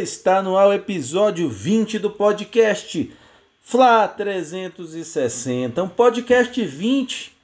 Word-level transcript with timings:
Está 0.00 0.40
no 0.40 0.56
ar 0.56 0.68
o 0.68 0.72
episódio 0.72 1.46
20 1.46 1.98
do 1.98 2.08
podcast 2.08 3.12
Fla 3.60 4.08
360, 4.08 5.82
um 5.82 5.88
podcast 5.90 6.64
20, 6.64 7.36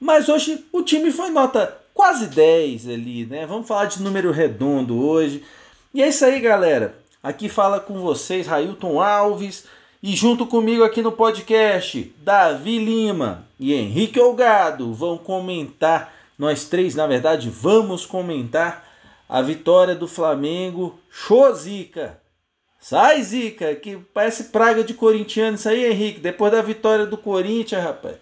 mas 0.00 0.30
hoje 0.30 0.64
o 0.72 0.82
time 0.82 1.12
foi 1.12 1.28
nota 1.28 1.76
quase 1.92 2.28
10 2.28 2.88
ali, 2.88 3.26
né? 3.26 3.44
Vamos 3.44 3.68
falar 3.68 3.84
de 3.84 4.02
número 4.02 4.32
redondo 4.32 4.98
hoje. 4.98 5.44
E 5.92 6.02
é 6.02 6.08
isso 6.08 6.24
aí, 6.24 6.40
galera. 6.40 6.98
Aqui 7.22 7.46
fala 7.46 7.78
com 7.78 8.00
vocês 8.00 8.46
Railton 8.46 9.02
Alves 9.02 9.66
e 10.02 10.16
junto 10.16 10.46
comigo 10.46 10.84
aqui 10.84 11.02
no 11.02 11.12
podcast 11.12 12.10
Davi 12.22 12.78
Lima 12.78 13.46
e 13.60 13.74
Henrique 13.74 14.18
Olgado 14.18 14.94
vão 14.94 15.18
comentar, 15.18 16.14
nós 16.38 16.64
três 16.64 16.94
na 16.94 17.06
verdade 17.06 17.50
vamos 17.50 18.06
comentar 18.06 18.87
a 19.28 19.42
vitória 19.42 19.94
do 19.94 20.08
Flamengo. 20.08 20.98
Show, 21.10 21.54
Zica! 21.54 22.20
Sai, 22.80 23.22
Zica, 23.22 23.74
que 23.74 23.96
parece 24.14 24.44
praga 24.44 24.84
de 24.84 24.94
corintiano 24.94 25.56
isso 25.56 25.68
aí, 25.68 25.84
Henrique. 25.84 26.20
Depois 26.20 26.52
da 26.52 26.62
vitória 26.62 27.04
do 27.04 27.18
Corinthians, 27.18 27.82
rapaz. 27.82 28.16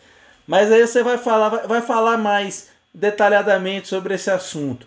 Mas 0.47 0.73
aí 0.73 0.87
você 0.87 1.03
vai 1.03 1.19
falar, 1.19 1.51
vai, 1.51 1.67
vai 1.67 1.83
falar 1.83 2.17
mais 2.17 2.71
detalhadamente 2.93 3.87
sobre 3.89 4.15
esse 4.15 4.31
assunto. 4.31 4.87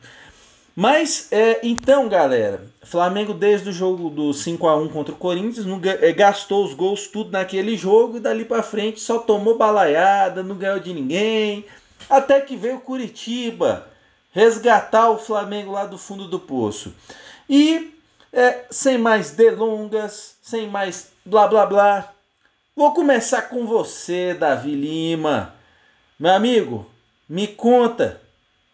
Mas, 0.76 1.28
é, 1.32 1.60
então, 1.62 2.08
galera, 2.08 2.64
Flamengo 2.84 3.34
desde 3.34 3.70
o 3.70 3.74
jogo 3.74 4.10
do 4.10 4.34
5 4.34 4.66
a 4.68 4.78
1 4.78 4.88
contra 4.90 5.14
o 5.14 5.18
Corinthians 5.18 5.66
não, 5.66 5.80
é, 5.84 6.12
gastou 6.14 6.64
os 6.64 6.74
gols 6.74 7.08
tudo 7.08 7.32
naquele 7.32 7.76
jogo 7.76 8.18
e 8.18 8.22
dali 8.22 8.46
para 8.46 8.64
frente 8.64 9.00
só 9.00 9.20
tomou 9.20 9.58
balaiada, 9.58 10.42
não 10.42 10.56
ganhou 10.56 10.80
de 10.80 10.94
ninguém. 10.94 11.66
Até 12.10 12.40
que 12.40 12.56
veio 12.56 12.80
Curitiba 12.80 13.89
resgatar 14.32 15.10
o 15.10 15.18
Flamengo 15.18 15.72
lá 15.72 15.86
do 15.86 15.98
fundo 15.98 16.28
do 16.28 16.40
poço. 16.40 16.94
E 17.50 17.94
é, 18.32 18.66
sem 18.70 18.98
mais 18.98 19.32
delongas, 19.32 20.38
sem 20.42 20.68
mais 20.68 21.12
blá 21.26 21.48
blá 21.48 21.66
blá, 21.66 22.14
vou 22.76 22.94
começar 22.94 23.44
com 23.44 23.66
você, 23.66 24.34
Davi 24.34 24.76
Lima. 24.76 25.56
Meu 26.20 26.34
amigo, 26.34 26.90
me 27.28 27.48
conta 27.48 28.22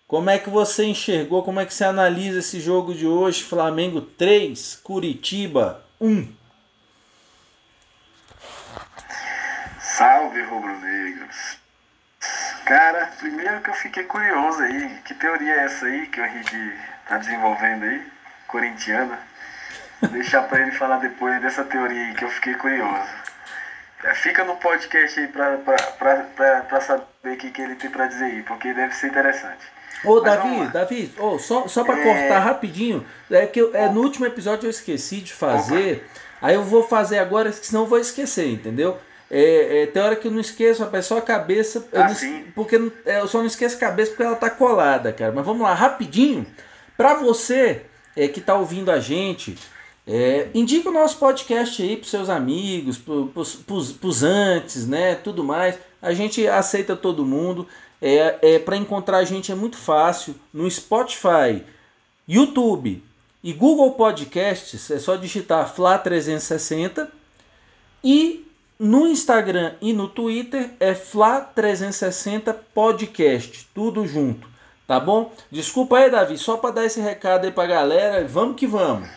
como 0.08 0.30
é 0.30 0.38
que 0.38 0.50
você 0.50 0.86
enxergou, 0.86 1.44
como 1.44 1.60
é 1.60 1.66
que 1.66 1.74
você 1.74 1.84
analisa 1.84 2.40
esse 2.40 2.60
jogo 2.60 2.94
de 2.94 3.08
hoje, 3.08 3.44
Flamengo 3.44 4.02
3, 4.02 4.80
Curitiba 4.84 5.84
1. 6.00 6.28
Salve, 9.80 10.42
rubro-negros. 10.44 11.58
Cara, 12.66 13.12
primeiro 13.20 13.62
que 13.62 13.70
eu 13.70 13.74
fiquei 13.76 14.04
curioso 14.06 14.60
aí, 14.64 14.98
que 15.06 15.14
teoria 15.14 15.54
é 15.54 15.66
essa 15.66 15.86
aí 15.86 16.08
que 16.08 16.20
o 16.20 16.26
Henrique 16.26 16.74
tá 17.08 17.20
desenvolvendo 17.20 17.84
aí, 17.84 18.02
corintiana? 18.48 19.20
Vou 20.02 20.10
deixar 20.10 20.42
pra 20.44 20.62
ele 20.62 20.72
falar 20.72 20.98
depois 20.98 21.40
dessa 21.44 21.64
teoria 21.64 22.08
aí 22.08 22.16
que 22.16 22.26
eu 22.26 22.30
fiquei 22.30 22.56
curioso. 22.56 23.08
É, 24.04 24.16
fica 24.16 24.44
no 24.44 24.56
podcast 24.56 25.20
aí 25.20 25.28
pra 25.28 26.82
saber 26.82 27.06
o 27.24 27.38
que, 27.38 27.52
que 27.52 27.62
ele 27.62 27.76
tem 27.76 27.92
pra 27.92 28.08
dizer 28.08 28.26
aí, 28.26 28.42
porque 28.42 28.74
deve 28.74 28.96
ser 28.96 29.08
interessante. 29.08 29.64
Ô, 30.04 30.22
Mas 30.22 30.24
Davi, 30.24 30.68
Davi, 30.68 31.16
oh, 31.20 31.38
só, 31.38 31.68
só 31.68 31.84
pra 31.84 32.00
é... 32.00 32.04
cortar 32.04 32.40
rapidinho, 32.40 33.06
é 33.30 33.46
que 33.46 33.62
eu, 33.62 33.76
é, 33.76 33.90
no 33.90 34.02
último 34.02 34.26
episódio 34.26 34.66
eu 34.66 34.72
esqueci 34.72 35.22
de 35.22 35.34
fazer, 35.34 35.98
Opa. 35.98 36.48
aí 36.48 36.56
eu 36.56 36.64
vou 36.64 36.88
fazer 36.88 37.20
agora, 37.20 37.52
senão 37.52 37.82
eu 37.82 37.88
vou 37.88 38.00
esquecer, 38.00 38.50
entendeu? 38.50 39.00
É, 39.30 39.84
é, 39.84 39.88
tem 39.88 40.02
hora 40.02 40.16
que 40.16 40.28
eu 40.28 40.32
não 40.32 40.40
esqueço, 40.40 40.84
rapaz, 40.84 41.06
só 41.06 41.18
a 41.18 41.22
cabeça. 41.22 41.88
Ah, 41.94 42.08
não, 42.08 42.44
porque 42.54 42.92
é, 43.06 43.20
eu 43.20 43.28
só 43.28 43.40
não 43.40 43.48
esqueço 43.48 43.76
a 43.76 43.80
cabeça 43.80 44.12
porque 44.12 44.24
ela 44.24 44.36
tá 44.36 44.50
colada, 44.50 45.12
cara. 45.12 45.32
Mas 45.32 45.46
vamos 45.46 45.64
lá, 45.64 45.74
rapidinho. 45.74 46.46
Pra 46.96 47.16
você 47.16 47.82
é, 48.16 48.28
que 48.28 48.40
tá 48.40 48.56
ouvindo 48.56 48.92
a 48.92 49.00
gente, 49.00 49.58
é, 50.08 50.48
indica 50.54 50.90
o 50.90 50.94
nosso 50.94 51.18
podcast 51.18 51.82
aí 51.82 51.98
pros 51.98 52.12
seus 52.12 52.30
amigos, 52.30 52.98
pros, 52.98 53.56
pros, 53.56 53.92
pros 53.92 54.24
antes, 54.24 54.88
né? 54.88 55.16
Tudo 55.16 55.44
mais. 55.44 55.78
A 56.02 56.14
gente 56.14 56.48
aceita 56.48 56.96
todo 56.96 57.26
mundo. 57.26 57.68
É, 58.02 58.38
é, 58.42 58.60
para 58.60 58.78
encontrar 58.78 59.18
a 59.18 59.24
gente 59.24 59.52
é 59.52 59.56
muito 59.56 59.78
fácil. 59.78 60.36
No 60.54 60.70
Spotify, 60.70 61.64
YouTube 62.28 63.04
e 63.44 63.54
Google 63.54 63.92
Podcasts, 63.94 64.92
é 64.92 65.00
só 65.00 65.16
digitar 65.16 65.74
Fla 65.74 65.98
360 65.98 67.12
e 68.04 68.45
no 68.80 69.08
Instagram 69.08 69.76
e 69.82 69.94
no 69.94 70.08
Twitter 70.08 70.72
é 70.80 70.94
Fla360 70.94 72.56
Podcast, 72.74 73.70
tudo 73.74 74.06
junto, 74.06 74.48
tá 74.88 75.00
bom? 75.00 75.34
Desculpa 75.50 75.98
aí, 75.98 76.10
Davi, 76.10 76.38
só 76.38 76.58
para 76.58 76.76
dar 76.76 76.86
esse 76.86 77.00
recado 77.00 77.46
aí 77.46 77.52
pra 77.52 77.66
galera, 77.66 78.26
vamos 78.28 78.58
que 78.58 78.68
vamos. 78.68 79.10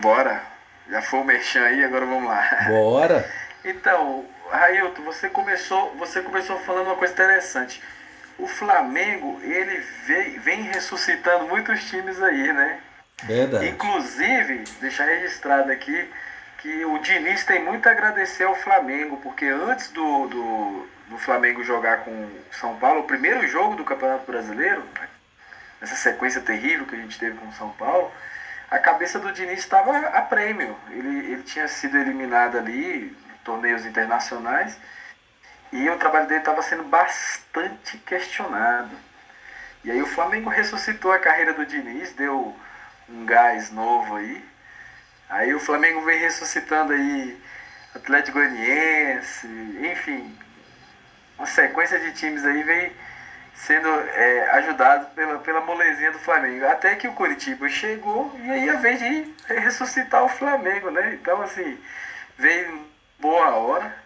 Bora, 0.00 0.42
já 0.90 1.02
foi 1.02 1.20
o 1.20 1.24
merchan 1.24 1.62
aí, 1.62 1.84
agora 1.84 2.06
vamos 2.06 2.28
lá. 2.28 2.66
Bora. 2.68 3.30
então, 3.64 4.24
Railton, 4.50 5.02
você 5.02 5.28
começou, 5.28 5.94
você 5.98 6.22
começou 6.22 6.58
falando 6.60 6.86
uma 6.86 6.96
coisa 6.96 7.12
interessante. 7.12 7.82
O 8.38 8.46
Flamengo, 8.46 9.38
ele 9.42 9.78
vem, 10.06 10.38
vem 10.38 10.62
ressuscitando 10.62 11.46
muitos 11.46 11.84
times 11.84 12.20
aí, 12.20 12.52
né? 12.52 12.80
Verdade. 13.22 13.68
Inclusive, 13.68 14.64
deixar 14.80 15.04
registrado 15.04 15.70
aqui, 15.70 16.08
que 16.62 16.84
o 16.84 16.96
Diniz 17.00 17.44
tem 17.44 17.60
muito 17.60 17.88
a 17.88 17.90
agradecer 17.90 18.44
ao 18.44 18.54
Flamengo, 18.54 19.16
porque 19.16 19.46
antes 19.46 19.90
do, 19.90 20.28
do, 20.28 20.88
do 21.08 21.18
Flamengo 21.18 21.64
jogar 21.64 22.04
com 22.04 22.30
São 22.52 22.76
Paulo, 22.76 23.00
o 23.00 23.06
primeiro 23.06 23.44
jogo 23.48 23.74
do 23.74 23.84
Campeonato 23.84 24.30
Brasileiro, 24.30 24.84
nessa 25.80 25.96
sequência 25.96 26.40
terrível 26.40 26.86
que 26.86 26.94
a 26.94 26.98
gente 26.98 27.18
teve 27.18 27.36
com 27.36 27.50
São 27.50 27.70
Paulo, 27.70 28.12
a 28.70 28.78
cabeça 28.78 29.18
do 29.18 29.32
Diniz 29.32 29.58
estava 29.58 29.98
a 30.10 30.22
prêmio. 30.22 30.76
Ele, 30.90 31.32
ele 31.32 31.42
tinha 31.42 31.66
sido 31.66 31.98
eliminado 31.98 32.56
ali 32.56 33.06
em 33.06 33.16
torneios 33.44 33.84
internacionais 33.84 34.78
e 35.72 35.90
o 35.90 35.98
trabalho 35.98 36.28
dele 36.28 36.40
estava 36.40 36.62
sendo 36.62 36.84
bastante 36.84 37.98
questionado. 37.98 38.96
E 39.82 39.90
aí 39.90 40.00
o 40.00 40.06
Flamengo 40.06 40.48
ressuscitou 40.48 41.10
a 41.10 41.18
carreira 41.18 41.52
do 41.54 41.66
Diniz, 41.66 42.12
deu 42.12 42.56
um 43.08 43.26
gás 43.26 43.72
novo 43.72 44.14
aí 44.14 44.51
Aí 45.32 45.54
o 45.54 45.58
Flamengo 45.58 46.02
vem 46.02 46.18
ressuscitando 46.18 46.92
aí 46.92 47.40
Atlético 47.94 48.38
Goianiense, 48.38 49.46
enfim, 49.90 50.36
uma 51.38 51.46
sequência 51.46 51.98
de 51.98 52.12
times 52.12 52.44
aí 52.44 52.62
vem 52.62 52.92
sendo 53.54 53.88
é, 53.88 54.50
ajudado 54.58 55.06
pela, 55.14 55.38
pela 55.38 55.62
molezinha 55.62 56.12
do 56.12 56.18
Flamengo. 56.18 56.66
Até 56.66 56.96
que 56.96 57.08
o 57.08 57.14
Curitiba 57.14 57.66
chegou 57.70 58.38
e 58.44 58.50
aí 58.50 58.68
a 58.68 58.76
vez 58.76 58.98
de 58.98 59.34
ressuscitar 59.48 60.22
o 60.22 60.28
Flamengo, 60.28 60.90
né? 60.90 61.14
Então 61.14 61.40
assim, 61.40 61.78
veio 62.36 62.86
boa 63.18 63.54
hora. 63.56 64.02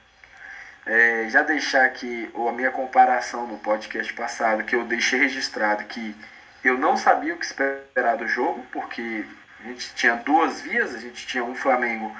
É, 0.86 1.26
já 1.28 1.42
deixar 1.42 1.86
aqui 1.86 2.30
a 2.36 2.52
minha 2.52 2.70
comparação 2.70 3.48
no 3.48 3.58
podcast 3.58 4.12
passado, 4.12 4.62
que 4.62 4.76
eu 4.76 4.84
deixei 4.84 5.18
registrado 5.18 5.82
que 5.86 6.14
eu 6.62 6.78
não 6.78 6.96
sabia 6.96 7.34
o 7.34 7.36
que 7.36 7.44
esperar 7.44 8.16
do 8.16 8.28
jogo, 8.28 8.64
porque 8.70 9.24
a 9.66 9.68
gente 9.70 9.94
tinha 9.94 10.14
duas 10.16 10.60
vias, 10.60 10.94
a 10.94 10.98
gente 10.98 11.26
tinha 11.26 11.44
um 11.44 11.54
Flamengo 11.54 12.16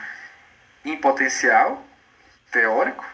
em 0.84 0.96
potencial 0.96 1.84
teórico 2.50 3.04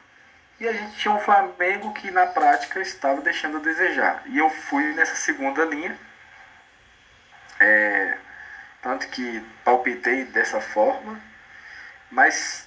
e 0.59 0.67
a 0.67 0.73
gente 0.73 0.97
tinha 0.97 1.13
um 1.13 1.19
Flamengo 1.19 1.93
que 1.93 2.11
na 2.11 2.27
prática 2.27 2.81
estava 2.81 3.21
deixando 3.21 3.59
a 3.59 3.61
desejar. 3.61 4.23
E 4.27 4.39
eu 4.39 4.49
fui 4.49 4.95
nessa 4.95 5.17
segunda 5.17 5.65
linha, 5.65 5.99
é, 7.61 8.17
tanto 8.81 9.09
que 9.09 9.45
palpitei 9.65 10.25
dessa 10.25 10.61
forma, 10.61 11.21
mas 12.11 12.67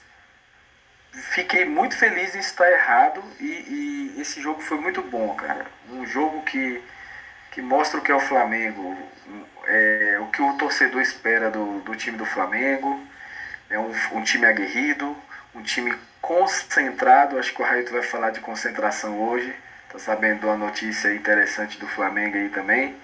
fiquei 1.11 1.65
muito 1.65 1.97
feliz 1.97 2.35
em 2.35 2.39
estar 2.39 2.69
errado 2.69 3.23
e, 3.39 4.13
e 4.15 4.21
esse 4.21 4.41
jogo 4.41 4.61
foi 4.61 4.79
muito 4.79 5.01
bom, 5.01 5.33
cara. 5.35 5.65
Um 5.89 6.05
jogo 6.05 6.43
que, 6.43 6.83
que 7.55 7.61
mostra 7.61 7.97
o 7.97 8.03
que 8.03 8.11
é 8.11 8.15
o 8.15 8.19
Flamengo, 8.19 8.97
é, 9.65 10.17
o 10.19 10.27
que 10.27 10.41
o 10.41 10.57
torcedor 10.57 11.01
espera 11.01 11.49
do, 11.49 11.79
do 11.79 11.95
time 11.95 12.17
do 12.17 12.25
Flamengo. 12.25 13.01
É 13.69 13.79
um, 13.79 13.91
um 14.11 14.21
time 14.23 14.45
aguerrido, 14.45 15.15
um 15.55 15.63
time 15.63 15.97
concentrado. 16.21 17.39
Acho 17.39 17.53
que 17.53 17.61
o 17.61 17.65
Raito 17.65 17.93
vai 17.93 18.03
falar 18.03 18.31
de 18.31 18.41
concentração 18.41 19.17
hoje. 19.21 19.55
Tá 19.89 19.97
sabendo 19.97 20.47
uma 20.47 20.57
notícia 20.57 21.15
interessante 21.15 21.79
do 21.79 21.87
Flamengo 21.87 22.35
aí 22.35 22.49
também. 22.49 22.97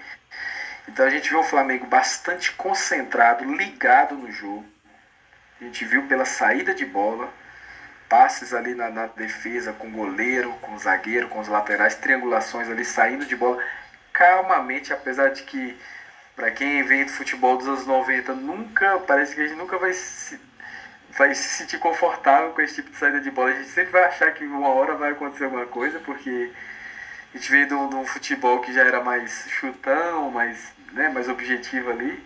Então 0.86 1.06
a 1.06 1.10
gente 1.10 1.30
viu 1.30 1.40
o 1.40 1.44
Flamengo 1.44 1.86
bastante 1.86 2.52
concentrado, 2.52 3.50
ligado 3.54 4.16
no 4.16 4.30
jogo. 4.30 4.66
A 5.62 5.64
gente 5.64 5.82
viu 5.86 6.02
pela 6.08 6.26
saída 6.26 6.74
de 6.74 6.84
bola, 6.84 7.32
passes 8.06 8.52
ali 8.52 8.74
na, 8.74 8.90
na 8.90 9.06
defesa 9.06 9.72
com 9.72 9.86
o 9.86 9.92
goleiro, 9.92 10.52
com 10.60 10.74
o 10.74 10.78
zagueiro, 10.78 11.28
com 11.28 11.40
os 11.40 11.48
laterais, 11.48 11.94
triangulações 11.94 12.68
ali 12.68 12.84
saindo 12.84 13.24
de 13.24 13.34
bola 13.34 13.58
calmamente, 14.12 14.92
apesar 14.92 15.30
de 15.30 15.42
que 15.42 15.76
para 16.34 16.50
quem 16.50 16.82
vem 16.82 17.04
do 17.04 17.12
futebol 17.12 17.56
dos 17.56 17.66
anos 17.66 17.86
90, 17.86 18.34
nunca, 18.34 18.98
parece 19.00 19.34
que 19.34 19.40
a 19.42 19.46
gente 19.46 19.56
nunca 19.56 19.78
vai 19.78 19.92
se, 19.92 20.40
vai 21.10 21.34
se 21.34 21.58
sentir 21.58 21.78
confortável 21.78 22.50
com 22.52 22.62
esse 22.62 22.76
tipo 22.76 22.90
de 22.90 22.96
saída 22.96 23.20
de 23.20 23.30
bola. 23.30 23.50
A 23.50 23.54
gente 23.54 23.68
sempre 23.68 23.92
vai 23.92 24.04
achar 24.04 24.32
que 24.32 24.44
uma 24.44 24.68
hora 24.68 24.94
vai 24.94 25.12
acontecer 25.12 25.44
alguma 25.44 25.66
coisa, 25.66 25.98
porque 26.00 26.52
A 27.34 27.38
gente 27.38 27.50
veio 27.50 27.66
de 27.66 27.74
um, 27.74 27.88
de 27.88 27.96
um 27.96 28.06
futebol 28.06 28.60
que 28.60 28.72
já 28.72 28.82
era 28.84 29.02
mais 29.02 29.46
chutão, 29.50 30.30
mais, 30.30 30.72
né, 30.92 31.08
mais 31.08 31.28
objetivo 31.28 31.90
ali. 31.90 32.22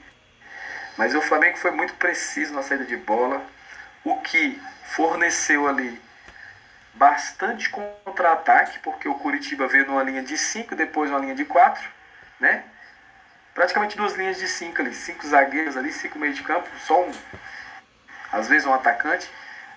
Mas 0.96 1.14
o 1.14 1.20
Flamengo 1.20 1.58
foi 1.58 1.70
muito 1.70 1.94
preciso 1.94 2.54
na 2.54 2.62
saída 2.62 2.84
de 2.84 2.96
bola, 2.96 3.44
o 4.04 4.16
que 4.20 4.60
forneceu 4.84 5.68
ali 5.68 6.00
bastante 6.96 7.68
contra-ataque, 7.70 8.78
porque 8.80 9.08
o 9.08 9.14
Curitiba 9.14 9.66
veio 9.66 9.86
numa 9.86 10.02
linha 10.02 10.22
de 10.22 10.36
5, 10.36 10.74
depois 10.74 11.10
uma 11.10 11.20
linha 11.20 11.34
de 11.34 11.44
4, 11.44 11.88
né? 12.40 12.64
Praticamente 13.54 13.96
duas 13.96 14.14
linhas 14.14 14.38
de 14.38 14.48
5 14.48 14.82
ali, 14.82 14.94
cinco 14.94 15.26
zagueiros 15.26 15.76
ali, 15.76 15.90
cinco 15.92 16.18
meio 16.18 16.34
de 16.34 16.42
campo, 16.42 16.68
só 16.80 17.02
um, 17.02 17.12
às 18.30 18.48
vezes 18.48 18.66
um 18.66 18.74
atacante, 18.74 19.30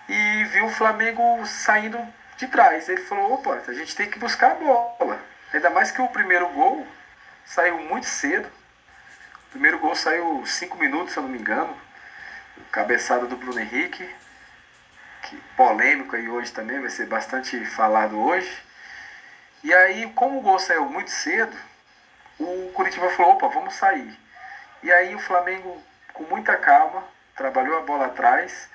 e 0.08 0.44
viu 0.46 0.66
o 0.66 0.70
Flamengo 0.70 1.46
saindo 1.46 1.98
de 2.38 2.48
trás. 2.48 2.90
Ele 2.90 3.02
falou, 3.04 3.34
opa, 3.34 3.62
a 3.68 3.74
gente 3.74 3.96
tem 3.96 4.10
que 4.10 4.20
buscar 4.20 4.52
a 4.52 4.56
bola. 4.56 5.20
Ainda 5.54 5.70
mais 5.70 5.92
que 5.92 6.02
o 6.02 6.08
primeiro 6.08 6.50
gol 6.50 6.86
saiu 7.46 7.78
muito 7.80 8.06
cedo. 8.06 8.50
O 9.48 9.52
primeiro 9.52 9.80
gol 9.80 9.96
saiu 9.96 10.44
5 10.46 10.78
minutos, 10.78 11.14
se 11.14 11.20
eu 11.20 11.24
não 11.24 11.30
me 11.30 11.40
engano. 11.40 11.76
Cabeçada 12.72 13.26
do 13.26 13.38
Bruno 13.38 13.60
Henrique. 13.60 14.08
Polêmico 15.56 16.16
aí 16.16 16.30
hoje 16.30 16.52
também, 16.52 16.80
vai 16.80 16.90
ser 16.90 17.06
bastante 17.06 17.66
falado 17.66 18.20
hoje. 18.20 18.52
E 19.64 19.74
aí, 19.74 20.12
como 20.14 20.40
o 20.40 20.42
gol 20.42 20.58
saiu 20.58 20.86
muito 20.86 21.12
cedo, 21.12 21.56
o 22.40 22.72
Curitiba 22.74 23.10
falou, 23.10 23.34
opa, 23.34 23.48
vamos 23.50 23.76
sair. 23.76 24.18
E 24.82 24.92
aí 24.92 25.14
o 25.14 25.20
Flamengo, 25.20 25.84
com 26.14 26.24
muita 26.24 26.56
calma, 26.56 27.04
trabalhou 27.36 27.78
a 27.78 27.82
bola 27.82 28.06
atrás, 28.06 28.70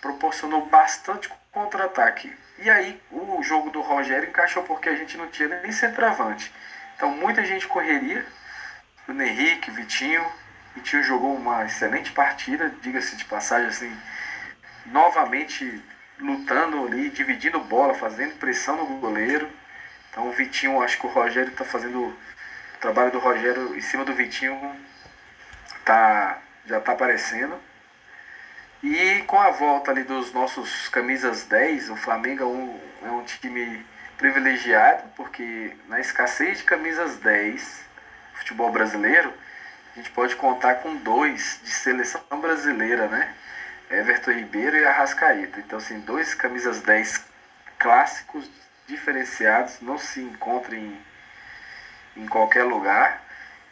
proporcionou 0.00 0.66
bastante 0.66 1.30
contra-ataque. 1.50 2.34
E 2.58 2.70
aí 2.70 3.00
o 3.10 3.42
jogo 3.42 3.70
do 3.70 3.80
Rogério 3.80 4.28
encaixou 4.28 4.62
porque 4.62 4.88
a 4.88 4.96
gente 4.96 5.16
não 5.16 5.28
tinha 5.28 5.48
nem 5.60 5.72
centroavante. 5.72 6.52
Então 6.96 7.10
muita 7.10 7.44
gente 7.44 7.66
correria. 7.66 8.24
O 9.06 9.12
Henrique, 9.12 9.70
Vitinho. 9.70 10.24
Vitinho 10.74 11.02
jogou 11.02 11.34
uma 11.34 11.66
excelente 11.66 12.12
partida, 12.12 12.72
diga-se 12.80 13.16
de 13.16 13.26
passagem 13.26 13.68
assim, 13.68 13.94
novamente 14.86 15.82
lutando 16.18 16.86
ali, 16.86 17.10
dividindo 17.10 17.58
bola, 17.60 17.94
fazendo 17.94 18.38
pressão 18.38 18.76
no 18.76 18.98
goleiro. 18.98 19.48
Então 20.10 20.28
o 20.28 20.32
Vitinho, 20.32 20.82
acho 20.82 20.98
que 20.98 21.06
o 21.06 21.10
Rogério 21.10 21.50
está 21.50 21.64
fazendo 21.64 22.00
o 22.00 22.16
trabalho 22.80 23.10
do 23.10 23.18
Rogério 23.18 23.76
em 23.76 23.80
cima 23.80 24.04
do 24.04 24.14
Vitinho 24.14 24.76
tá 25.84 26.38
já 26.66 26.78
está 26.78 26.92
aparecendo. 26.92 27.58
E 28.82 29.22
com 29.26 29.38
a 29.38 29.50
volta 29.50 29.90
ali 29.90 30.02
dos 30.02 30.32
nossos 30.32 30.88
camisas 30.88 31.44
10, 31.44 31.90
o 31.90 31.96
Flamengo 31.96 32.42
é 32.42 32.46
um, 32.46 32.80
é 33.04 33.10
um 33.10 33.22
time 33.24 33.84
privilegiado, 34.18 35.04
porque 35.16 35.72
na 35.88 36.00
escassez 36.00 36.58
de 36.58 36.64
camisas 36.64 37.16
10, 37.16 37.84
futebol 38.34 38.70
brasileiro, 38.70 39.32
a 39.92 39.98
gente 39.98 40.10
pode 40.10 40.34
contar 40.36 40.76
com 40.76 40.96
dois 40.96 41.60
de 41.62 41.70
seleção 41.70 42.22
brasileira, 42.40 43.06
né? 43.08 43.34
Everton 43.92 44.32
Ribeiro 44.32 44.76
e 44.76 44.84
Arrascaeta. 44.84 45.60
Então, 45.60 45.78
assim, 45.78 46.00
dois 46.00 46.34
camisas 46.34 46.80
10 46.80 47.24
clássicos, 47.78 48.50
diferenciados, 48.86 49.80
não 49.80 49.98
se 49.98 50.20
encontram 50.20 50.76
em, 50.76 51.00
em 52.16 52.26
qualquer 52.26 52.64
lugar. 52.64 53.22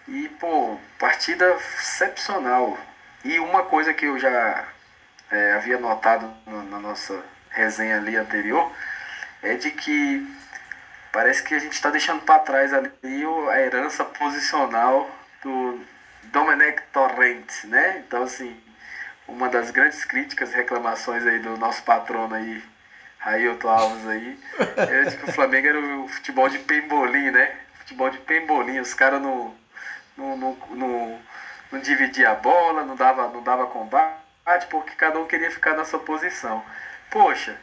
E, 0.06 0.28
pô, 0.40 0.78
partida 0.99 1.55
excepcional. 1.55 2.78
E 3.25 3.38
uma 3.38 3.64
coisa 3.64 3.94
que 3.94 4.06
eu 4.06 4.19
já 4.19 4.67
é, 5.31 5.52
havia 5.52 5.78
notado 5.78 6.32
na, 6.46 6.62
na 6.62 6.78
nossa 6.78 7.23
resenha 7.50 7.96
ali 7.96 8.16
anterior 8.16 8.73
é 9.43 9.55
de 9.55 9.70
que 9.70 10.26
parece 11.12 11.43
que 11.43 11.55
a 11.55 11.58
gente 11.58 11.73
está 11.73 11.90
deixando 11.90 12.23
para 12.23 12.38
trás 12.40 12.73
ali 12.73 12.90
a 13.50 13.61
herança 13.61 14.05
posicional 14.05 15.11
do 15.43 15.81
Domenech 16.25 16.82
Torrent, 16.93 17.64
né? 17.64 18.02
Então, 18.06 18.23
assim, 18.23 18.58
uma 19.32 19.48
das 19.48 19.70
grandes 19.70 20.04
críticas 20.04 20.52
e 20.52 20.56
reclamações 20.56 21.26
aí 21.26 21.38
do 21.38 21.56
nosso 21.56 21.82
patrono 21.82 22.34
aí, 22.34 22.62
Railton 23.18 23.68
Alves 23.68 24.06
aí, 24.06 24.38
é 24.76 25.02
de 25.04 25.16
que 25.16 25.30
o 25.30 25.32
Flamengo 25.32 25.66
era 25.66 25.80
o 25.80 26.08
futebol 26.08 26.48
de 26.48 26.58
pembolim, 26.58 27.30
né? 27.30 27.54
Futebol 27.74 28.10
de 28.10 28.18
pembolim, 28.18 28.78
os 28.78 28.94
caras 28.94 29.20
não, 29.20 29.54
não, 30.16 30.36
não, 30.36 30.56
não, 30.70 31.20
não 31.72 31.80
dividia 31.80 32.30
a 32.30 32.34
bola, 32.34 32.84
não 32.84 32.96
dava, 32.96 33.28
não 33.28 33.42
dava 33.42 33.66
combate 33.66 34.20
porque 34.68 34.94
cada 34.96 35.18
um 35.18 35.26
queria 35.26 35.50
ficar 35.50 35.76
na 35.76 35.84
sua 35.84 36.00
posição. 36.00 36.64
Poxa, 37.10 37.56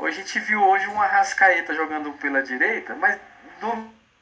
a 0.00 0.10
gente 0.10 0.38
viu 0.38 0.62
hoje 0.62 0.86
uma 0.86 1.04
Arrascaeta 1.04 1.74
jogando 1.74 2.12
pela 2.12 2.42
direita, 2.42 2.94
mas 2.94 3.18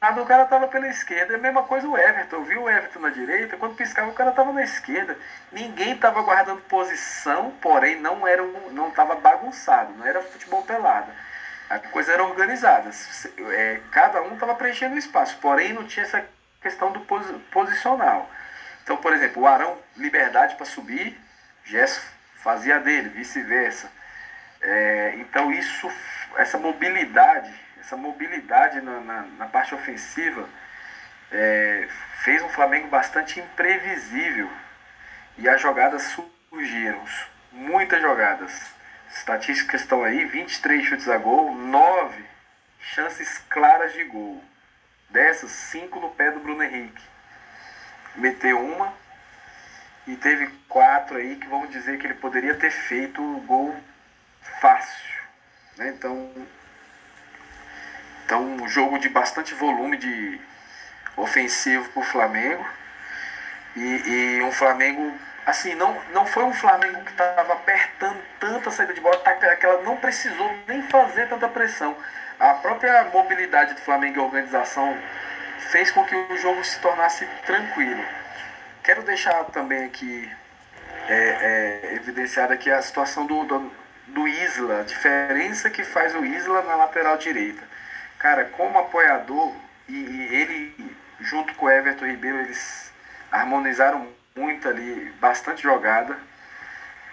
o 0.01 0.25
cara 0.25 0.45
tava 0.45 0.67
pela 0.67 0.87
esquerda. 0.87 1.33
É 1.33 1.35
a 1.35 1.39
mesma 1.39 1.63
coisa 1.63 1.87
o 1.87 1.97
Everton. 1.97 2.43
Viu 2.43 2.63
o 2.63 2.69
Everton 2.69 2.99
na 2.99 3.09
direita, 3.09 3.57
quando 3.57 3.75
piscava 3.75 4.09
o 4.09 4.13
cara 4.13 4.31
tava 4.31 4.51
na 4.53 4.63
esquerda. 4.63 5.17
Ninguém 5.51 5.97
tava 5.97 6.21
guardando 6.21 6.61
posição, 6.63 7.51
porém 7.61 7.99
não 7.99 8.27
era 8.27 8.43
não 8.71 8.91
tava 8.91 9.15
bagunçado, 9.15 9.93
não 9.93 10.05
era 10.05 10.21
futebol 10.21 10.63
pelado. 10.63 11.11
A 11.69 11.79
coisa 11.79 12.13
era 12.13 12.23
organizada. 12.23 12.89
É, 13.53 13.81
cada 13.91 14.21
um 14.21 14.37
tava 14.37 14.55
preenchendo 14.55 14.95
o 14.95 14.99
espaço, 14.99 15.37
porém 15.41 15.73
não 15.73 15.85
tinha 15.85 16.05
essa 16.05 16.25
questão 16.61 16.91
do 16.91 17.01
posicional. 17.51 18.29
Então, 18.83 18.97
por 18.97 19.13
exemplo, 19.13 19.43
o 19.43 19.47
Arão, 19.47 19.77
liberdade 19.97 20.55
para 20.55 20.65
subir, 20.65 21.19
Gesso 21.65 22.01
fazia 22.35 22.79
dele, 22.79 23.09
vice-versa. 23.09 23.91
É, 24.61 25.15
então 25.17 25.51
isso, 25.51 25.91
essa 26.37 26.57
mobilidade, 26.57 27.53
essa 27.87 27.95
mobilidade 27.95 28.81
na, 28.81 28.99
na, 28.99 29.21
na 29.21 29.45
parte 29.47 29.73
ofensiva 29.73 30.47
é, 31.31 31.87
fez 32.21 32.41
um 32.41 32.49
Flamengo 32.49 32.89
bastante 32.89 33.39
imprevisível 33.39 34.51
e 35.37 35.47
as 35.47 35.61
jogadas 35.61 36.03
surgiram, 36.51 37.01
muitas 37.53 38.01
jogadas. 38.01 38.75
Estatísticas 39.09 39.81
estão 39.81 40.03
aí, 40.03 40.25
23 40.25 40.85
chutes 40.85 41.07
a 41.07 41.17
gol, 41.17 41.55
9 41.55 42.25
chances 42.79 43.37
claras 43.49 43.93
de 43.93 44.03
gol. 44.03 44.43
Dessas, 45.09 45.51
5 45.51 45.97
no 46.01 46.09
pé 46.09 46.31
do 46.31 46.41
Bruno 46.41 46.61
Henrique. 46.63 47.01
Meteu 48.17 48.59
uma, 48.59 48.93
e 50.05 50.17
teve 50.17 50.47
quatro 50.67 51.15
aí 51.15 51.37
que 51.37 51.47
vamos 51.47 51.69
dizer 51.69 51.97
que 51.97 52.07
ele 52.07 52.15
poderia 52.15 52.55
ter 52.55 52.69
feito 52.69 53.21
o 53.21 53.39
gol 53.41 53.73
fácil. 54.59 55.21
Né? 55.77 55.89
Então, 55.89 56.33
então, 58.27 58.43
um 58.43 58.67
jogo 58.67 58.99
de 58.99 59.07
bastante 59.07 59.53
volume 59.53 59.95
de 59.95 60.37
ofensivo 61.15 61.87
para 61.91 62.01
o 62.01 62.03
Flamengo. 62.03 62.67
E, 63.73 63.79
e, 63.79 64.41
um 64.41 64.51
Flamengo, 64.51 65.13
assim, 65.45 65.73
não, 65.75 65.97
não 66.11 66.25
foi 66.25 66.43
um 66.43 66.53
Flamengo 66.53 67.05
que 67.05 67.11
estava 67.11 67.53
apertando 67.53 68.21
tanta 68.37 68.69
saída 68.69 68.93
de 68.93 68.99
bola, 68.99 69.15
tá, 69.19 69.31
aquela 69.31 69.81
não 69.83 69.95
precisou 69.95 70.53
nem 70.67 70.81
fazer 70.81 71.29
tanta 71.29 71.47
pressão. 71.47 71.95
A 72.37 72.55
própria 72.55 73.05
mobilidade 73.05 73.75
do 73.75 73.79
Flamengo 73.79 74.17
e 74.17 74.19
organização 74.19 74.97
fez 75.71 75.89
com 75.89 76.03
que 76.03 76.13
o 76.13 76.37
jogo 76.37 76.61
se 76.65 76.81
tornasse 76.81 77.25
tranquilo. 77.45 78.03
Quero 78.83 79.03
deixar 79.03 79.41
também 79.45 79.85
aqui 79.85 80.29
é, 81.07 81.15
é, 81.15 81.95
evidenciada 81.95 82.55
aqui 82.55 82.69
a 82.69 82.81
situação 82.81 83.25
do, 83.25 83.45
do, 83.45 83.71
do 84.07 84.27
Isla, 84.27 84.81
a 84.81 84.83
diferença 84.83 85.69
que 85.69 85.85
faz 85.85 86.13
o 86.13 86.25
Isla 86.25 86.61
na 86.63 86.75
lateral 86.75 87.17
direita. 87.17 87.66
Cara, 88.19 88.45
como 88.45 88.79
apoiador, 88.79 89.55
e, 89.87 89.93
e 89.93 90.35
ele 90.35 90.97
junto 91.19 91.53
com 91.55 91.65
o 91.65 91.69
Everton 91.69 92.05
Ribeiro, 92.05 92.39
eles 92.39 92.91
harmonizaram 93.31 94.07
muito 94.35 94.67
ali, 94.67 95.11
bastante 95.19 95.63
jogada. 95.63 96.17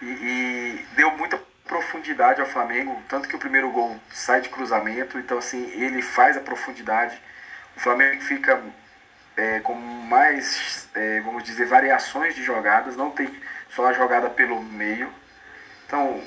E, 0.01 0.05
e, 0.05 0.85
deu 0.95 1.11
muita 1.11 1.39
profundidade 1.65 2.41
ao 2.41 2.47
Flamengo, 2.47 3.01
tanto 3.07 3.27
que 3.27 3.35
o 3.35 3.39
primeiro 3.39 3.71
gol 3.71 3.99
sai 4.11 4.41
de 4.41 4.49
cruzamento, 4.49 5.17
então 5.17 5.37
assim, 5.37 5.71
ele 5.71 6.01
faz 6.01 6.37
a 6.37 6.41
profundidade. 6.41 7.19
O 7.75 7.79
Flamengo 7.79 8.21
fica 8.21 8.61
é, 9.35 9.59
com 9.61 9.73
mais, 9.73 10.87
é, 10.93 11.21
vamos 11.21 11.43
dizer, 11.43 11.65
variações 11.65 12.35
de 12.35 12.43
jogadas, 12.43 12.95
não 12.95 13.11
tem 13.11 13.29
só 13.69 13.87
a 13.87 13.93
jogada 13.93 14.29
pelo 14.29 14.61
meio. 14.61 15.11
Então, 15.87 16.23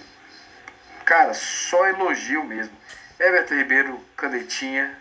cara, 1.04 1.32
só 1.34 1.86
elogio 1.86 2.44
mesmo. 2.44 2.76
Everton 3.18 3.54
Ribeiro, 3.54 4.00
canetinha. 4.16 4.96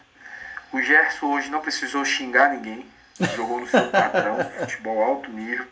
O 0.72 0.82
Gerson 0.82 1.28
hoje 1.28 1.50
não 1.50 1.62
precisou 1.62 2.04
xingar 2.04 2.50
ninguém. 2.50 2.86
Jogou 3.36 3.60
no 3.60 3.68
seu 3.68 3.90
padrão, 3.90 4.38
futebol 4.60 5.04
alto 5.04 5.32
nível. 5.32 5.66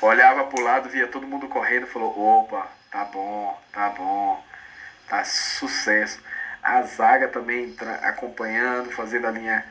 Olhava 0.00 0.44
pro 0.44 0.62
lado, 0.62 0.88
via 0.88 1.06
todo 1.06 1.26
mundo 1.26 1.48
correndo, 1.48 1.86
falou: 1.86 2.18
opa, 2.18 2.66
tá 2.90 3.04
bom, 3.04 3.60
tá 3.72 3.88
bom, 3.90 4.44
tá 5.08 5.24
sucesso. 5.24 6.22
A 6.62 6.82
zaga 6.82 7.28
também 7.28 7.74
acompanhando, 8.02 8.90
fazendo 8.90 9.26
a 9.26 9.30
linha 9.30 9.64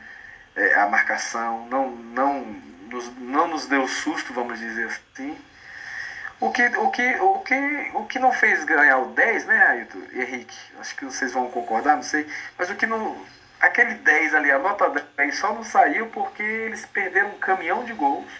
é, 0.56 0.74
a 0.74 0.88
marcação, 0.88 1.66
não, 1.68 1.90
não, 1.90 2.42
nos, 2.88 3.16
não 3.18 3.48
nos 3.48 3.66
deu 3.66 3.86
susto, 3.86 4.32
vamos 4.32 4.58
dizer 4.58 4.86
assim. 4.86 5.36
O 6.40 6.50
que, 6.50 6.64
o 6.64 6.90
que, 6.90 7.16
o 7.20 7.38
que, 7.40 7.90
o 7.94 8.06
que 8.06 8.18
não 8.18 8.32
fez 8.32 8.64
ganhar 8.64 8.98
o 8.98 9.12
10, 9.12 9.44
né, 9.44 9.62
Ailton 9.62 9.98
e 10.12 10.22
Henrique? 10.22 10.56
Acho 10.80 10.96
que 10.96 11.04
vocês 11.04 11.32
vão 11.32 11.50
concordar, 11.50 11.96
não 11.96 12.02
sei. 12.02 12.26
Mas 12.58 12.70
o 12.70 12.74
que 12.74 12.86
não, 12.86 13.14
aquele 13.60 13.94
10 13.94 14.34
ali, 14.34 14.50
a 14.50 14.58
nota 14.58 14.88
10 15.16 15.36
só 15.36 15.52
não 15.52 15.62
saiu 15.62 16.06
porque 16.06 16.42
eles 16.42 16.86
perderam 16.86 17.28
um 17.28 17.38
caminhão 17.38 17.84
de 17.84 17.92
gols. 17.92 18.32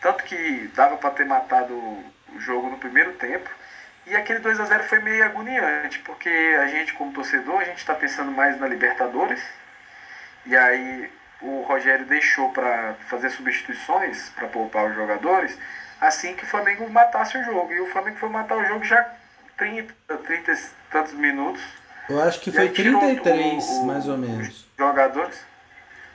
Tanto 0.00 0.24
que 0.24 0.70
dava 0.74 0.98
para 0.98 1.10
ter 1.10 1.24
matado 1.24 1.72
o 1.74 2.38
jogo 2.38 2.68
no 2.68 2.76
primeiro 2.78 3.14
tempo. 3.14 3.48
E 4.06 4.14
aquele 4.14 4.38
2 4.40 4.60
a 4.60 4.66
0 4.66 4.84
foi 4.84 5.00
meio 5.00 5.24
agoniante, 5.24 5.98
porque 6.00 6.28
a 6.28 6.66
gente 6.68 6.92
como 6.92 7.12
torcedor, 7.12 7.60
a 7.60 7.64
gente 7.64 7.78
está 7.78 7.94
pensando 7.94 8.30
mais 8.30 8.60
na 8.60 8.68
Libertadores. 8.68 9.42
E 10.44 10.54
aí 10.54 11.10
o 11.40 11.62
Rogério 11.62 12.06
deixou 12.06 12.50
para 12.50 12.94
fazer 13.08 13.30
substituições 13.30 14.30
para 14.30 14.48
poupar 14.48 14.88
os 14.90 14.94
jogadores 14.94 15.56
assim 16.00 16.34
que 16.34 16.44
o 16.44 16.46
Flamengo 16.46 16.88
matasse 16.90 17.36
o 17.38 17.44
jogo. 17.44 17.72
E 17.72 17.80
o 17.80 17.86
Flamengo 17.86 18.16
foi 18.18 18.28
matar 18.28 18.56
o 18.56 18.64
jogo 18.64 18.84
já 18.84 19.14
30, 19.56 19.94
30 20.18 20.52
e 20.52 20.56
tantos 20.90 21.12
minutos. 21.14 21.62
Eu 22.08 22.22
acho 22.22 22.40
que 22.40 22.52
foi 22.52 22.68
33, 22.68 23.64
o, 23.64 23.82
o, 23.82 23.86
mais 23.86 24.06
ou 24.06 24.16
menos. 24.16 24.66
Jogadores. 24.78 25.44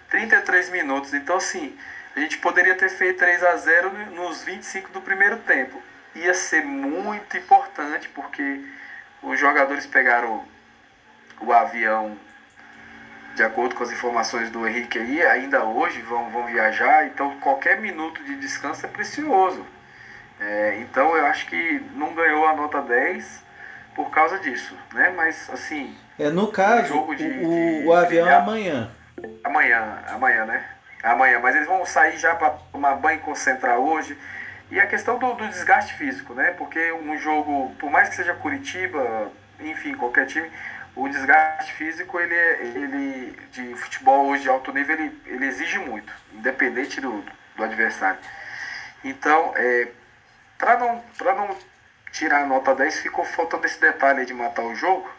33 0.09 0.69
minutos. 0.69 1.13
Então, 1.13 1.37
assim, 1.37 1.75
a 2.15 2.19
gente 2.19 2.37
poderia 2.37 2.75
ter 2.75 2.89
feito 2.89 3.19
3 3.19 3.43
a 3.43 3.55
0 3.57 3.91
nos 4.11 4.43
25 4.43 4.91
do 4.91 5.01
primeiro 5.01 5.37
tempo. 5.39 5.81
Ia 6.15 6.33
ser 6.33 6.63
muito 6.63 7.37
importante, 7.37 8.09
porque 8.09 8.61
os 9.21 9.39
jogadores 9.39 9.85
pegaram 9.85 10.45
o, 11.39 11.45
o 11.45 11.53
avião 11.53 12.17
de 13.35 13.43
acordo 13.43 13.75
com 13.75 13.83
as 13.83 13.91
informações 13.91 14.49
do 14.49 14.67
Henrique 14.67 14.99
aí, 14.99 15.21
ainda 15.23 15.63
hoje 15.63 16.01
vão, 16.01 16.29
vão 16.29 16.45
viajar, 16.45 17.05
então 17.05 17.39
qualquer 17.39 17.79
minuto 17.79 18.23
de 18.23 18.35
descanso 18.35 18.85
é 18.85 18.89
precioso. 18.89 19.65
É, 20.39 20.79
então 20.81 21.15
eu 21.15 21.25
acho 21.27 21.45
que 21.45 21.81
não 21.93 22.13
ganhou 22.13 22.47
a 22.47 22.55
nota 22.55 22.81
10 22.81 23.43
por 23.95 24.09
causa 24.09 24.39
disso, 24.39 24.75
né? 24.93 25.13
Mas 25.15 25.49
assim. 25.51 25.95
É 26.17 26.29
no 26.29 26.51
caso, 26.51 26.87
jogo 26.87 27.15
de, 27.15 27.25
o, 27.25 27.29
de, 27.29 27.83
o 27.85 27.93
avião 27.93 28.27
é 28.27 28.33
amanhã. 28.33 28.91
Amanhã, 29.43 29.99
amanhã, 30.07 30.45
né? 30.45 30.65
Amanhã, 31.03 31.39
mas 31.39 31.55
eles 31.55 31.67
vão 31.67 31.85
sair 31.85 32.17
já 32.17 32.35
para 32.35 32.51
tomar 32.71 32.95
banho 32.95 33.19
e 33.19 33.21
concentrar 33.21 33.77
hoje. 33.77 34.17
E 34.71 34.79
a 34.79 34.87
questão 34.87 35.19
do, 35.19 35.33
do 35.33 35.47
desgaste 35.47 35.93
físico, 35.93 36.33
né? 36.33 36.51
Porque 36.57 36.91
um 36.91 37.17
jogo, 37.17 37.75
por 37.77 37.91
mais 37.91 38.09
que 38.09 38.15
seja 38.15 38.33
Curitiba, 38.33 39.31
enfim, 39.59 39.93
qualquer 39.95 40.25
time, 40.25 40.49
o 40.95 41.07
desgaste 41.07 41.73
físico 41.73 42.19
ele, 42.19 42.35
é, 42.35 42.61
ele 42.63 43.39
de 43.51 43.75
futebol 43.75 44.27
hoje 44.27 44.43
de 44.43 44.49
alto 44.49 44.73
nível 44.73 44.95
ele, 44.95 45.21
ele 45.25 45.45
exige 45.45 45.79
muito, 45.79 46.11
independente 46.33 46.99
do, 46.99 47.23
do 47.55 47.63
adversário. 47.63 48.19
Então, 49.03 49.53
é, 49.55 49.87
para 50.57 50.77
não, 50.77 51.03
não 51.19 51.57
tirar 52.11 52.43
a 52.43 52.45
nota 52.45 52.75
10, 52.75 53.01
ficou 53.01 53.25
faltando 53.25 53.65
esse 53.65 53.79
detalhe 53.79 54.25
de 54.25 54.33
matar 54.33 54.63
o 54.63 54.75
jogo. 54.75 55.09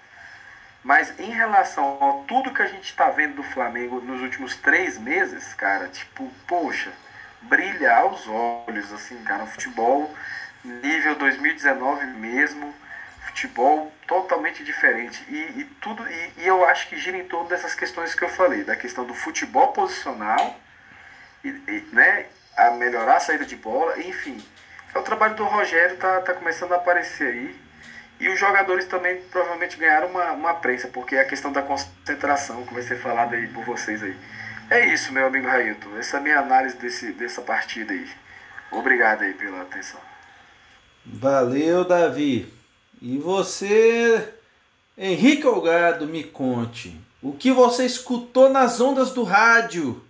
Mas 0.84 1.18
em 1.18 1.30
relação 1.30 1.98
a 2.00 2.26
tudo 2.26 2.52
que 2.52 2.62
a 2.62 2.66
gente 2.66 2.84
está 2.84 3.08
vendo 3.08 3.36
do 3.36 3.42
Flamengo 3.42 4.00
nos 4.00 4.20
últimos 4.20 4.56
três 4.56 4.98
meses, 4.98 5.54
cara, 5.54 5.88
tipo, 5.88 6.28
poxa, 6.46 6.92
brilha 7.42 7.96
aos 7.96 8.26
olhos, 8.26 8.92
assim, 8.92 9.22
cara, 9.22 9.46
futebol 9.46 10.12
nível 10.64 11.14
2019 11.16 12.06
mesmo 12.06 12.74
futebol 13.26 13.92
totalmente 14.12 14.62
diferente. 14.62 15.24
E, 15.28 15.60
e 15.60 15.64
tudo 15.80 16.06
e, 16.06 16.32
e, 16.38 16.46
eu 16.46 16.64
acho 16.66 16.88
que 16.88 16.98
gira 16.98 17.16
em 17.16 17.24
torno 17.24 17.48
dessas 17.48 17.74
questões 17.74 18.14
que 18.14 18.22
eu 18.22 18.28
falei, 18.28 18.62
da 18.62 18.76
questão 18.76 19.04
do 19.04 19.14
futebol 19.14 19.68
posicional, 19.68 20.60
e, 21.42 21.48
e, 21.48 21.88
né, 21.92 22.26
a 22.56 22.72
melhorar 22.72 23.16
a 23.16 23.20
saída 23.20 23.46
de 23.46 23.56
bola, 23.56 23.98
enfim. 24.00 24.42
É 24.94 24.98
o 24.98 25.02
trabalho 25.02 25.34
do 25.34 25.44
Rogério 25.44 25.96
tá, 25.96 26.20
tá 26.20 26.34
começando 26.34 26.72
a 26.72 26.76
aparecer 26.76 27.28
aí. 27.28 27.56
E 28.20 28.28
os 28.28 28.38
jogadores 28.38 28.84
também 28.84 29.20
provavelmente 29.22 29.76
ganharam 29.76 30.08
uma, 30.08 30.32
uma 30.32 30.54
prensa, 30.54 30.88
porque 30.88 31.16
é 31.16 31.22
a 31.22 31.24
questão 31.24 31.50
da 31.50 31.62
concentração 31.62 32.64
que 32.66 32.74
vai 32.74 32.82
ser 32.82 32.96
falada 32.96 33.34
aí 33.34 33.48
por 33.48 33.64
vocês 33.64 34.02
aí. 34.02 34.16
É 34.70 34.86
isso, 34.86 35.12
meu 35.12 35.26
amigo 35.26 35.48
Railton. 35.48 35.98
Essa 35.98 36.18
é 36.18 36.20
a 36.20 36.22
minha 36.22 36.38
análise 36.38 36.76
desse, 36.76 37.12
dessa 37.12 37.40
partida 37.40 37.92
aí. 37.92 38.08
Obrigado 38.70 39.22
aí 39.22 39.32
pela 39.34 39.62
atenção. 39.62 40.00
Valeu, 41.04 41.84
Davi. 41.84 42.61
E 43.04 43.18
você, 43.18 44.32
Henrique 44.96 45.44
Olgado, 45.44 46.06
me 46.06 46.22
conte 46.22 46.96
o 47.20 47.32
que 47.32 47.50
você 47.50 47.84
escutou 47.84 48.48
nas 48.48 48.80
ondas 48.80 49.10
do 49.10 49.24
rádio 49.24 50.06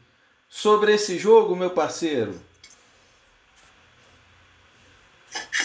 sobre 0.46 0.92
esse 0.92 1.18
jogo, 1.18 1.56
meu 1.56 1.70
parceiro. 1.70 2.38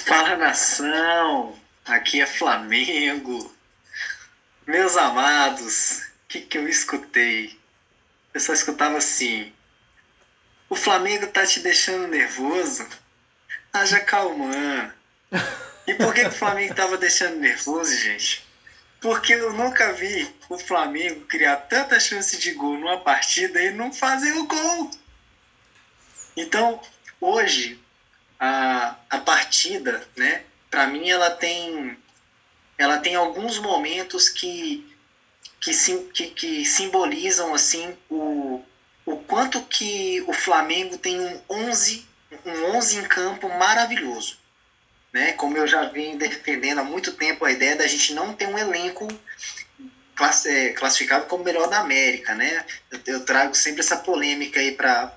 Fala 0.06 0.38
nação, 0.38 1.54
aqui 1.84 2.22
é 2.22 2.26
Flamengo. 2.26 3.54
Meus 4.66 4.96
amados, 4.96 6.04
o 6.24 6.28
que, 6.30 6.40
que 6.40 6.58
eu 6.58 6.66
escutei? 6.70 7.60
Eu 8.34 8.40
só 8.40 8.54
escutava 8.54 9.00
assim: 9.00 9.52
o 10.70 10.78
Flamengo 10.78 11.28
tá 11.28 11.46
te 11.46 11.60
deixando 11.60 12.08
nervoso? 12.08 12.88
Haja 13.74 14.00
calmã. 14.00 14.94
E 15.88 15.94
por 15.94 16.14
que, 16.14 16.20
que 16.20 16.28
o 16.28 16.32
Flamengo 16.32 16.72
estava 16.72 16.98
deixando 16.98 17.38
nervoso, 17.38 17.96
gente? 17.96 18.46
Porque 19.00 19.34
eu 19.34 19.54
nunca 19.54 19.94
vi 19.94 20.30
o 20.50 20.60
Flamengo 20.60 21.22
criar 21.22 21.56
tanta 21.56 21.98
chance 21.98 22.38
de 22.38 22.52
gol 22.52 22.78
numa 22.78 23.00
partida 23.00 23.62
e 23.64 23.72
não 23.72 23.94
fazer 23.94 24.34
o 24.34 24.46
gol. 24.46 24.92
Então, 26.36 26.82
hoje, 27.22 27.80
a, 28.38 28.98
a 29.10 29.18
partida, 29.20 30.06
né, 30.18 30.44
para 30.70 30.88
mim, 30.88 31.10
ela 31.10 31.32
tem, 31.32 31.98
ela 32.78 32.98
tem 32.98 33.16
alguns 33.16 33.58
momentos 33.58 34.28
que, 34.28 34.94
que, 35.62 35.74
sim, 35.74 36.10
que, 36.10 36.28
que 36.32 36.66
simbolizam 36.66 37.54
assim 37.54 37.98
o, 38.10 38.62
o 39.06 39.16
quanto 39.20 39.62
que 39.62 40.22
o 40.28 40.34
Flamengo 40.34 40.98
tem 40.98 41.22
um 41.22 41.42
11, 41.50 42.06
um 42.46 42.76
11 42.76 42.98
em 42.98 43.04
campo 43.04 43.48
maravilhoso 43.48 44.38
né? 45.14 45.34
Como 45.34 45.58
eu 45.58 45.68
já 45.68 45.86
venho 45.86 46.18
defendendo 46.18 46.80
há 46.80 46.84
muito 46.84 47.14
tempo 47.14 47.46
a 47.46 47.52
ideia 47.52 47.76
da 47.76 47.88
gente 47.88 48.14
não 48.14 48.34
ter 48.34 48.48
um 48.48 48.58
elenco 48.58 49.08
é, 50.46 50.70
classificado 50.70 51.26
como 51.26 51.44
melhor 51.44 51.70
da 51.70 51.80
América, 51.80 52.34
né? 52.34 52.66
Eu, 52.92 53.00
eu 53.06 53.26
trago 53.26 53.54
sempre 53.56 53.82
essa 53.82 53.98
polêmica 53.98 54.60
aí 54.60 54.72
para 54.72 55.14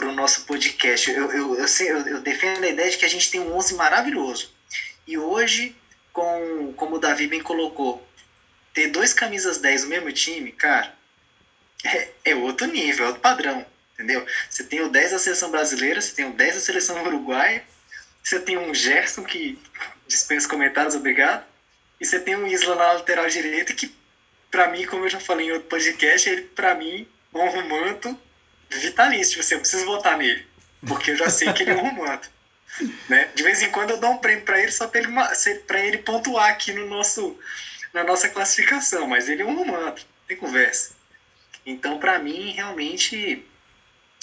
o 0.00 0.12
nosso 0.12 0.44
podcast. 0.44 1.10
Eu, 1.10 1.30
eu, 1.30 1.54
eu, 1.56 2.06
eu, 2.06 2.20
defendo 2.20 2.64
a 2.64 2.68
ideia 2.68 2.90
de 2.90 2.98
que 2.98 3.04
a 3.04 3.10
gente 3.10 3.30
tem 3.30 3.40
um 3.40 3.54
11 3.56 3.74
maravilhoso. 3.74 4.52
E 5.06 5.16
hoje, 5.16 5.76
com, 6.12 6.72
como 6.76 6.96
o 6.96 6.98
Davi 6.98 7.26
bem 7.26 7.40
colocou, 7.40 8.06
ter 8.72 8.88
dois 8.88 9.12
camisas 9.12 9.58
10 9.58 9.84
no 9.84 9.88
mesmo 9.90 10.12
time, 10.12 10.50
cara, 10.50 10.94
é, 11.84 12.08
é 12.24 12.34
outro 12.34 12.66
nível, 12.66 13.04
é 13.04 13.08
outro 13.08 13.22
padrão, 13.22 13.64
entendeu? 13.92 14.26
Você 14.50 14.64
tem 14.64 14.80
o 14.80 14.88
10 14.88 15.12
da 15.12 15.18
seleção 15.18 15.50
brasileira, 15.50 16.00
você 16.00 16.12
tem 16.12 16.24
o 16.24 16.32
10 16.32 16.54
da 16.54 16.60
seleção 16.60 17.04
uruguaia, 17.04 17.64
você 18.24 18.40
tem 18.40 18.56
um 18.56 18.72
Gerson 18.72 19.22
que 19.22 19.58
dispensa 20.08 20.48
comentários, 20.48 20.94
obrigado. 20.94 21.44
E 22.00 22.06
você 22.06 22.18
tem 22.18 22.34
um 22.34 22.46
Isla 22.46 22.74
na 22.74 22.92
lateral 22.94 23.28
direita 23.28 23.74
que, 23.74 23.94
para 24.50 24.68
mim, 24.68 24.86
como 24.86 25.04
eu 25.04 25.10
já 25.10 25.20
falei 25.20 25.48
em 25.48 25.52
outro 25.52 25.68
podcast, 25.68 26.28
ele, 26.28 26.42
para 26.42 26.74
mim, 26.74 27.06
honra 27.34 27.58
um 27.58 27.68
manto 27.68 28.18
vitalício. 28.70 29.42
Você 29.42 29.54
não 29.54 29.60
precisa 29.60 29.84
votar 29.84 30.16
nele, 30.16 30.46
porque 30.86 31.10
eu 31.10 31.16
já 31.16 31.28
sei 31.28 31.52
que 31.52 31.64
ele 31.64 31.72
honra 31.72 31.90
um 31.90 31.92
manto. 32.02 32.30
Né? 33.08 33.30
De 33.34 33.42
vez 33.42 33.62
em 33.62 33.70
quando 33.70 33.90
eu 33.90 34.00
dou 34.00 34.12
um 34.12 34.18
prêmio 34.18 34.44
para 34.44 34.58
ele 34.58 34.72
só 34.72 34.88
para 34.88 35.00
ele, 35.00 35.58
pra 35.66 35.80
ele 35.80 35.98
pontuar 35.98 36.48
aqui 36.48 36.72
no 36.72 36.88
nosso, 36.88 37.38
na 37.92 38.02
nossa 38.04 38.28
classificação, 38.30 39.06
mas 39.06 39.28
ele 39.28 39.44
honra 39.44 39.60
um 39.60 39.66
manto, 39.66 40.06
tem 40.26 40.36
conversa. 40.36 40.94
Então, 41.66 41.98
para 41.98 42.18
mim, 42.18 42.52
realmente, 42.52 43.46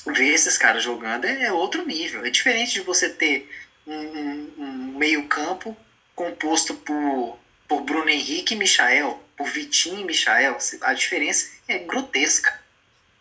ver 0.07 0.33
esses 0.33 0.57
caras 0.57 0.83
jogando 0.83 1.25
é 1.25 1.51
outro 1.51 1.85
nível. 1.85 2.25
É 2.25 2.29
diferente 2.31 2.73
de 2.73 2.81
você 2.81 3.09
ter 3.09 3.47
um, 3.85 4.53
um 4.57 4.97
meio-campo 4.97 5.75
composto 6.15 6.75
por, 6.75 7.39
por 7.67 7.81
Bruno 7.81 8.09
Henrique 8.09 8.53
e 8.53 8.57
Michael, 8.57 9.21
por 9.35 9.47
Vitinho 9.47 9.99
e 9.99 10.03
Michael. 10.03 10.57
A 10.81 10.93
diferença 10.93 11.49
é 11.67 11.79
grotesca. 11.79 12.59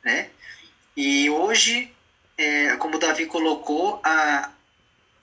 Né? 0.02 0.28
E 0.96 1.30
hoje, 1.30 1.94
é, 2.36 2.76
como 2.76 2.96
o 2.96 2.98
Davi 2.98 3.26
colocou, 3.26 4.00
a, 4.02 4.50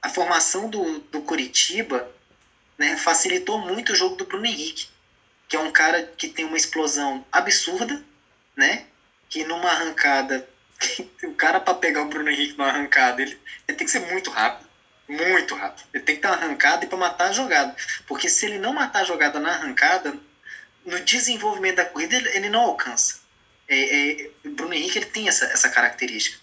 a 0.01 0.09
formação 0.09 0.69
do, 0.69 0.99
do 0.99 1.21
Curitiba 1.21 2.09
né, 2.77 2.95
facilitou 2.97 3.59
muito 3.59 3.93
o 3.93 3.95
jogo 3.95 4.15
do 4.15 4.25
Bruno 4.25 4.45
Henrique, 4.45 4.87
que 5.47 5.55
é 5.55 5.59
um 5.59 5.71
cara 5.71 6.03
que 6.03 6.27
tem 6.27 6.45
uma 6.45 6.57
explosão 6.57 7.25
absurda, 7.31 8.03
né? 8.55 8.85
Que 9.29 9.43
numa 9.43 9.69
arrancada, 9.69 10.47
o 11.23 11.33
cara 11.33 11.59
para 11.59 11.73
pegar 11.73 12.03
o 12.03 12.09
Bruno 12.09 12.29
Henrique 12.29 12.57
numa 12.57 12.69
arrancada, 12.69 13.21
ele, 13.21 13.39
ele 13.67 13.77
tem 13.77 13.85
que 13.85 13.91
ser 13.91 13.99
muito 14.11 14.29
rápido 14.29 14.66
muito 15.07 15.55
rápido. 15.55 15.87
Ele 15.93 16.03
tem 16.03 16.15
que 16.15 16.25
estar 16.25 16.33
arrancado 16.33 16.85
e 16.85 16.87
para 16.87 16.97
matar 16.97 17.29
a 17.29 17.31
jogada. 17.33 17.75
Porque 18.05 18.27
se 18.27 18.45
ele 18.45 18.59
não 18.59 18.73
matar 18.73 19.01
a 19.01 19.05
jogada 19.05 19.39
na 19.39 19.51
arrancada, 19.51 20.15
no 20.85 20.99
desenvolvimento 20.99 21.77
da 21.77 21.85
corrida 21.85 22.15
ele, 22.15 22.49
não 22.49 22.61
alcança. 22.61 23.21
É, 23.67 24.23
é, 24.23 24.29
Bruno 24.45 24.73
Henrique 24.73 24.99
ele 24.99 25.05
tem 25.05 25.27
essa, 25.27 25.45
essa 25.45 25.69
característica. 25.69 26.37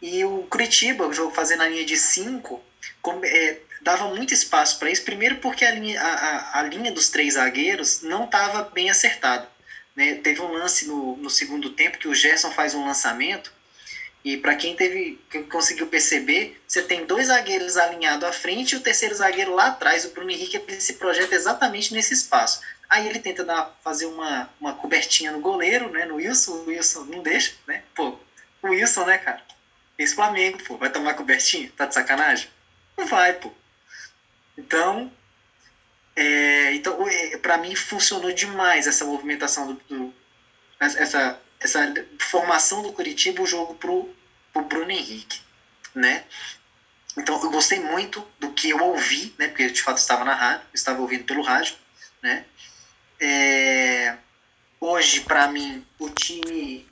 E 0.00 0.24
o 0.24 0.42
Curitiba, 0.44 1.06
o 1.06 1.12
jogo 1.12 1.34
fazendo 1.34 1.62
a 1.62 1.68
linha 1.68 1.84
de 1.84 1.96
5, 1.96 2.62
é, 3.24 3.58
dava 3.80 4.08
muito 4.08 4.34
espaço 4.34 4.78
para 4.78 4.90
isso. 4.90 5.04
Primeiro 5.04 5.36
porque 5.36 5.64
a 5.64 5.70
linha, 5.70 6.00
a, 6.00 6.60
a 6.60 6.62
linha 6.64 6.92
dos 6.92 7.08
três 7.08 7.34
zagueiros 7.34 8.02
não 8.02 8.24
estava 8.24 8.64
bem 8.64 8.90
acertada. 8.90 9.48
Né? 9.94 10.16
Teve 10.16 10.42
um 10.42 10.52
lance 10.52 10.86
no, 10.86 11.16
no 11.16 11.30
segundo 11.30 11.70
tempo 11.70 11.98
que 11.98 12.08
o 12.08 12.14
Gerson 12.14 12.50
faz 12.50 12.74
um 12.74 12.84
lançamento 12.84 13.55
e 14.26 14.36
para 14.36 14.56
quem 14.56 14.74
teve, 14.74 15.20
quem 15.30 15.44
conseguiu 15.44 15.86
perceber, 15.86 16.60
você 16.66 16.82
tem 16.82 17.06
dois 17.06 17.28
zagueiros 17.28 17.76
alinhados 17.76 18.28
à 18.28 18.32
frente 18.32 18.72
e 18.72 18.76
o 18.76 18.80
terceiro 18.80 19.14
zagueiro 19.14 19.54
lá 19.54 19.68
atrás. 19.68 20.04
O 20.04 20.10
Bruno 20.10 20.32
Henrique 20.32 20.56
ele 20.56 20.80
se 20.80 20.94
projeta 20.94 21.32
exatamente 21.32 21.94
nesse 21.94 22.12
espaço. 22.12 22.60
Aí 22.90 23.06
ele 23.06 23.20
tenta 23.20 23.44
dar, 23.44 23.72
fazer 23.84 24.06
uma, 24.06 24.50
uma 24.60 24.74
cobertinha 24.74 25.30
no 25.30 25.38
goleiro, 25.38 25.92
né? 25.92 26.06
No 26.06 26.16
Wilson, 26.16 26.54
o 26.54 26.66
Wilson 26.66 27.04
não 27.04 27.22
deixa, 27.22 27.54
né? 27.68 27.84
Pô, 27.94 28.18
o 28.62 28.70
Wilson, 28.70 29.04
né, 29.04 29.16
cara? 29.16 29.40
Esse 29.96 30.16
Flamengo, 30.16 30.58
pô, 30.64 30.76
vai 30.76 30.90
tomar 30.90 31.14
cobertinha? 31.14 31.70
Tá 31.76 31.86
de 31.86 31.94
sacanagem? 31.94 32.50
Não 32.98 33.06
vai, 33.06 33.32
pô. 33.32 33.52
Então, 34.58 35.12
é, 36.16 36.74
então 36.74 37.08
é, 37.08 37.36
para 37.36 37.58
mim 37.58 37.76
funcionou 37.76 38.32
demais 38.32 38.88
essa 38.88 39.04
movimentação 39.04 39.68
do, 39.68 39.80
do, 39.88 40.14
essa 40.80 41.40
essa 41.60 41.92
formação 42.18 42.82
do 42.82 42.92
Curitiba 42.92 43.42
o 43.42 43.46
jogo 43.46 43.74
pro, 43.74 44.14
pro 44.56 44.64
Bruno 44.64 44.90
Henrique, 44.90 45.40
né? 45.94 46.24
Então 47.16 47.42
eu 47.42 47.50
gostei 47.50 47.80
muito 47.80 48.26
do 48.38 48.52
que 48.52 48.70
eu 48.70 48.82
ouvi, 48.82 49.34
né? 49.38 49.48
Porque 49.48 49.70
de 49.70 49.82
fato 49.82 49.98
estava 49.98 50.24
na 50.24 50.34
rádio, 50.34 50.66
estava 50.72 51.00
ouvindo 51.00 51.24
pelo 51.24 51.42
rádio, 51.42 51.74
né? 52.22 52.44
É, 53.18 54.16
hoje 54.80 55.20
para 55.20 55.48
mim 55.48 55.84
o 55.98 56.10
time 56.10 56.86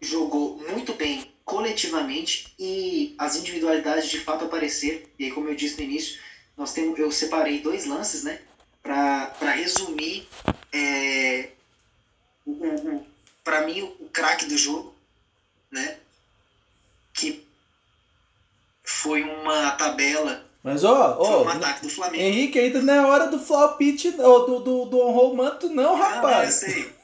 jogou 0.00 0.58
muito 0.68 0.94
bem 0.94 1.34
coletivamente 1.44 2.52
e 2.58 3.14
as 3.18 3.36
individualidades 3.36 4.10
de 4.10 4.20
fato 4.20 4.44
apareceram. 4.44 5.00
E 5.18 5.24
aí, 5.24 5.32
como 5.32 5.48
eu 5.48 5.54
disse 5.54 5.78
no 5.78 5.84
início, 5.84 6.20
nós 6.56 6.72
temos, 6.72 6.98
eu 6.98 7.10
separei 7.10 7.60
dois 7.60 7.86
lances, 7.86 8.24
né? 8.24 8.40
Para 8.82 9.50
resumir 9.52 10.28
é, 10.72 11.50
o, 12.44 12.52
o, 12.52 13.06
para 13.42 13.66
mim, 13.66 13.82
o 13.82 14.08
craque 14.10 14.46
do 14.46 14.56
jogo, 14.56 14.94
né? 15.70 15.98
Que 17.16 17.46
foi 18.84 19.22
uma 19.22 19.72
tabela. 19.72 20.44
Mas, 20.62 20.84
ó, 20.84 21.16
ó. 21.18 21.44
um 21.44 21.48
ataque 21.48 21.82
do 21.82 21.90
Flamengo. 21.90 22.22
Henrique, 22.22 22.58
ainda 22.58 22.82
não 22.82 22.94
é 22.94 23.06
hora 23.06 23.28
do 23.28 23.38
flopite, 23.38 24.14
ou 24.18 24.46
do, 24.46 24.58
do, 24.60 24.84
do 24.86 25.00
honrou 25.00 25.32
o 25.32 25.36
manto, 25.36 25.68
não, 25.68 25.96
rapaz. 25.96 26.62
Não, 26.62 26.68
eu 26.68 26.74
sei. 26.74 26.96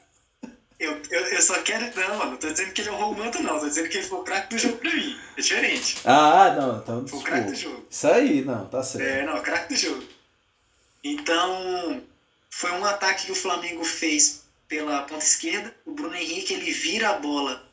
Eu, 0.79 1.01
eu, 1.09 1.21
eu 1.27 1.41
só 1.41 1.61
quero. 1.61 1.85
Não, 1.95 2.17
mano, 2.17 2.31
não 2.31 2.37
tô 2.37 2.49
dizendo 2.49 2.73
que 2.73 2.81
ele 2.81 2.89
honrou 2.89 3.13
o 3.13 3.17
manto, 3.17 3.41
não. 3.41 3.57
Tô 3.57 3.67
dizendo 3.67 3.87
que 3.87 3.97
ele 3.97 4.07
foi 4.07 4.19
o 4.19 4.23
craque 4.23 4.49
do 4.49 4.57
jogo 4.57 4.77
pra 4.77 4.93
mim. 4.93 5.17
É 5.37 5.41
diferente. 5.41 5.97
Ah, 6.03 6.53
não, 6.59 6.77
então. 6.77 7.07
Foi 7.07 7.19
o 7.19 7.23
craque 7.23 7.51
do 7.51 7.55
jogo. 7.55 7.85
Isso 7.89 8.07
aí, 8.07 8.43
não, 8.43 8.65
tá 8.67 8.83
certo. 8.83 9.07
É, 9.07 9.25
não, 9.25 9.41
craque 9.41 9.73
do 9.73 9.79
jogo. 9.79 10.03
Então, 11.01 12.01
foi 12.49 12.71
um 12.71 12.85
ataque 12.85 13.27
que 13.27 13.31
o 13.31 13.35
Flamengo 13.35 13.83
fez 13.85 14.43
pela 14.67 15.03
ponta 15.03 15.23
esquerda. 15.23 15.73
O 15.85 15.91
Bruno 15.91 16.15
Henrique 16.15 16.53
ele 16.53 16.71
vira 16.71 17.11
a 17.11 17.19
bola. 17.19 17.63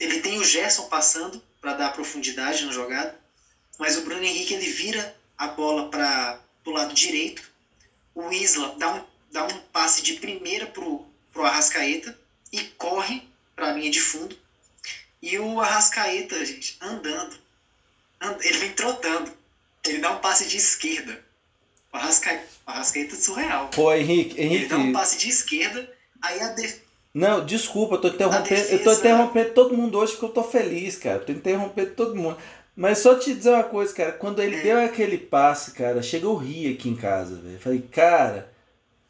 Ele 0.00 0.20
tem 0.20 0.38
o 0.38 0.44
Gerson 0.44 0.88
passando 0.88 1.40
para 1.60 1.74
dar 1.74 1.92
profundidade 1.92 2.64
na 2.64 2.72
jogada, 2.72 3.16
mas 3.78 3.96
o 3.96 4.02
Bruno 4.02 4.24
Henrique 4.24 4.54
ele 4.54 4.68
vira 4.68 5.14
a 5.36 5.48
bola 5.48 5.90
para 5.90 6.40
o 6.64 6.70
lado 6.70 6.94
direito. 6.94 7.42
O 8.14 8.32
Isla 8.32 8.74
dá 8.78 8.94
um, 8.94 9.04
dá 9.30 9.44
um 9.44 9.60
passe 9.72 10.02
de 10.02 10.14
primeira 10.14 10.66
pro, 10.66 11.06
pro 11.32 11.44
Arrascaeta 11.44 12.18
e 12.50 12.60
corre 12.60 13.22
para 13.54 13.68
a 13.68 13.72
linha 13.72 13.90
de 13.90 14.00
fundo. 14.00 14.36
E 15.22 15.38
o 15.38 15.60
Arrascaeta, 15.60 16.42
gente, 16.44 16.78
andando, 16.80 17.36
and, 18.20 18.38
ele 18.40 18.58
vem 18.58 18.72
trotando. 18.72 19.32
Ele 19.84 19.98
dá 19.98 20.12
um 20.12 20.18
passe 20.18 20.46
de 20.46 20.56
esquerda. 20.56 21.22
O 21.92 21.96
Arrascaeta, 21.96 22.46
o 22.66 22.70
Arrascaeta 22.70 23.14
é 23.14 23.18
surreal. 23.18 23.68
Pô, 23.68 23.92
Henrique, 23.92 24.40
Henrique. 24.40 24.54
Ele 24.54 24.66
dá 24.66 24.78
um 24.78 24.92
passe 24.92 25.18
de 25.18 25.28
esquerda 25.28 26.00
Aí 26.22 26.40
a 26.40 26.48
def... 26.48 26.80
Não, 27.12 27.44
desculpa, 27.44 27.96
eu 27.96 28.00
tô 28.00 28.08
interrompendo. 28.08 28.60
Eu 28.68 28.84
tô 28.84 28.92
interrompendo 28.92 29.50
todo 29.50 29.76
mundo 29.76 29.98
hoje 29.98 30.12
porque 30.12 30.26
eu 30.26 30.30
tô 30.30 30.44
feliz, 30.44 30.96
cara. 30.96 31.16
Eu 31.16 31.26
tô 31.26 31.32
interrompendo 31.32 31.90
todo 31.90 32.14
mundo. 32.14 32.36
Mas 32.76 32.98
só 32.98 33.16
te 33.16 33.34
dizer 33.34 33.50
uma 33.50 33.64
coisa, 33.64 33.92
cara. 33.92 34.12
Quando 34.12 34.40
ele 34.40 34.56
é. 34.56 34.62
deu 34.62 34.84
aquele 34.84 35.18
passe, 35.18 35.72
cara, 35.72 36.02
chegou 36.02 36.36
rir 36.36 36.72
aqui 36.72 36.88
em 36.88 36.96
casa, 36.96 37.36
velho. 37.36 37.58
Falei, 37.58 37.82
cara, 37.82 38.50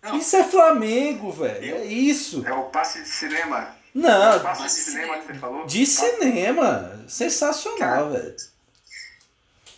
não. 0.03 0.17
isso 0.17 0.35
é 0.35 0.45
Flamengo, 0.45 1.31
velho. 1.31 1.77
É 1.77 1.85
isso. 1.85 2.45
É 2.47 2.53
o 2.53 2.65
passe 2.65 3.03
de 3.03 3.09
cinema. 3.09 3.77
Não. 3.95 4.33
É 4.33 4.37
o 4.37 4.41
passe 4.41 4.63
de 4.63 4.71
cinema 4.71 5.19
que 5.19 5.27
você 5.27 5.35
falou? 5.35 5.67
De 5.67 5.87
cinema. 5.87 7.05
Sensacional, 7.07 8.11
velho. 8.11 8.37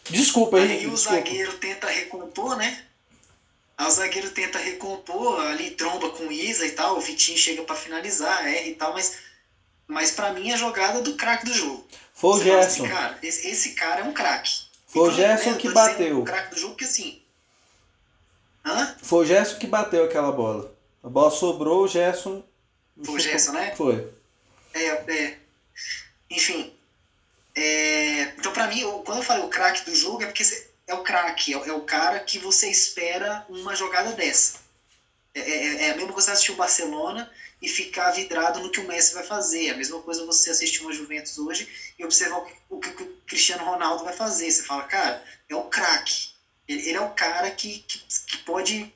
Desculpa 0.08 0.58
aí. 0.58 0.70
Aí 0.70 0.86
o 0.86 0.96
zagueiro 0.96 1.52
tenta 1.58 1.88
recompor, 1.88 2.56
né? 2.56 2.84
Aí 3.82 3.88
o 3.88 3.90
zagueiro 3.90 4.30
tenta 4.30 4.58
recompor, 4.58 5.40
ali 5.40 5.72
tromba 5.72 6.10
com 6.10 6.28
o 6.28 6.32
Isa 6.32 6.64
e 6.64 6.70
tal, 6.70 6.96
o 6.96 7.00
Vitinho 7.00 7.36
chega 7.36 7.64
para 7.64 7.74
finalizar, 7.74 8.46
erra 8.46 8.68
e 8.68 8.74
tal, 8.76 8.92
mas, 8.92 9.18
mas 9.88 10.12
para 10.12 10.32
mim 10.32 10.50
é 10.50 10.54
a 10.54 10.56
jogada 10.56 11.02
do 11.02 11.16
craque 11.16 11.46
do 11.46 11.52
jogo. 11.52 11.84
Foi 12.14 12.30
o 12.30 12.42
Gerson. 12.44 12.84
Assim, 12.84 12.94
cara, 12.94 13.18
esse, 13.20 13.48
esse, 13.48 13.72
cara 13.72 14.02
é 14.02 14.04
um 14.04 14.12
craque. 14.12 14.52
Foi 14.86 15.02
então, 15.02 15.12
o 15.12 15.16
Gerson 15.16 15.50
né, 15.50 15.56
que 15.58 15.68
bateu. 15.70 16.20
O 16.20 16.24
craque 16.24 16.54
do 16.54 16.60
jogo, 16.60 16.74
porque 16.74 16.84
assim. 16.84 17.22
Hã? 18.64 18.96
Foi 19.02 19.24
o 19.24 19.26
Gerson 19.26 19.58
que 19.58 19.66
bateu 19.66 20.04
aquela 20.04 20.30
bola. 20.30 20.72
A 21.02 21.08
bola 21.08 21.32
sobrou, 21.32 21.82
o 21.82 21.88
Gerson. 21.88 22.44
Foi 23.02 23.14
o 23.16 23.18
Gerson, 23.18 23.50
né? 23.50 23.74
Foi. 23.74 24.08
É, 24.74 24.86
é. 24.86 25.38
Enfim. 26.30 26.72
É, 27.56 28.22
então, 28.38 28.52
para 28.52 28.68
mim, 28.68 28.82
quando 29.04 29.18
eu 29.18 29.24
falei 29.24 29.44
o 29.44 29.48
craque 29.48 29.90
do 29.90 29.96
jogo, 29.96 30.22
é 30.22 30.26
porque 30.26 30.44
é 30.92 30.94
o 30.94 31.02
craque, 31.02 31.54
é, 31.54 31.56
é, 31.56 31.72
o 31.72 31.80
cara 31.80 32.20
que 32.20 32.38
você 32.38 32.70
espera 32.70 33.44
uma 33.48 33.74
jogada 33.74 34.12
dessa. 34.12 34.60
É, 35.34 35.40
é, 35.40 35.86
é 35.86 35.90
a 35.92 35.96
mesma 35.96 36.12
coisa 36.12 36.26
você 36.26 36.32
assistir 36.32 36.52
o 36.52 36.56
Barcelona 36.56 37.30
e 37.60 37.68
ficar 37.68 38.10
vidrado 38.10 38.60
no 38.60 38.70
que 38.70 38.80
o 38.80 38.86
Messi 38.86 39.14
vai 39.14 39.24
fazer. 39.24 39.68
É 39.68 39.70
a 39.70 39.76
mesma 39.76 40.00
coisa 40.02 40.26
você 40.26 40.50
assistir 40.50 40.82
uma 40.82 40.92
Juventus 40.92 41.38
hoje 41.38 41.94
e 41.98 42.04
observar 42.04 42.38
o 42.38 42.44
que 42.44 42.54
o, 42.68 42.80
que 42.80 43.02
o 43.02 43.16
Cristiano 43.26 43.64
Ronaldo 43.64 44.04
vai 44.04 44.12
fazer. 44.12 44.50
Você 44.50 44.62
fala, 44.62 44.82
cara, 44.84 45.24
é 45.48 45.54
o 45.54 45.64
craque. 45.64 46.30
Ele, 46.68 46.88
ele, 46.88 46.98
é 46.98 47.00
o 47.00 47.10
cara 47.10 47.50
que, 47.50 47.78
que, 47.80 47.98
que, 48.26 48.36
pode. 48.38 48.94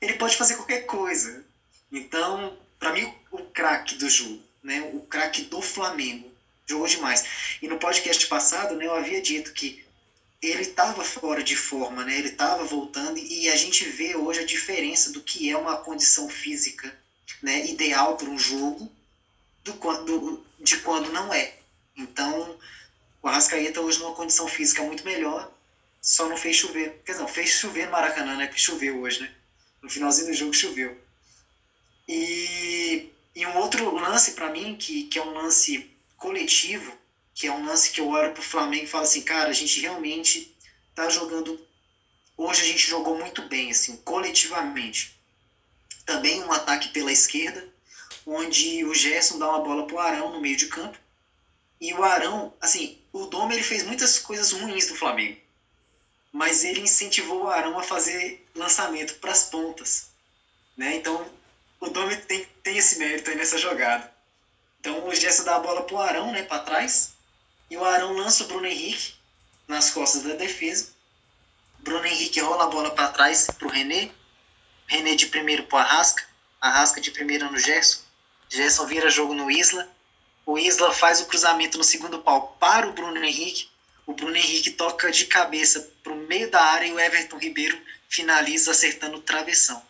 Ele 0.00 0.14
pode 0.14 0.36
fazer 0.36 0.56
qualquer 0.56 0.86
coisa. 0.86 1.44
Então, 1.92 2.58
para 2.78 2.92
mim, 2.92 3.04
o, 3.30 3.36
o 3.36 3.44
craque 3.50 3.96
do 3.96 4.08
jogo, 4.08 4.42
né? 4.62 4.80
o 4.94 5.00
craque 5.00 5.42
do 5.42 5.60
Flamengo, 5.60 6.32
jogou 6.66 6.86
demais. 6.86 7.58
E 7.60 7.68
no 7.68 7.78
podcast 7.78 8.26
passado, 8.26 8.74
né, 8.76 8.86
eu 8.86 8.94
havia 8.94 9.20
dito 9.20 9.52
que 9.52 9.83
ele 10.46 10.62
estava 10.62 11.04
fora 11.04 11.42
de 11.42 11.56
forma, 11.56 12.04
né? 12.04 12.18
Ele 12.18 12.28
estava 12.28 12.64
voltando 12.64 13.18
e 13.18 13.48
a 13.48 13.56
gente 13.56 13.84
vê 13.84 14.14
hoje 14.16 14.40
a 14.40 14.46
diferença 14.46 15.12
do 15.12 15.22
que 15.22 15.50
é 15.50 15.56
uma 15.56 15.76
condição 15.76 16.28
física, 16.28 16.96
né, 17.42 17.66
ideal 17.66 18.16
para 18.16 18.28
um 18.28 18.38
jogo 18.38 18.90
do 19.62 19.74
quando 19.74 20.44
de 20.60 20.78
quando 20.78 21.12
não 21.12 21.32
é. 21.32 21.54
Então, 21.96 22.58
o 23.22 23.28
Arrascaeta 23.28 23.80
hoje 23.80 23.98
numa 23.98 24.14
condição 24.14 24.48
física 24.48 24.82
muito 24.82 25.04
melhor, 25.04 25.52
só 26.00 26.28
não 26.28 26.36
fez 26.36 26.56
chover. 26.56 27.00
Quer 27.04 27.12
dizer, 27.12 27.22
não, 27.22 27.28
fez 27.28 27.50
chover 27.50 27.86
no 27.86 27.92
Maracanã, 27.92 28.36
né? 28.36 28.46
Que 28.46 28.60
choveu 28.60 29.00
hoje, 29.00 29.20
né? 29.20 29.34
No 29.80 29.88
finalzinho 29.88 30.28
do 30.28 30.34
jogo 30.34 30.52
choveu. 30.52 30.98
E, 32.06 33.10
e 33.34 33.46
um 33.46 33.56
outro 33.56 33.94
lance 33.94 34.32
para 34.32 34.50
mim, 34.50 34.76
que, 34.76 35.04
que 35.04 35.18
é 35.18 35.22
um 35.22 35.32
lance 35.32 35.90
coletivo, 36.18 36.92
que 37.34 37.48
é 37.48 37.52
um 37.52 37.66
lance 37.66 37.90
que 37.90 38.00
eu 38.00 38.08
olho 38.08 38.32
pro 38.32 38.42
Flamengo 38.42 38.84
e 38.84 38.88
falo 38.88 39.02
assim, 39.02 39.22
cara, 39.22 39.50
a 39.50 39.52
gente 39.52 39.80
realmente 39.80 40.56
tá 40.94 41.08
jogando. 41.08 41.60
Hoje 42.36 42.62
a 42.62 42.64
gente 42.64 42.86
jogou 42.86 43.18
muito 43.18 43.42
bem, 43.42 43.72
assim, 43.72 43.96
coletivamente. 43.98 45.18
Também 46.06 46.42
um 46.44 46.52
ataque 46.52 46.90
pela 46.90 47.10
esquerda, 47.10 47.68
onde 48.24 48.84
o 48.84 48.94
Gerson 48.94 49.38
dá 49.38 49.48
uma 49.48 49.64
bola 49.64 49.86
pro 49.86 49.98
Arão 49.98 50.32
no 50.32 50.40
meio 50.40 50.56
de 50.56 50.68
campo. 50.68 50.96
E 51.80 51.92
o 51.92 52.04
Arão, 52.04 52.54
assim, 52.60 52.98
o 53.12 53.26
Dome 53.26 53.54
ele 53.54 53.64
fez 53.64 53.82
muitas 53.82 54.18
coisas 54.18 54.52
ruins 54.52 54.86
do 54.86 54.94
Flamengo. 54.94 55.40
Mas 56.32 56.64
ele 56.64 56.80
incentivou 56.80 57.44
o 57.44 57.48
Arão 57.48 57.78
a 57.78 57.82
fazer 57.82 58.46
lançamento 58.54 59.14
para 59.14 59.32
as 59.32 59.44
pontas. 59.44 60.10
Né? 60.76 60.96
Então, 60.96 61.26
o 61.80 61.88
Dome 61.88 62.16
tem, 62.16 62.44
tem 62.62 62.76
esse 62.76 62.98
mérito 62.98 63.30
aí 63.30 63.36
nessa 63.36 63.58
jogada. 63.58 64.12
Então, 64.80 65.06
o 65.06 65.14
Gerson 65.14 65.44
dá 65.44 65.56
a 65.56 65.60
bola 65.60 65.82
pro 65.82 65.98
Arão, 65.98 66.30
né, 66.30 66.42
para 66.42 66.62
trás 66.62 67.14
e 67.70 67.76
o 67.76 67.84
Arão 67.84 68.12
lança 68.12 68.44
o 68.44 68.46
Bruno 68.46 68.66
Henrique 68.66 69.14
nas 69.66 69.90
costas 69.90 70.22
da 70.22 70.34
defesa. 70.34 70.92
Bruno 71.80 72.06
Henrique 72.06 72.40
rola 72.40 72.64
a 72.64 72.68
bola 72.68 72.90
para 72.90 73.08
trás 73.08 73.46
para 73.46 73.66
o 73.66 73.70
René. 73.70 74.10
René 74.86 75.14
de 75.14 75.26
primeiro 75.26 75.64
para 75.64 75.76
o 75.76 75.80
Arrasca. 75.80 76.24
Arrasca 76.60 77.00
de 77.00 77.10
primeiro 77.10 77.50
no 77.50 77.58
Gerson. 77.58 78.00
Gerson 78.48 78.86
vira 78.86 79.10
jogo 79.10 79.34
no 79.34 79.50
Isla. 79.50 79.88
O 80.46 80.58
Isla 80.58 80.92
faz 80.92 81.20
o 81.20 81.26
cruzamento 81.26 81.78
no 81.78 81.84
segundo 81.84 82.20
pau 82.20 82.56
para 82.60 82.88
o 82.88 82.92
Bruno 82.92 83.22
Henrique. 83.22 83.68
O 84.06 84.12
Bruno 84.12 84.36
Henrique 84.36 84.70
toca 84.70 85.10
de 85.10 85.26
cabeça 85.26 85.90
para 86.02 86.12
o 86.12 86.16
meio 86.16 86.50
da 86.50 86.62
área 86.62 86.86
e 86.86 86.92
o 86.92 87.00
Everton 87.00 87.38
Ribeiro 87.38 87.80
finaliza 88.08 88.70
acertando 88.70 89.16
o 89.16 89.22
travessão. 89.22 89.82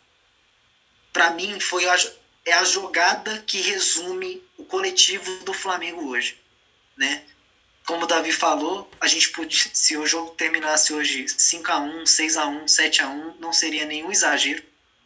Para 1.13 1.31
mim, 1.31 1.59
foi 1.61 1.89
a, 1.89 1.97
é 2.45 2.53
a 2.53 2.65
jogada 2.65 3.43
que 3.47 3.61
resume 3.61 4.43
o 4.57 4.65
coletivo 4.65 5.45
do 5.45 5.53
Flamengo 5.53 6.09
hoje. 6.09 6.41
Né? 6.97 7.25
Como 7.87 8.05
o 8.05 8.07
Davi 8.07 8.33
falou, 8.33 8.90
a 9.01 9.07
gente 9.07 9.29
podia, 9.31 9.70
se 9.73 9.97
o 9.97 10.07
jogo 10.07 10.31
terminasse 10.31 10.92
hoje 10.92 11.29
5 11.29 11.70
a 11.70 11.79
1 11.79 12.07
6 12.07 12.37
a 12.37 12.47
1 12.47 12.68
7 12.68 13.03
a 13.03 13.09
1 13.09 13.37
não 13.38 13.53
seria 13.53 13.85
nenhum 13.85 14.11
exagero, 14.11 14.62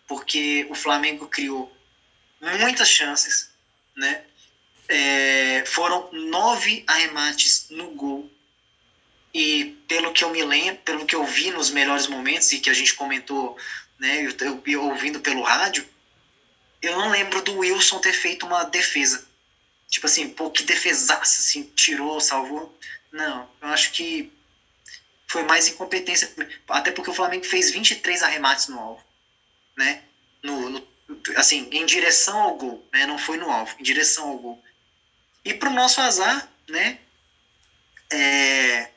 porque 0.07 0.67
o 0.71 0.75
Flamengo 0.75 1.27
criou 1.27 1.75
muitas 2.41 2.89
chances, 2.89 3.51
né? 3.97 4.23
É, 4.89 5.65
foram 5.67 6.09
nove 6.13 6.85
arremates 6.87 7.67
no 7.69 7.91
gol. 7.91 8.31
E 9.35 9.77
pelo 9.87 10.13
que 10.13 10.25
eu 10.25 10.31
me 10.31 10.43
lembro, 10.43 10.81
pelo 10.83 11.05
que 11.05 11.15
eu 11.15 11.25
vi 11.25 11.51
nos 11.51 11.71
melhores 11.71 12.07
momentos 12.07 12.51
e 12.53 12.61
que 12.61 12.71
a 12.71 12.75
gente 12.75 12.95
comentou, 12.95 13.59
né, 13.99 14.25
eu, 14.25 14.63
eu, 14.67 14.85
ouvindo 14.85 15.21
pelo 15.21 15.43
rádio, 15.43 15.87
eu 16.81 16.97
não 16.97 17.11
lembro 17.11 17.43
do 17.43 17.59
Wilson 17.59 17.99
ter 17.99 18.15
feito 18.15 18.47
uma 18.47 18.65
defesa. 18.65 19.28
Tipo 19.89 20.07
assim, 20.07 20.29
pô, 20.29 20.51
que 20.51 20.63
defesaça, 20.63 21.41
assim, 21.41 21.65
tirou, 21.75 22.21
salvou. 22.21 22.79
Não, 23.11 23.49
eu 23.61 23.69
acho 23.69 23.91
que 23.93 24.31
foi 25.27 25.43
mais 25.45 25.69
incompetência. 25.69 26.31
Até 26.69 26.91
porque 26.91 27.11
o 27.11 27.15
Flamengo 27.15 27.45
fez 27.45 27.71
23 27.71 28.23
arremates 28.23 28.69
no 28.69 28.79
alvo, 28.79 29.05
né? 29.77 30.03
No, 30.43 30.69
no, 30.69 30.89
assim, 31.37 31.69
em 31.73 31.87
direção 31.87 32.39
ao 32.39 32.57
gol, 32.57 32.87
né? 32.93 33.07
Não 33.07 33.19
foi 33.19 33.39
no 33.39 33.51
alvo, 33.51 33.75
em 33.79 33.83
direção 33.83 34.29
ao 34.29 34.39
gol. 34.39 34.65
E 35.45 35.55
pro 35.55 35.71
nosso 35.71 36.01
azar, 36.01 36.49
né? 36.69 36.99
É, 38.11 38.91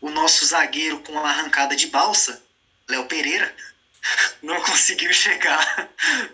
o 0.00 0.10
nosso 0.10 0.44
zagueiro 0.44 1.00
com 1.00 1.18
a 1.18 1.28
arrancada 1.28 1.74
de 1.74 1.86
balsa, 1.86 2.42
Léo 2.88 3.06
Pereira, 3.06 3.54
não 4.42 4.60
conseguiu 4.62 5.12
chegar 5.12 5.90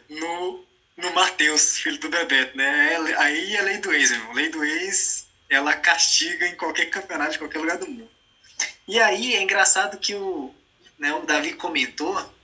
no, 0.09 0.66
no 0.97 1.13
Matheus, 1.13 1.79
filho 1.79 1.99
do 1.99 2.09
Bebeto, 2.09 2.57
né? 2.57 2.97
Aí 3.19 3.55
é 3.55 3.63
lei 3.63 3.79
do 3.79 3.93
ex, 3.93 4.11
irmão. 4.11 4.33
Lei 4.33 4.49
do 4.49 4.65
ex, 4.65 5.27
ela 5.49 5.75
castiga 5.75 6.47
em 6.47 6.57
qualquer 6.57 6.87
campeonato, 6.87 7.33
de 7.33 7.39
qualquer 7.39 7.59
lugar 7.59 7.79
do 7.79 7.87
mundo. 7.87 8.11
E 8.89 8.99
aí 9.01 9.35
é 9.35 9.43
engraçado 9.43 9.99
que 9.99 10.15
o, 10.15 10.55
né, 10.99 11.13
o 11.13 11.27
Davi 11.27 11.53
comentou, 11.53 12.35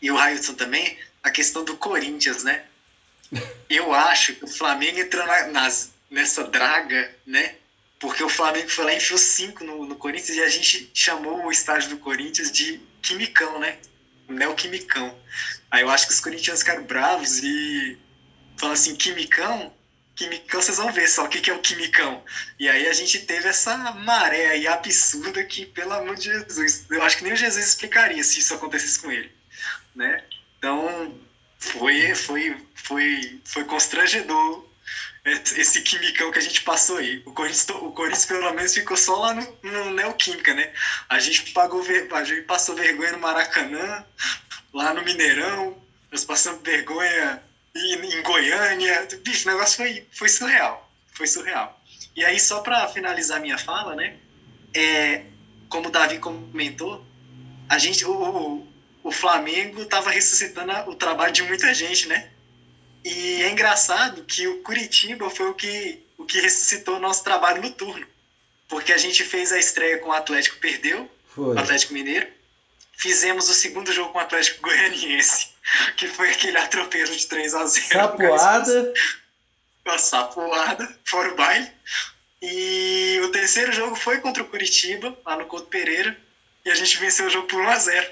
e 0.00 0.10
o 0.10 0.16
Railson 0.16 0.54
também, 0.54 0.98
a 1.22 1.30
questão 1.30 1.64
do 1.64 1.76
Corinthians, 1.76 2.42
né? 2.42 2.64
Eu 3.68 3.92
acho 3.94 4.34
que 4.34 4.44
o 4.44 4.48
Flamengo 4.48 4.98
entrou 4.98 5.24
na, 5.24 5.46
nas, 5.48 5.92
nessa 6.10 6.44
draga, 6.44 7.14
né? 7.24 7.56
Porque 7.98 8.22
o 8.22 8.28
Flamengo 8.28 8.68
foi 8.68 8.84
lá 8.84 8.92
e 8.92 8.96
enfiou 8.96 9.18
cinco 9.18 9.62
no, 9.64 9.86
no 9.86 9.94
Corinthians 9.94 10.36
e 10.36 10.42
a 10.42 10.48
gente 10.48 10.90
chamou 10.92 11.44
o 11.44 11.52
estádio 11.52 11.90
do 11.90 11.98
Corinthians 11.98 12.50
de 12.50 12.80
Quimicão, 13.00 13.60
né? 13.60 13.78
Neoquimicão. 14.32 15.18
Aí 15.70 15.82
eu 15.82 15.90
acho 15.90 16.06
que 16.06 16.12
os 16.12 16.20
corintianos 16.20 16.60
ficaram 16.60 16.84
bravos 16.84 17.38
e 17.42 17.98
falaram 18.56 18.74
assim, 18.74 18.94
Quimicão? 18.96 19.72
Quimicão, 20.14 20.60
vocês 20.60 20.76
vão 20.76 20.92
ver 20.92 21.08
só 21.08 21.24
o 21.24 21.28
que, 21.28 21.40
que 21.40 21.50
é 21.50 21.54
o 21.54 21.60
Quimicão. 21.60 22.22
E 22.58 22.68
aí 22.68 22.86
a 22.86 22.92
gente 22.92 23.20
teve 23.20 23.48
essa 23.48 23.76
maré 23.92 24.48
aí 24.48 24.68
absurda 24.68 25.42
que, 25.44 25.66
pelo 25.66 25.92
amor 25.92 26.16
de 26.16 26.24
Jesus, 26.24 26.84
eu 26.90 27.02
acho 27.02 27.16
que 27.16 27.24
nem 27.24 27.32
o 27.32 27.36
Jesus 27.36 27.66
explicaria 27.66 28.22
se 28.22 28.40
isso 28.40 28.54
acontecesse 28.54 28.98
com 29.00 29.10
ele, 29.10 29.32
né? 29.94 30.22
Então, 30.58 31.18
foi, 31.58 32.14
foi, 32.14 32.56
foi, 32.74 33.40
foi 33.44 33.64
constrangedor 33.64 34.71
esse 35.24 35.82
quimicão 35.82 36.30
que 36.32 36.38
a 36.38 36.42
gente 36.42 36.62
passou 36.62 36.98
aí. 36.98 37.22
O 37.24 37.32
Corinthians, 37.32 37.68
o 37.68 37.92
Corinthians 37.92 38.26
pelo 38.26 38.52
menos 38.52 38.74
ficou 38.74 38.96
só 38.96 39.16
lá 39.16 39.34
no, 39.34 39.58
no 39.62 39.90
Neoquímica, 39.90 40.52
né? 40.52 40.72
A 41.08 41.18
gente 41.20 41.52
pagou 41.52 41.82
a 42.12 42.24
gente 42.24 42.42
passou 42.42 42.74
vergonha 42.74 43.12
no 43.12 43.18
Maracanã, 43.18 44.04
lá 44.72 44.92
no 44.92 45.02
Mineirão, 45.02 45.80
nós 46.10 46.24
passamos 46.24 46.62
vergonha 46.62 47.42
em, 47.74 47.94
em 47.94 48.22
Goiânia. 48.22 49.08
Bicho, 49.22 49.48
o 49.48 49.52
negócio 49.52 49.76
foi, 49.76 50.06
foi 50.12 50.28
surreal. 50.28 50.90
Foi 51.14 51.26
surreal. 51.26 51.80
E 52.16 52.24
aí, 52.24 52.38
só 52.38 52.60
para 52.60 52.88
finalizar 52.88 53.40
minha 53.40 53.58
fala, 53.58 53.94
né? 53.94 54.16
É, 54.74 55.24
como 55.68 55.88
o 55.88 55.90
Davi 55.90 56.18
comentou, 56.18 57.04
a 57.68 57.78
gente, 57.78 58.04
o, 58.04 58.66
o 59.02 59.12
Flamengo 59.12 59.82
estava 59.82 60.10
ressuscitando 60.10 60.72
o 60.90 60.94
trabalho 60.94 61.32
de 61.32 61.42
muita 61.42 61.72
gente, 61.72 62.08
né? 62.08 62.30
E 63.04 63.42
é 63.42 63.50
engraçado 63.50 64.24
que 64.24 64.46
o 64.46 64.62
Curitiba 64.62 65.28
foi 65.28 65.48
o 65.48 65.54
que, 65.54 66.04
o 66.16 66.24
que 66.24 66.40
ressuscitou 66.40 66.96
o 66.96 67.00
nosso 67.00 67.24
trabalho 67.24 67.62
no 67.62 67.70
turno. 67.70 68.06
Porque 68.68 68.92
a 68.92 68.98
gente 68.98 69.24
fez 69.24 69.52
a 69.52 69.58
estreia 69.58 69.98
com 69.98 70.10
o 70.10 70.12
Atlético, 70.12 70.58
perdeu, 70.58 71.10
foi. 71.28 71.54
o 71.54 71.58
Atlético 71.58 71.94
Mineiro. 71.94 72.28
Fizemos 72.96 73.48
o 73.48 73.54
segundo 73.54 73.92
jogo 73.92 74.12
com 74.12 74.18
o 74.18 74.22
Atlético 74.22 74.62
Goianiense, 74.62 75.48
que 75.96 76.06
foi 76.06 76.30
aquele 76.30 76.56
atropelo 76.56 77.14
de 77.14 77.26
3 77.26 77.54
a 77.54 77.66
0 77.66 77.86
Sapoada. 77.88 78.94
A 79.84 79.98
sapoada, 79.98 80.96
fora 81.04 81.32
o 81.32 81.36
baile. 81.36 81.68
E 82.40 83.20
o 83.24 83.32
terceiro 83.32 83.72
jogo 83.72 83.96
foi 83.96 84.20
contra 84.20 84.40
o 84.40 84.46
Curitiba, 84.46 85.18
lá 85.26 85.36
no 85.36 85.46
Couto 85.46 85.66
Pereira, 85.66 86.16
e 86.64 86.70
a 86.70 86.74
gente 86.74 86.98
venceu 86.98 87.26
o 87.26 87.30
jogo 87.30 87.48
por 87.48 87.60
1 87.60 87.68
a 87.68 87.78
0 87.78 88.10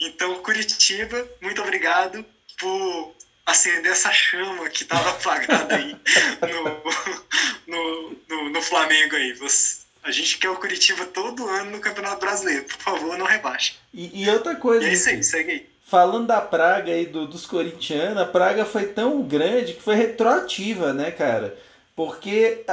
Então, 0.00 0.42
Curitiba, 0.42 1.28
muito 1.40 1.62
obrigado 1.62 2.26
por 2.58 3.14
acender 3.46 3.92
essa 3.92 4.10
chama 4.12 4.68
que 4.68 4.82
estava 4.82 5.10
apagada 5.10 5.74
aí 5.74 5.96
no, 6.40 7.74
no, 7.74 8.16
no, 8.28 8.50
no, 8.50 8.62
Flamengo 8.62 9.16
aí. 9.16 9.32
Você, 9.34 9.78
a 10.02 10.10
gente 10.10 10.38
quer 10.38 10.50
o 10.50 10.56
Curitiba 10.56 11.04
todo 11.06 11.48
ano 11.48 11.72
no 11.72 11.80
Campeonato 11.80 12.20
Brasileiro. 12.20 12.64
Por 12.64 12.78
favor, 12.78 13.18
não 13.18 13.26
rebaixe. 13.26 13.74
E, 13.92 14.24
e 14.24 14.30
outra 14.30 14.54
coisa. 14.56 14.84
E 14.84 14.90
é 14.90 14.92
isso 14.92 15.08
aí, 15.08 15.22
segue 15.22 15.50
aí. 15.50 15.74
Falando 15.86 16.26
da 16.26 16.40
praga 16.40 16.90
aí 16.92 17.06
do, 17.06 17.26
dos 17.26 17.46
corintianos, 17.46 18.18
a 18.18 18.26
praga 18.26 18.64
foi 18.64 18.86
tão 18.86 19.22
grande 19.22 19.74
que 19.74 19.82
foi 19.82 19.94
retroativa, 19.94 20.92
né, 20.92 21.10
cara? 21.10 21.56
Porque 21.94 22.64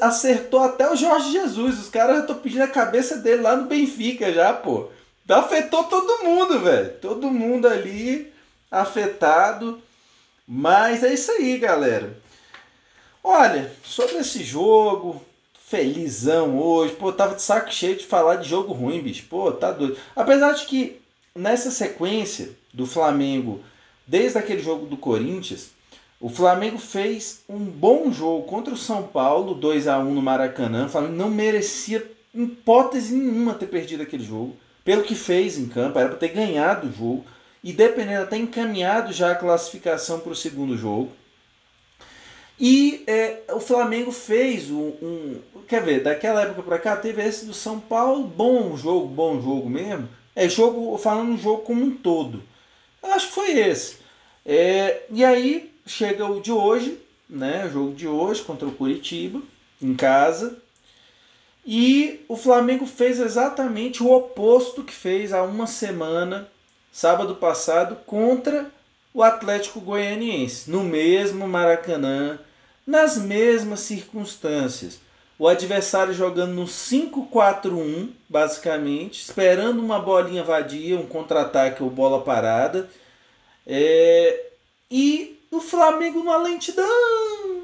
acertou 0.00 0.62
até 0.62 0.88
o 0.88 0.94
Jorge 0.94 1.32
Jesus. 1.32 1.80
Os 1.80 1.88
caras 1.88 2.16
já 2.16 2.20
estão 2.20 2.36
pedindo 2.36 2.62
a 2.62 2.68
cabeça 2.68 3.16
dele 3.16 3.42
lá 3.42 3.56
no 3.56 3.66
Benfica 3.66 4.32
já, 4.32 4.52
pô. 4.52 4.90
Afetou 5.28 5.84
todo 5.84 6.24
mundo, 6.24 6.60
velho. 6.60 6.90
Todo 7.00 7.30
mundo 7.30 7.66
ali 7.66 8.32
afetado. 8.70 9.82
Mas 10.52 11.04
é 11.04 11.14
isso 11.14 11.30
aí, 11.30 11.56
galera. 11.58 12.18
Olha, 13.22 13.72
sobre 13.84 14.16
esse 14.16 14.42
jogo, 14.42 15.22
felizão 15.64 16.58
hoje. 16.60 16.92
Pô, 16.94 17.12
tava 17.12 17.36
de 17.36 17.42
saco 17.42 17.72
cheio 17.72 17.96
de 17.96 18.04
falar 18.04 18.34
de 18.34 18.48
jogo 18.48 18.72
ruim, 18.72 19.00
bicho. 19.00 19.26
Pô, 19.30 19.52
tá 19.52 19.70
doido. 19.70 19.96
Apesar 20.16 20.54
de 20.54 20.66
que 20.66 21.00
nessa 21.36 21.70
sequência 21.70 22.50
do 22.74 22.84
Flamengo, 22.84 23.60
desde 24.04 24.38
aquele 24.38 24.60
jogo 24.60 24.86
do 24.86 24.96
Corinthians, 24.96 25.70
o 26.20 26.28
Flamengo 26.28 26.78
fez 26.78 27.44
um 27.48 27.60
bom 27.60 28.10
jogo 28.10 28.42
contra 28.42 28.74
o 28.74 28.76
São 28.76 29.04
Paulo, 29.04 29.54
2 29.54 29.86
a 29.86 30.00
1 30.00 30.12
no 30.12 30.20
Maracanã. 30.20 30.86
O 30.86 30.88
Flamengo 30.88 31.14
não 31.14 31.30
merecia 31.30 32.04
hipótese 32.34 33.14
nenhuma 33.14 33.54
ter 33.54 33.66
perdido 33.66 34.02
aquele 34.02 34.24
jogo. 34.24 34.56
Pelo 34.84 35.04
que 35.04 35.14
fez 35.14 35.56
em 35.56 35.68
campo, 35.68 35.96
era 35.96 36.08
para 36.08 36.18
ter 36.18 36.30
ganhado 36.30 36.88
o 36.88 36.92
jogo 36.92 37.24
e 37.62 37.72
dependendo 37.72 38.22
até 38.22 38.36
encaminhado 38.36 39.12
já 39.12 39.32
a 39.32 39.36
classificação 39.36 40.20
para 40.20 40.32
o 40.32 40.36
segundo 40.36 40.76
jogo. 40.76 41.12
E 42.58 43.04
é, 43.06 43.40
o 43.52 43.60
Flamengo 43.60 44.12
fez 44.12 44.70
um, 44.70 44.92
um, 45.02 45.40
Quer 45.70 45.84
ver, 45.84 46.02
daquela 46.02 46.42
época 46.42 46.64
para 46.64 46.80
cá 46.80 46.96
teve 46.96 47.22
esse 47.22 47.46
do 47.46 47.54
São 47.54 47.78
Paulo, 47.78 48.24
bom 48.24 48.76
jogo, 48.76 49.06
bom 49.06 49.40
jogo 49.40 49.70
mesmo. 49.70 50.08
É 50.34 50.48
jogo, 50.48 50.98
falando 50.98 51.30
um 51.30 51.38
jogo 51.38 51.62
como 51.62 51.84
um 51.84 51.94
todo. 51.94 52.42
Eu 53.00 53.12
acho 53.12 53.28
que 53.28 53.34
foi 53.34 53.52
esse. 53.56 53.98
É, 54.44 55.04
e 55.10 55.24
aí 55.24 55.72
chega 55.86 56.26
o 56.26 56.40
de 56.40 56.50
hoje, 56.50 56.98
né? 57.28 57.66
O 57.66 57.70
jogo 57.70 57.94
de 57.94 58.08
hoje 58.08 58.42
contra 58.42 58.66
o 58.66 58.72
Curitiba, 58.72 59.40
em 59.80 59.94
casa. 59.94 60.60
E 61.64 62.24
o 62.28 62.36
Flamengo 62.36 62.84
fez 62.84 63.20
exatamente 63.20 64.02
o 64.02 64.10
oposto 64.10 64.82
que 64.82 64.92
fez 64.92 65.32
há 65.32 65.44
uma 65.44 65.68
semana 65.68 66.48
sábado 66.92 67.36
passado, 67.36 67.96
contra 68.06 68.70
o 69.12 69.22
Atlético 69.22 69.80
Goianiense, 69.80 70.70
no 70.70 70.84
mesmo 70.84 71.46
Maracanã, 71.48 72.38
nas 72.86 73.18
mesmas 73.18 73.80
circunstâncias. 73.80 75.00
O 75.38 75.48
adversário 75.48 76.12
jogando 76.12 76.52
no 76.52 76.66
5-4-1, 76.66 78.10
basicamente, 78.28 79.22
esperando 79.22 79.80
uma 79.80 79.98
bolinha 79.98 80.44
vadia, 80.44 80.98
um 80.98 81.06
contra-ataque 81.06 81.82
ou 81.82 81.88
bola 81.88 82.22
parada. 82.22 82.90
É... 83.66 84.48
E 84.90 85.40
o 85.50 85.60
Flamengo 85.60 86.18
numa 86.18 86.36
lentidão, 86.36 87.62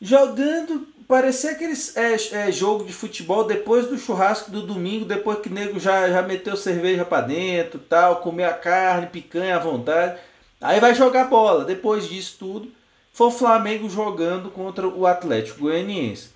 jogando 0.00 0.86
parecia 1.06 1.52
aquele 1.52 1.74
é, 1.94 2.48
é, 2.48 2.52
jogo 2.52 2.84
de 2.84 2.92
futebol 2.92 3.44
depois 3.44 3.86
do 3.86 3.98
churrasco 3.98 4.50
do 4.50 4.62
domingo, 4.62 5.04
depois 5.04 5.38
que 5.38 5.48
o 5.48 5.52
nego 5.52 5.78
já, 5.78 6.08
já 6.08 6.22
meteu 6.22 6.56
cerveja 6.56 7.04
para 7.04 7.26
dentro, 7.26 7.78
tal, 7.78 8.16
comer 8.16 8.44
a 8.44 8.52
carne, 8.52 9.06
picanha 9.06 9.56
à 9.56 9.58
vontade. 9.58 10.18
Aí 10.60 10.80
vai 10.80 10.94
jogar 10.94 11.24
bola. 11.24 11.64
Depois 11.64 12.08
disso 12.08 12.36
tudo, 12.38 12.72
foi 13.12 13.28
o 13.28 13.32
Flamengo 13.32 13.88
jogando 13.88 14.50
contra 14.50 14.86
o 14.88 15.06
Atlético 15.06 15.60
Goianiense. 15.60 16.30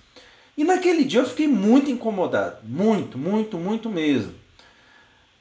E 0.57 0.63
naquele 0.63 1.03
dia 1.03 1.21
eu 1.21 1.25
fiquei 1.25 1.47
muito 1.47 1.89
incomodado. 1.89 2.57
Muito, 2.63 3.17
muito, 3.17 3.57
muito 3.57 3.89
mesmo. 3.89 4.33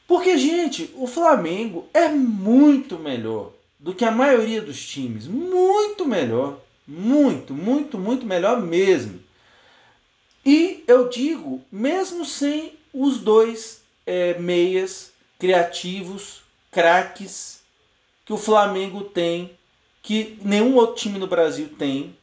Porque, 0.08 0.36
gente, 0.36 0.90
o 0.96 1.06
Flamengo 1.06 1.88
é 1.94 2.08
muito 2.08 2.98
melhor 2.98 3.52
do 3.78 3.94
que 3.94 4.04
a 4.04 4.10
maioria 4.10 4.60
dos 4.60 4.84
times. 4.84 5.26
Muito 5.28 6.04
melhor. 6.04 6.58
Muito, 6.86 7.54
muito, 7.54 7.96
muito 7.96 8.26
melhor 8.26 8.60
mesmo. 8.60 9.19
E 10.44 10.84
eu 10.86 11.08
digo, 11.08 11.62
mesmo 11.70 12.24
sem 12.24 12.78
os 12.92 13.18
dois 13.18 13.82
é, 14.06 14.38
meias 14.38 15.12
criativos, 15.38 16.42
craques 16.70 17.60
que 18.24 18.32
o 18.32 18.38
Flamengo 18.38 19.02
tem 19.04 19.50
que 20.02 20.38
nenhum 20.42 20.76
outro 20.76 20.96
time 20.96 21.18
no 21.18 21.26
Brasil 21.26 21.68
tem. 21.78 22.16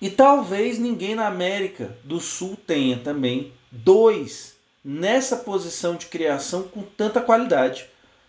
E 0.00 0.10
talvez 0.10 0.78
ninguém 0.78 1.14
na 1.14 1.26
América 1.26 1.96
do 2.02 2.20
Sul 2.20 2.58
tenha 2.66 2.98
também 2.98 3.52
dois 3.70 4.56
nessa 4.84 5.36
posição 5.36 5.94
de 5.94 6.06
criação 6.06 6.64
com 6.64 6.82
tanta 6.82 7.20
qualidade. 7.20 7.86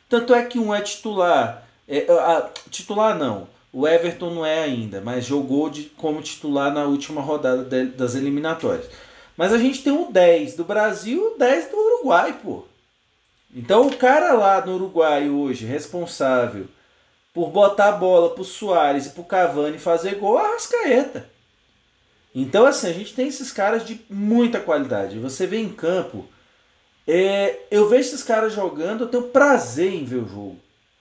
Tanto 0.08 0.36
é 0.36 0.46
que 0.46 0.60
um 0.60 0.74
é 0.74 0.82
titular, 0.82 1.68
é, 1.88 2.06
a, 2.12 2.50
titular 2.70 3.18
não, 3.18 3.48
o 3.74 3.88
Everton 3.88 4.30
não 4.30 4.46
é 4.46 4.60
ainda, 4.60 5.02
mas 5.02 5.26
jogou 5.26 5.68
de, 5.68 5.86
como 5.98 6.22
titular 6.22 6.72
na 6.72 6.86
última 6.86 7.22
rodada 7.22 7.64
de, 7.64 7.86
das 7.88 8.14
eliminatórias. 8.14 8.88
Mas 9.36 9.52
a 9.52 9.58
gente 9.58 9.82
tem 9.82 9.92
o 9.92 10.12
10 10.12 10.56
do 10.56 10.64
Brasil 10.64 11.20
e 11.20 11.34
o 11.34 11.38
10 11.40 11.72
do 11.72 11.78
Uruguai, 11.78 12.40
pô. 12.42 12.66
Então 13.54 13.88
o 13.88 13.98
cara 13.98 14.34
lá 14.34 14.64
no 14.64 14.76
Uruguai 14.76 15.28
hoje, 15.28 15.66
responsável 15.66 16.68
por 17.34 17.50
botar 17.50 17.90
a 17.90 17.94
bola 17.94 18.36
pro 18.36 18.44
Soares 18.44 19.08
e 19.08 19.10
pro 19.10 19.24
Cavani 19.24 19.80
fazer 19.80 20.16
gol, 20.16 20.40
é 20.40 20.46
a 20.46 20.48
Rascaeta. 20.50 21.28
Então 22.34 22.68
assim, 22.68 22.88
a 22.88 22.94
gente 22.94 23.16
tem 23.16 23.28
esses 23.28 23.52
caras 23.52 23.84
de 23.84 24.00
muita 24.08 24.60
qualidade. 24.60 25.18
Você 25.18 25.48
vê 25.48 25.58
em 25.58 25.70
campo, 25.70 26.28
é, 27.08 27.60
eu 27.72 27.90
vejo 27.90 28.10
esses 28.10 28.22
caras 28.22 28.54
jogando, 28.54 29.06
eu 29.06 29.08
tenho 29.08 29.24
prazer 29.24 29.92
em 29.92 30.06
ver 30.06 30.18
o 30.18 30.30
jogo. 30.30 30.60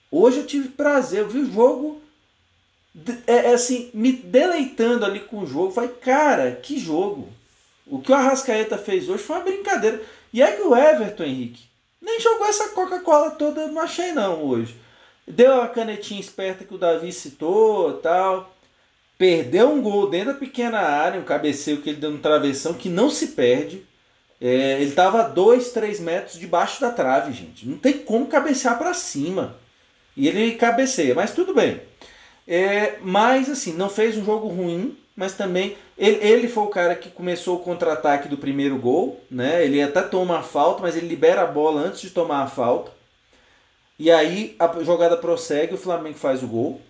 Hoje 0.09 0.39
eu 0.39 0.47
tive 0.47 0.69
prazer, 0.69 1.19
eu 1.19 1.29
vi 1.29 1.39
o 1.39 1.51
jogo 1.51 2.02
é, 3.25 3.33
é 3.33 3.53
assim, 3.53 3.89
me 3.93 4.11
deleitando 4.11 5.05
ali 5.05 5.19
com 5.19 5.39
o 5.39 5.47
jogo. 5.47 5.71
Falei, 5.71 5.89
cara, 5.89 6.51
que 6.51 6.79
jogo. 6.79 7.29
O 7.85 7.99
que 7.99 8.11
o 8.11 8.15
Arrascaeta 8.15 8.77
fez 8.77 9.09
hoje 9.09 9.23
foi 9.23 9.37
uma 9.37 9.45
brincadeira. 9.45 10.01
E 10.31 10.41
é 10.41 10.51
que 10.51 10.61
o 10.61 10.75
Everton, 10.75 11.23
Henrique, 11.23 11.63
nem 12.01 12.19
jogou 12.19 12.47
essa 12.47 12.69
Coca-Cola 12.69 13.31
toda, 13.31 13.67
não 13.67 13.81
achei 13.81 14.11
não 14.11 14.43
hoje. 14.43 14.75
Deu 15.27 15.61
a 15.61 15.67
canetinha 15.67 16.19
esperta 16.19 16.65
que 16.65 16.73
o 16.73 16.77
Davi 16.77 17.11
citou 17.11 17.93
tal. 17.93 18.53
Perdeu 19.17 19.69
um 19.69 19.81
gol 19.81 20.09
dentro 20.09 20.33
da 20.33 20.39
pequena 20.39 20.79
área, 20.79 21.19
um 21.19 21.23
cabeceio 21.23 21.81
que 21.81 21.89
ele 21.89 21.99
deu 21.99 22.11
no 22.11 22.19
travessão, 22.19 22.73
que 22.73 22.89
não 22.89 23.09
se 23.09 23.27
perde. 23.27 23.85
É, 24.41 24.81
ele 24.81 24.89
estava 24.89 25.21
a 25.21 25.27
2, 25.27 25.69
3 25.71 25.99
metros 26.01 26.37
debaixo 26.37 26.81
da 26.81 26.91
trave, 26.91 27.31
gente. 27.31 27.67
Não 27.67 27.77
tem 27.77 27.93
como 27.99 28.27
cabecear 28.27 28.77
para 28.77 28.93
cima. 28.93 29.55
E 30.17 30.27
ele 30.27 30.55
cabeceia, 30.55 31.15
mas 31.15 31.33
tudo 31.33 31.53
bem. 31.53 31.79
É, 32.47 32.97
mas 33.01 33.49
assim, 33.49 33.73
não 33.73 33.89
fez 33.89 34.17
um 34.17 34.25
jogo 34.25 34.47
ruim, 34.47 34.97
mas 35.15 35.33
também 35.33 35.77
ele, 35.97 36.17
ele 36.25 36.47
foi 36.47 36.63
o 36.63 36.67
cara 36.67 36.95
que 36.95 37.09
começou 37.09 37.57
o 37.57 37.63
contra-ataque 37.63 38.27
do 38.27 38.37
primeiro 38.37 38.77
gol, 38.77 39.21
né? 39.29 39.63
Ele 39.63 39.81
até 39.81 40.01
toma 40.01 40.39
a 40.39 40.43
falta, 40.43 40.81
mas 40.81 40.95
ele 40.95 41.07
libera 41.07 41.43
a 41.43 41.47
bola 41.47 41.81
antes 41.81 42.01
de 42.01 42.09
tomar 42.09 42.43
a 42.43 42.47
falta. 42.47 42.91
E 43.97 44.11
aí 44.11 44.55
a 44.59 44.83
jogada 44.83 45.15
prossegue, 45.15 45.75
o 45.75 45.77
Flamengo 45.77 46.17
faz 46.17 46.43
o 46.43 46.47
gol. 46.47 46.81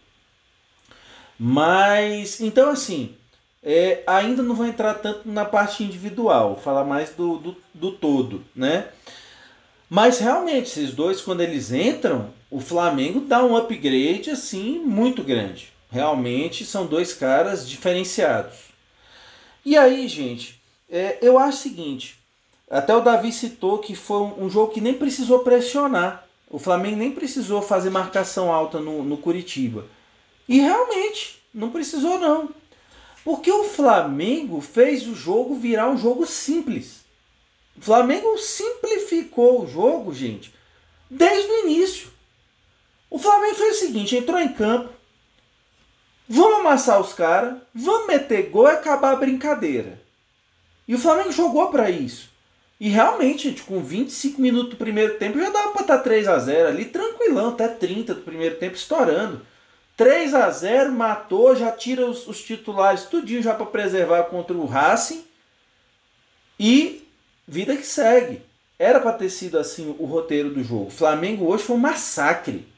Mas 1.37 2.39
então 2.41 2.69
assim, 2.69 3.15
é, 3.61 4.03
ainda 4.07 4.41
não 4.41 4.55
vou 4.55 4.65
entrar 4.65 4.95
tanto 4.95 5.27
na 5.29 5.45
parte 5.45 5.83
individual, 5.83 6.57
falar 6.57 6.83
mais 6.83 7.11
do, 7.11 7.37
do, 7.37 7.57
do 7.73 7.91
todo, 7.91 8.43
né? 8.55 8.87
Mas 9.89 10.17
realmente, 10.17 10.67
esses 10.67 10.91
dois, 10.91 11.21
quando 11.21 11.41
eles 11.41 11.71
entram, 11.71 12.33
o 12.53 12.59
Flamengo 12.59 13.21
dá 13.21 13.43
um 13.43 13.57
upgrade 13.57 14.29
assim 14.29 14.77
muito 14.77 15.23
grande. 15.23 15.73
Realmente 15.89 16.63
são 16.63 16.85
dois 16.85 17.11
caras 17.11 17.67
diferenciados. 17.67 18.57
E 19.65 19.75
aí, 19.75 20.07
gente, 20.07 20.61
é, 20.87 21.17
eu 21.19 21.39
acho 21.39 21.57
o 21.57 21.61
seguinte: 21.61 22.19
até 22.69 22.95
o 22.95 23.01
Davi 23.01 23.31
citou 23.31 23.79
que 23.79 23.95
foi 23.95 24.21
um, 24.21 24.51
jogo 24.51 24.71
que 24.71 24.81
nem 24.81 24.93
precisou 24.93 25.39
pressionar. 25.39 26.27
O 26.47 26.59
Flamengo 26.59 26.97
nem 26.97 27.11
precisou 27.11 27.59
fazer 27.59 27.89
marcação 27.89 28.53
alta 28.53 28.79
no, 28.79 29.03
no 29.03 29.17
Curitiba. 29.17 29.85
E 30.47 30.59
realmente, 30.59 31.41
não 31.51 31.71
precisou 31.71 32.19
não. 32.19 32.49
Porque 33.25 33.51
o 33.51 33.63
Flamengo 33.63 34.61
fez 34.61 35.07
o 35.07 35.15
jogo 35.15 35.55
virar 35.55 35.89
um 35.89 35.97
jogo 35.97 36.27
simples. 36.27 37.01
O 37.75 37.81
Flamengo 37.81 38.37
simplificou 38.37 39.63
o 39.63 39.67
jogo, 39.67 40.13
gente, 40.13 40.53
desde 41.09 41.49
o 41.49 41.59
início. 41.65 42.13
O 43.13 43.19
Flamengo 43.19 43.55
fez 43.55 43.77
o 43.77 43.79
seguinte: 43.79 44.17
entrou 44.17 44.39
em 44.39 44.51
campo, 44.51 44.89
Vamos 46.27 46.61
amassar 46.61 46.99
os 46.99 47.13
caras, 47.13 47.57
vamos 47.75 48.07
meter 48.07 48.49
gol 48.49 48.67
e 48.67 48.71
acabar 48.71 49.11
a 49.11 49.17
brincadeira. 49.17 50.01
E 50.87 50.95
o 50.95 50.97
Flamengo 50.97 51.31
jogou 51.31 51.69
para 51.69 51.89
isso. 51.89 52.31
E 52.79 52.89
realmente, 52.89 53.49
gente, 53.49 53.61
com 53.61 53.83
25 53.83 54.41
minutos 54.41 54.71
do 54.71 54.77
primeiro 54.77 55.17
tempo, 55.19 55.39
já 55.39 55.49
dava 55.49 55.71
para 55.71 55.81
estar 55.81 55.99
3 55.99 56.27
a 56.27 56.39
0 56.39 56.69
ali, 56.69 56.85
tranquilão, 56.85 57.49
até 57.49 57.67
30 57.67 58.15
do 58.15 58.21
primeiro 58.21 58.55
tempo, 58.55 58.75
estourando. 58.75 59.45
3 59.95 60.33
a 60.33 60.49
0 60.49 60.91
matou, 60.91 61.55
já 61.55 61.71
tira 61.71 62.05
os, 62.05 62.27
os 62.27 62.41
titulares 62.41 63.03
tudinho 63.03 63.43
já 63.43 63.53
para 63.53 63.65
preservar 63.65 64.23
contra 64.23 64.55
o 64.55 64.65
Racing. 64.65 65.23
E 66.59 67.07
vida 67.47 67.75
que 67.75 67.85
segue. 67.85 68.41
Era 68.79 68.99
para 68.99 69.13
ter 69.13 69.29
sido 69.29 69.59
assim 69.59 69.95
o 69.99 70.05
roteiro 70.05 70.49
do 70.49 70.63
jogo. 70.63 70.87
O 70.87 70.91
Flamengo 70.91 71.45
hoje 71.45 71.63
foi 71.63 71.75
um 71.75 71.79
massacre. 71.79 72.72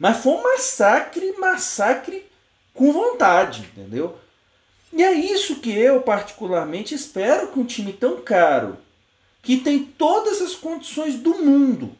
Mas 0.00 0.16
foi 0.16 0.32
um 0.32 0.42
massacre, 0.42 1.34
massacre 1.38 2.24
com 2.72 2.90
vontade, 2.90 3.68
entendeu? 3.70 4.18
E 4.90 5.02
é 5.04 5.12
isso 5.12 5.56
que 5.56 5.70
eu 5.70 6.00
particularmente 6.00 6.94
espero 6.94 7.48
que 7.48 7.60
um 7.60 7.66
time 7.66 7.92
tão 7.92 8.22
caro, 8.22 8.78
que 9.42 9.58
tem 9.58 9.84
todas 9.84 10.40
as 10.40 10.54
condições 10.54 11.16
do 11.16 11.34
mundo 11.34 11.94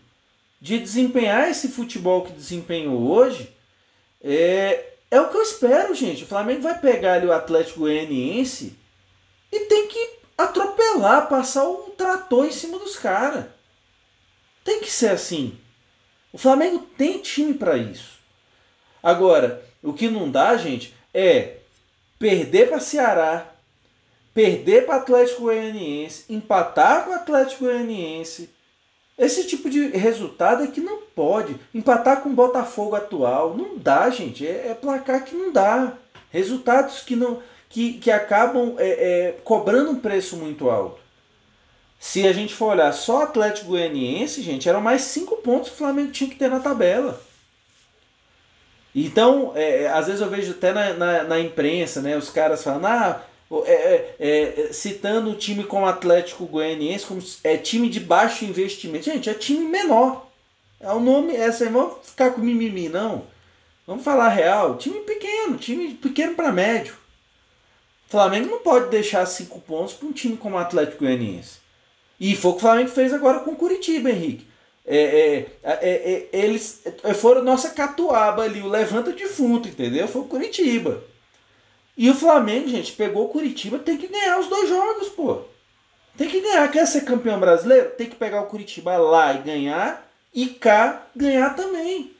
de 0.58 0.78
desempenhar 0.78 1.50
esse 1.50 1.68
futebol 1.68 2.24
que 2.24 2.32
desempenhou 2.32 3.06
hoje, 3.06 3.54
é, 4.22 4.94
é 5.10 5.20
o 5.20 5.28
que 5.28 5.36
eu 5.36 5.42
espero, 5.42 5.94
gente. 5.94 6.24
O 6.24 6.26
Flamengo 6.26 6.62
vai 6.62 6.78
pegar 6.78 7.14
ali 7.14 7.26
o 7.26 7.32
Atlético 7.32 7.80
Goianiense 7.80 8.78
e 9.52 9.60
tem 9.66 9.88
que 9.88 10.18
atropelar, 10.38 11.28
passar 11.28 11.68
o 11.68 11.90
trator 11.98 12.46
em 12.46 12.52
cima 12.52 12.78
dos 12.78 12.96
caras. 12.96 13.44
Tem 14.64 14.80
que 14.80 14.90
ser 14.90 15.10
assim. 15.10 15.58
O 16.32 16.38
Flamengo 16.38 16.86
tem 16.96 17.18
time 17.18 17.54
para 17.54 17.76
isso. 17.76 18.18
Agora, 19.02 19.62
o 19.82 19.92
que 19.92 20.08
não 20.08 20.30
dá, 20.30 20.56
gente, 20.56 20.94
é 21.12 21.56
perder 22.18 22.68
para 22.68 22.80
Ceará, 22.80 23.46
perder 24.32 24.86
para 24.86 24.96
Atlético 24.96 25.42
Goianiense, 25.42 26.24
empatar 26.28 27.04
com 27.04 27.10
o 27.10 27.14
Atlético 27.14 27.64
Goianiense. 27.64 28.50
Esse 29.18 29.46
tipo 29.46 29.68
de 29.68 29.88
resultado 29.88 30.62
é 30.62 30.66
que 30.66 30.80
não 30.80 31.02
pode. 31.14 31.56
Empatar 31.74 32.22
com 32.22 32.30
o 32.30 32.34
Botafogo 32.34 32.96
atual. 32.96 33.56
Não 33.56 33.76
dá, 33.76 34.08
gente. 34.08 34.46
É, 34.46 34.68
é 34.68 34.74
placar 34.74 35.24
que 35.24 35.34
não 35.34 35.52
dá. 35.52 35.94
Resultados 36.30 37.00
que 37.00 37.16
não 37.16 37.42
que, 37.68 37.94
que 37.94 38.10
acabam 38.10 38.74
é, 38.78 38.88
é, 38.88 39.32
cobrando 39.44 39.92
um 39.92 40.00
preço 40.00 40.36
muito 40.36 40.68
alto. 40.68 41.00
Se 42.00 42.26
a 42.26 42.32
gente 42.32 42.54
for 42.54 42.72
olhar 42.72 42.90
só 42.92 43.24
Atlético 43.24 43.68
Goianiense, 43.68 44.40
gente, 44.40 44.66
eram 44.66 44.80
mais 44.80 45.02
cinco 45.02 45.36
pontos 45.36 45.68
que 45.68 45.74
o 45.74 45.78
Flamengo 45.78 46.10
tinha 46.10 46.30
que 46.30 46.36
ter 46.36 46.48
na 46.48 46.58
tabela. 46.58 47.20
Então, 48.94 49.52
é, 49.54 49.82
é, 49.82 49.90
às 49.90 50.06
vezes 50.06 50.22
eu 50.22 50.30
vejo 50.30 50.52
até 50.52 50.72
na, 50.72 50.94
na, 50.94 51.22
na, 51.24 51.38
imprensa, 51.38 52.00
né, 52.00 52.16
os 52.16 52.30
caras 52.30 52.64
falando, 52.64 52.86
ah, 52.86 53.22
é, 53.66 54.14
é, 54.18 54.60
é, 54.62 54.72
citando 54.72 55.30
o 55.30 55.36
time 55.36 55.62
como 55.62 55.86
Atlético 55.86 56.46
Goianiense 56.46 57.04
como 57.04 57.22
é 57.44 57.58
time 57.58 57.90
de 57.90 58.00
baixo 58.00 58.46
investimento. 58.46 59.04
Gente, 59.04 59.28
é 59.28 59.34
time 59.34 59.68
menor. 59.68 60.26
É 60.80 60.90
o 60.90 61.00
nome, 61.00 61.36
essa 61.36 61.64
aí, 61.64 61.70
vamos 61.70 61.98
ficar 62.02 62.30
com 62.30 62.40
mimimi, 62.40 62.88
não. 62.88 63.26
Vamos 63.86 64.02
falar 64.02 64.30
real. 64.30 64.78
Time 64.78 65.00
pequeno, 65.00 65.58
time 65.58 65.94
pequeno 65.94 66.34
para 66.34 66.50
médio. 66.50 66.94
O 68.08 68.10
Flamengo 68.10 68.48
não 68.48 68.60
pode 68.60 68.88
deixar 68.88 69.26
cinco 69.26 69.60
pontos 69.60 69.92
para 69.92 70.08
um 70.08 70.12
time 70.12 70.36
como 70.36 70.56
Atlético 70.56 71.04
Goianiense. 71.04 71.60
E 72.20 72.36
foi 72.36 72.50
o 72.50 72.54
que 72.54 72.58
o 72.58 72.62
Flamengo 72.62 72.90
fez 72.90 73.12
agora 73.12 73.40
com 73.40 73.52
o 73.52 73.56
Curitiba, 73.56 74.10
Henrique. 74.10 74.46
É, 74.86 74.96
é, 74.96 75.46
é, 75.62 75.78
é, 75.82 76.28
eles 76.32 76.82
foram 77.14 77.42
nossa 77.42 77.70
catuaba 77.70 78.42
ali, 78.42 78.60
o 78.60 78.68
levanta 78.68 79.12
defunto, 79.12 79.68
entendeu? 79.68 80.06
Foi 80.06 80.22
o 80.22 80.26
Curitiba. 80.26 81.02
E 81.96 82.10
o 82.10 82.14
Flamengo, 82.14 82.68
gente, 82.68 82.92
pegou 82.92 83.24
o 83.24 83.28
Curitiba, 83.28 83.78
tem 83.78 83.96
que 83.96 84.08
ganhar 84.08 84.38
os 84.38 84.48
dois 84.48 84.68
jogos, 84.68 85.08
pô. 85.08 85.42
Tem 86.16 86.28
que 86.28 86.40
ganhar. 86.40 86.70
Quer 86.70 86.86
ser 86.86 87.02
campeão 87.02 87.38
brasileiro? 87.38 87.90
Tem 87.90 88.08
que 88.08 88.16
pegar 88.16 88.42
o 88.42 88.46
Curitiba 88.46 88.96
lá 88.98 89.32
e 89.34 89.38
ganhar, 89.38 90.06
e 90.34 90.46
cá 90.46 91.06
ganhar 91.14 91.54
também. 91.54 92.10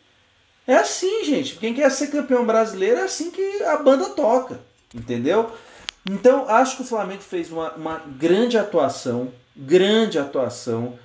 É 0.66 0.76
assim, 0.76 1.24
gente. 1.24 1.56
Quem 1.56 1.74
quer 1.74 1.90
ser 1.90 2.08
campeão 2.08 2.46
brasileiro 2.46 3.00
é 3.00 3.02
assim 3.02 3.30
que 3.30 3.62
a 3.64 3.76
banda 3.78 4.10
toca, 4.10 4.60
entendeu? 4.94 5.50
Então, 6.08 6.48
acho 6.48 6.76
que 6.76 6.82
o 6.82 6.86
Flamengo 6.86 7.22
fez 7.22 7.50
uma, 7.50 7.72
uma 7.72 7.98
grande 8.06 8.56
atuação, 8.56 9.32
grande 9.60 10.18
atuação. 10.18 10.98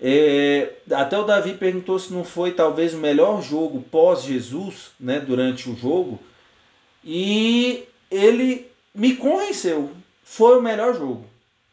É, 0.00 0.74
até 0.92 1.18
o 1.18 1.24
Davi 1.24 1.54
perguntou 1.54 1.98
se 1.98 2.12
não 2.12 2.22
foi 2.22 2.52
talvez 2.52 2.94
o 2.94 2.98
melhor 2.98 3.42
jogo 3.42 3.82
pós-Jesus, 3.90 4.92
né, 5.00 5.18
durante 5.18 5.68
o 5.68 5.76
jogo. 5.76 6.20
E 7.04 7.84
ele 8.10 8.70
me 8.94 9.16
convenceu. 9.16 9.90
Foi 10.22 10.58
o 10.58 10.62
melhor 10.62 10.94
jogo. 10.94 11.24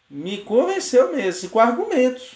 Me 0.10 0.39
convenceu 0.39 1.13
mesmo, 1.15 1.50
com 1.50 1.60
argumentos. 1.60 2.34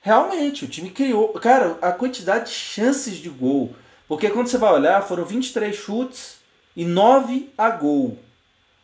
Realmente, 0.00 0.64
o 0.64 0.68
time 0.68 0.90
criou. 0.90 1.28
Cara, 1.34 1.78
a 1.82 1.92
quantidade 1.92 2.46
de 2.46 2.56
chances 2.56 3.16
de 3.16 3.28
gol. 3.28 3.74
Porque 4.06 4.30
quando 4.30 4.48
você 4.48 4.58
vai 4.58 4.72
olhar, 4.72 5.02
foram 5.02 5.24
23 5.24 5.74
chutes 5.74 6.38
e 6.74 6.84
9 6.84 7.50
a 7.56 7.70
gol. 7.70 8.18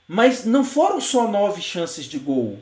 Mas 0.06 0.44
não 0.44 0.64
foram 0.64 1.00
só 1.00 1.26
9 1.26 1.62
chances 1.62 2.04
de 2.04 2.18
gol. 2.18 2.60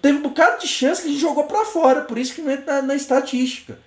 Teve 0.00 0.18
um 0.18 0.22
bocado 0.22 0.60
de 0.60 0.68
chance 0.68 1.02
que 1.02 1.08
a 1.08 1.10
gente 1.10 1.20
jogou 1.20 1.44
para 1.44 1.64
fora, 1.64 2.02
por 2.02 2.16
isso 2.16 2.34
que 2.34 2.42
não 2.42 2.52
entra 2.52 2.76
na, 2.76 2.82
na 2.82 2.94
estatística. 2.94 3.78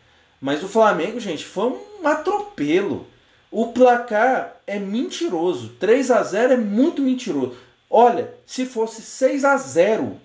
Mas 0.41 0.61
o 0.61 0.67
Flamengo, 0.67 1.19
gente, 1.19 1.45
foi 1.45 1.69
um 1.69 2.07
atropelo. 2.07 3.07
O 3.49 3.67
placar 3.67 4.57
é 4.67 4.77
mentiroso. 4.77 5.69
3 5.79 6.11
a 6.11 6.21
0 6.21 6.53
é 6.53 6.57
muito 6.57 7.01
mentiroso. 7.01 7.55
Olha, 7.89 8.33
se 8.45 8.65
fosse 8.65 9.01
6 9.01 9.45
a 9.45 9.55
0, 9.55 10.19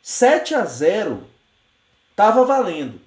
7 0.00 0.54
a 0.54 0.64
0, 0.64 1.24
tava 2.14 2.44
valendo. 2.44 3.00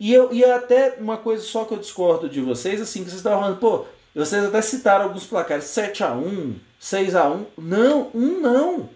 E 0.00 0.12
eu 0.12 0.34
e 0.34 0.44
até 0.44 0.96
uma 0.98 1.16
coisa 1.16 1.44
só 1.44 1.64
que 1.64 1.72
eu 1.72 1.78
discordo 1.78 2.28
de 2.28 2.40
vocês, 2.40 2.80
assim, 2.80 3.04
que 3.04 3.10
vocês 3.10 3.20
estavam 3.20 3.40
falando, 3.40 3.60
pô, 3.60 3.86
vocês 4.14 4.44
até 4.44 4.60
citaram 4.60 5.04
alguns 5.04 5.24
placares, 5.24 5.64
7 5.66 6.02
a 6.02 6.12
1, 6.12 6.56
6 6.80 7.14
a 7.14 7.28
1. 7.28 7.46
Não, 7.58 8.10
um 8.12 8.40
não. 8.40 8.88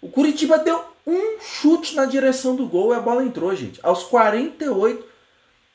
O 0.00 0.08
Curitiba 0.08 0.58
deu 0.58 0.91
um 1.06 1.40
chute 1.40 1.94
na 1.94 2.06
direção 2.06 2.54
do 2.54 2.66
gol 2.66 2.92
e 2.92 2.96
a 2.96 3.00
bola 3.00 3.24
entrou, 3.24 3.54
gente. 3.54 3.80
Aos 3.82 4.02
48 4.04 5.04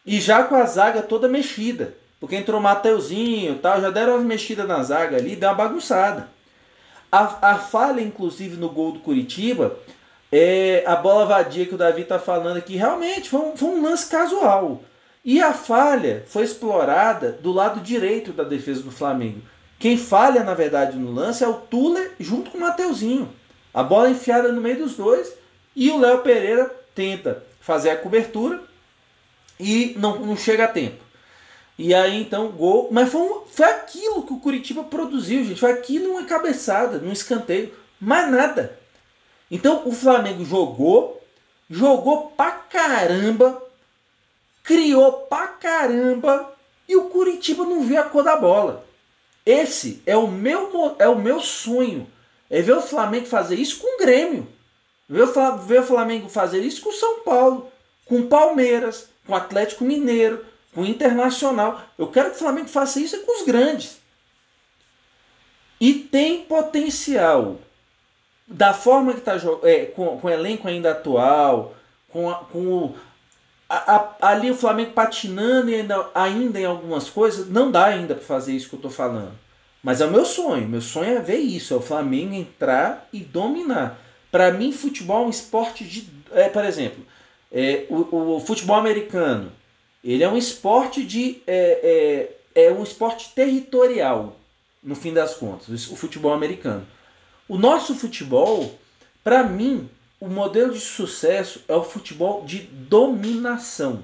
e 0.05 0.21
já 0.21 0.43
com 0.43 0.55
a 0.55 0.65
zaga 0.65 1.01
toda 1.01 1.27
mexida. 1.27 1.93
Porque 2.19 2.35
entrou 2.35 2.59
Mateuzinho 2.59 3.53
e 3.53 3.59
tal, 3.59 3.79
já 3.81 3.91
deram 3.91 4.15
umas 4.15 4.25
mexidas 4.25 4.67
na 4.67 4.81
zaga 4.81 5.17
ali, 5.17 5.35
deu 5.35 5.49
uma 5.49 5.55
bagunçada. 5.55 6.29
A, 7.11 7.51
a 7.51 7.55
falha, 7.55 8.01
inclusive, 8.01 8.57
no 8.57 8.69
gol 8.69 8.93
do 8.93 8.99
Curitiba, 8.99 9.77
é 10.31 10.83
a 10.87 10.95
bola 10.95 11.25
vadia 11.25 11.65
que 11.65 11.75
o 11.75 11.77
Davi 11.77 12.01
está 12.01 12.17
falando 12.17 12.57
aqui, 12.57 12.75
realmente 12.75 13.29
foi 13.29 13.39
um, 13.39 13.55
foi 13.55 13.69
um 13.69 13.83
lance 13.83 14.09
casual. 14.09 14.81
E 15.23 15.41
a 15.41 15.53
falha 15.53 16.23
foi 16.27 16.43
explorada 16.43 17.31
do 17.31 17.51
lado 17.51 17.81
direito 17.81 18.31
da 18.31 18.43
defesa 18.43 18.81
do 18.81 18.91
Flamengo. 18.91 19.41
Quem 19.77 19.97
falha, 19.97 20.43
na 20.43 20.53
verdade, 20.53 20.97
no 20.97 21.11
lance 21.11 21.43
é 21.43 21.47
o 21.47 21.53
Tuller 21.53 22.13
junto 22.19 22.49
com 22.49 22.57
o 22.57 22.61
Mateuzinho. 22.61 23.29
A 23.77 23.83
bola 23.83 24.07
é 24.07 24.11
enfiada 24.11 24.51
no 24.51 24.59
meio 24.59 24.79
dos 24.79 24.95
dois 24.95 25.31
e 25.75 25.91
o 25.91 25.99
Léo 25.99 26.23
Pereira 26.23 26.65
tenta 26.95 27.43
fazer 27.61 27.91
a 27.91 27.95
cobertura 27.95 28.59
e 29.59 29.93
não, 29.99 30.17
não 30.17 30.35
chega 30.35 30.63
a 30.63 30.67
tempo. 30.67 30.97
E 31.77 31.93
aí 31.93 32.19
então 32.19 32.47
gol. 32.47 32.89
Mas 32.91 33.11
foi, 33.11 33.21
um, 33.21 33.41
foi 33.45 33.67
aquilo 33.67 34.23
que 34.23 34.33
o 34.33 34.39
Curitiba 34.39 34.83
produziu, 34.83 35.45
gente. 35.45 35.59
Foi 35.59 35.71
aquilo 35.71 36.09
uma 36.09 36.23
cabeçada, 36.23 36.97
num 36.97 37.11
escanteio. 37.11 37.71
Mais 38.01 38.31
nada. 38.31 38.75
Então 39.51 39.83
o 39.85 39.91
Flamengo 39.91 40.43
jogou, 40.43 41.23
jogou 41.69 42.31
pra 42.35 42.49
caramba, 42.49 43.61
criou 44.63 45.11
pra 45.29 45.45
caramba 45.49 46.51
e 46.89 46.95
o 46.95 47.09
Curitiba 47.09 47.63
não 47.63 47.83
viu 47.83 48.01
a 48.01 48.05
cor 48.05 48.23
da 48.23 48.37
bola. 48.37 48.83
Esse 49.45 50.01
é 50.03 50.17
o 50.17 50.27
meu, 50.27 50.95
é 50.97 51.07
o 51.07 51.19
meu 51.19 51.39
sonho. 51.39 52.07
É 52.49 52.61
ver 52.61 52.73
o 52.73 52.81
Flamengo 52.81 53.25
fazer 53.25 53.55
isso 53.55 53.79
com 53.79 53.95
o 53.95 53.99
Grêmio. 53.99 54.47
Ver 55.09 55.23
o, 55.23 55.83
Flamengo 55.83 56.27
fazer 56.27 56.61
isso 56.61 56.81
com 56.81 56.89
o 56.89 56.93
São 56.93 57.21
Paulo, 57.21 57.71
com 58.05 58.19
o 58.19 58.27
Palmeiras, 58.27 59.09
com 59.25 59.33
o 59.33 59.35
Atlético 59.35 59.85
Mineiro, 59.85 60.45
com 60.73 60.81
o 60.81 60.85
Internacional. 60.85 61.81
Eu 61.97 62.07
quero 62.07 62.31
que 62.31 62.35
o 62.35 62.39
Flamengo 62.39 62.67
faça 62.67 62.99
isso 62.99 63.17
com 63.21 63.39
os 63.39 63.45
grandes. 63.45 63.99
E 65.79 65.93
tem 65.93 66.43
potencial. 66.43 67.57
Da 68.49 68.73
forma 68.73 69.13
que 69.13 69.19
está 69.19 69.35
é, 69.63 69.85
com, 69.87 70.17
com 70.19 70.27
o 70.27 70.29
elenco 70.29 70.69
ainda 70.69 70.91
atual, 70.91 71.75
com, 72.07 72.29
a, 72.29 72.35
com 72.35 72.65
o, 72.65 72.95
a, 73.69 73.95
a, 73.95 74.29
ali 74.29 74.49
o 74.49 74.55
Flamengo 74.55 74.91
patinando 74.91 75.69
ainda, 75.69 76.09
ainda 76.15 76.59
em 76.59 76.65
algumas 76.65 77.09
coisas, 77.09 77.49
não 77.49 77.69
dá 77.69 77.85
ainda 77.85 78.15
para 78.15 78.23
fazer 78.23 78.53
isso 78.53 78.69
que 78.69 78.75
eu 78.75 78.77
estou 78.77 78.91
falando. 78.91 79.33
Mas 79.83 80.01
é 80.01 80.05
o 80.05 80.11
meu 80.11 80.25
sonho. 80.25 80.67
Meu 80.67 80.81
sonho 80.81 81.17
é 81.17 81.21
ver 81.21 81.37
isso: 81.37 81.73
é 81.73 81.77
o 81.77 81.81
Flamengo 81.81 82.33
entrar 82.33 83.07
e 83.11 83.19
dominar. 83.19 83.99
Para 84.31 84.51
mim, 84.51 84.71
futebol 84.71 85.23
é 85.23 85.27
um 85.27 85.29
esporte 85.29 85.83
de. 85.83 86.07
É, 86.31 86.49
por 86.49 86.65
exemplo, 86.65 87.05
é, 87.51 87.85
o, 87.89 88.35
o 88.35 88.39
futebol 88.39 88.75
americano 88.75 89.51
ele 90.03 90.23
é 90.23 90.29
um 90.29 90.37
esporte 90.37 91.03
de. 91.03 91.41
É, 91.45 92.29
é, 92.55 92.67
é 92.67 92.71
um 92.71 92.81
esporte 92.81 93.33
territorial, 93.35 94.35
no 94.81 94.95
fim 94.95 95.13
das 95.13 95.35
contas, 95.35 95.87
o 95.89 95.95
futebol 95.95 96.33
americano. 96.33 96.87
O 97.47 97.57
nosso 97.57 97.93
futebol, 97.93 98.73
para 99.23 99.43
mim, 99.43 99.89
o 100.19 100.27
modelo 100.27 100.73
de 100.73 100.79
sucesso 100.79 101.61
é 101.67 101.75
o 101.75 101.83
futebol 101.83 102.43
de 102.45 102.59
dominação. 102.59 104.03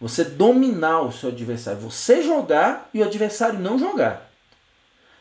Você 0.00 0.22
dominar 0.24 1.00
o 1.00 1.12
seu 1.12 1.30
adversário, 1.30 1.80
você 1.80 2.22
jogar 2.22 2.88
e 2.92 3.00
o 3.00 3.04
adversário 3.04 3.58
não 3.58 3.78
jogar. 3.78 4.25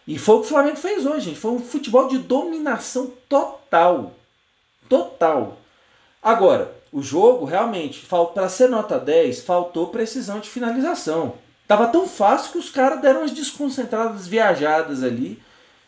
E 0.07 0.19
foi 0.19 0.35
o 0.35 0.39
que 0.39 0.45
o 0.45 0.49
Flamengo 0.49 0.77
fez 0.77 1.05
hoje, 1.05 1.21
gente. 1.21 1.39
Foi 1.39 1.51
um 1.51 1.59
futebol 1.59 2.07
de 2.07 2.17
dominação 2.17 3.11
total. 3.27 4.13
Total. 4.87 5.57
Agora, 6.21 6.75
o 6.91 7.01
jogo 7.01 7.45
realmente, 7.45 8.05
para 8.33 8.49
ser 8.49 8.69
nota 8.69 8.99
10, 8.99 9.41
faltou 9.41 9.87
precisão 9.87 10.39
de 10.39 10.49
finalização. 10.49 11.33
Tava 11.67 11.87
tão 11.87 12.07
fácil 12.07 12.51
que 12.51 12.57
os 12.59 12.69
caras 12.69 13.01
deram 13.01 13.21
umas 13.21 13.31
desconcentradas 13.31 14.27
viajadas 14.27 15.03
ali. 15.03 15.41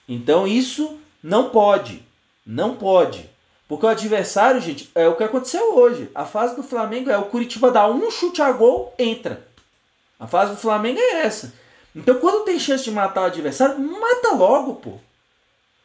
Então 0.10 0.48
isso 0.48 1.00
não 1.22 1.50
pode. 1.50 2.04
Não 2.46 2.76
pode. 2.76 3.30
Porque 3.68 3.86
o 3.86 3.90
adversário, 3.90 4.62
gente, 4.62 4.90
é 4.96 5.08
o 5.08 5.16
que 5.16 5.24
aconteceu 5.24 5.76
hoje. 5.76 6.10
A 6.16 6.26
fase 6.26 6.56
do 6.56 6.64
Flamengo 6.64 7.10
é 7.10 7.18
o 7.18 7.26
Curitiba 7.26 7.70
dá 7.70 7.88
um 7.88 8.10
chute 8.10 8.42
a 8.42 8.52
gol, 8.52 8.94
entra. 8.98 9.46
A 10.20 10.26
fase 10.26 10.54
do 10.54 10.58
Flamengo 10.58 11.00
é 11.00 11.22
essa. 11.26 11.54
Então 11.98 12.20
quando 12.20 12.46
tem 12.46 12.60
chance 12.60 12.84
de 12.84 12.92
matar 12.92 13.22
o 13.22 13.26
adversário, 13.26 13.80
mata 13.80 14.34
logo, 14.34 14.76
pô. 14.76 15.00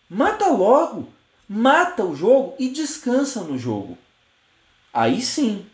Mata 0.09 0.47
logo. 0.49 1.09
Mata 1.49 2.05
o 2.05 2.15
jogo 2.15 2.55
e 2.59 2.69
descansa 2.69 3.41
no 3.43 3.59
jogo. 3.59 3.97
Aí 4.93 5.23
sim. 5.23 5.67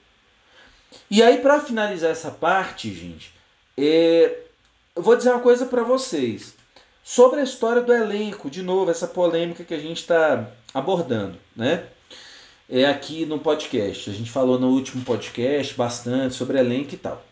E 1.10 1.22
aí, 1.22 1.38
para 1.38 1.60
finalizar 1.60 2.10
essa 2.10 2.30
parte, 2.30 2.92
gente, 2.94 3.32
é, 3.76 4.44
eu 4.94 5.02
vou 5.02 5.16
dizer 5.16 5.30
uma 5.30 5.40
coisa 5.40 5.66
para 5.66 5.82
vocês. 5.82 6.54
Sobre 7.02 7.40
a 7.40 7.44
história 7.44 7.82
do 7.82 7.92
elenco, 7.92 8.50
de 8.50 8.62
novo, 8.62 8.90
essa 8.90 9.06
polêmica 9.06 9.64
que 9.64 9.74
a 9.74 9.78
gente 9.78 9.98
está 9.98 10.50
abordando, 10.72 11.38
né? 11.56 11.86
É 12.68 12.84
aqui 12.84 13.24
no 13.24 13.38
podcast. 13.38 14.10
A 14.10 14.12
gente 14.12 14.30
falou 14.30 14.58
no 14.58 14.68
último 14.68 15.04
podcast 15.04 15.74
bastante 15.74 16.34
sobre 16.34 16.58
elenco 16.58 16.94
e 16.94 16.98
tal. 16.98 17.24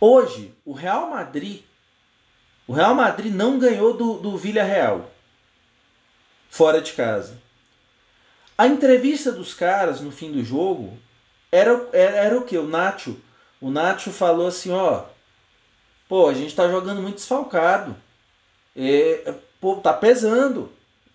Hoje, 0.00 0.54
o 0.64 0.72
Real 0.72 1.10
Madrid, 1.10 1.62
o 2.66 2.72
Real 2.72 2.94
Madrid 2.94 3.32
não 3.32 3.58
ganhou 3.58 3.94
do, 3.94 4.14
do 4.14 4.36
Villarreal 4.36 5.10
fora 6.50 6.80
de 6.80 6.92
casa. 6.92 7.38
A 8.56 8.66
entrevista 8.66 9.30
dos 9.30 9.52
caras 9.52 10.00
no 10.00 10.10
fim 10.10 10.32
do 10.32 10.42
jogo 10.42 10.96
era, 11.52 11.88
era, 11.92 12.16
era 12.16 12.38
o 12.38 12.44
que? 12.44 12.56
O 12.56 12.66
Nacho. 12.66 13.16
O 13.60 13.70
Nacho 13.70 14.10
falou 14.10 14.46
assim, 14.46 14.70
ó. 14.70 15.04
Pô, 16.08 16.28
a 16.28 16.34
gente 16.34 16.54
tá 16.54 16.68
jogando 16.68 17.02
muito 17.02 17.16
desfalcado. 17.16 17.94
É, 18.74 19.34
pô, 19.60 19.76
tá 19.76 19.92
pesando. 19.92 20.72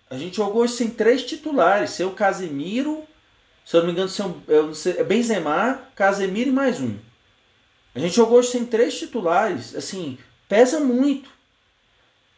A 0.08 0.16
gente 0.16 0.36
jogou 0.36 0.66
sem 0.68 0.90
três 0.90 1.24
titulares. 1.24 1.90
Seu 1.90 2.12
Casemiro, 2.12 3.02
se 3.64 3.76
eu 3.76 3.80
não 3.80 3.86
me 3.88 3.92
engano, 3.92 4.08
seu, 4.08 4.40
eu 4.46 4.74
sei, 4.74 4.98
é 4.98 5.04
Benzema, 5.04 5.82
Casemiro 5.96 6.50
e 6.50 6.52
mais 6.52 6.80
um. 6.80 6.96
A 7.94 7.98
gente 7.98 8.14
jogou 8.14 8.38
hoje 8.38 8.50
sem 8.50 8.64
três 8.64 8.96
titulares. 8.98 9.74
Assim, 9.74 10.18
pesa 10.48 10.78
muito. 10.78 11.30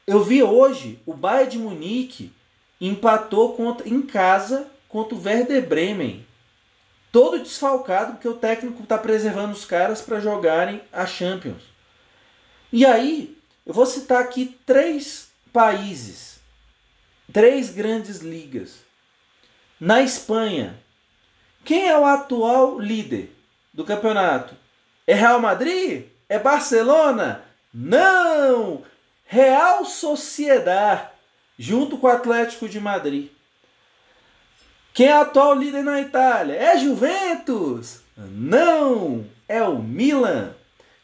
Eu 0.06 0.22
vi 0.22 0.42
hoje 0.42 1.00
o 1.06 1.14
Bayern 1.14 1.52
de 1.52 1.58
Munique 1.58 2.32
empatou 2.80 3.54
contra, 3.54 3.88
em 3.88 4.02
casa 4.02 4.68
contra 4.88 5.14
o 5.14 5.22
Werder 5.22 5.66
Bremen. 5.66 6.26
Todo 7.10 7.38
desfalcado, 7.38 8.12
porque 8.12 8.28
o 8.28 8.36
técnico 8.36 8.82
está 8.82 8.98
preservando 8.98 9.52
os 9.52 9.64
caras 9.64 10.02
para 10.02 10.20
jogarem 10.20 10.82
a 10.92 11.06
Champions. 11.06 11.62
E 12.72 12.84
aí, 12.84 13.38
eu 13.64 13.72
vou 13.72 13.86
citar 13.86 14.20
aqui 14.20 14.58
três 14.66 15.28
países, 15.52 16.40
três 17.32 17.70
grandes 17.70 18.18
ligas. 18.18 18.80
Na 19.80 20.02
Espanha, 20.02 20.78
quem 21.64 21.88
é 21.88 21.98
o 21.98 22.04
atual 22.04 22.78
líder 22.78 23.34
do 23.72 23.84
campeonato? 23.84 24.54
É 25.06 25.14
Real 25.14 25.40
Madrid? 25.40 26.06
É 26.28 26.38
Barcelona? 26.38 27.42
Não! 27.72 28.82
Real 29.34 29.84
Sociedad, 29.84 31.10
junto 31.58 31.98
com 31.98 32.06
o 32.06 32.10
Atlético 32.10 32.68
de 32.68 32.78
Madrid. 32.78 33.30
Quem 34.92 35.08
é 35.08 35.18
o 35.18 35.22
atual 35.22 35.56
líder 35.56 35.82
na 35.82 36.00
Itália? 36.00 36.54
É 36.54 36.78
Juventus? 36.78 37.98
Não! 38.16 39.26
É 39.48 39.60
o 39.60 39.80
Milan. 39.80 40.54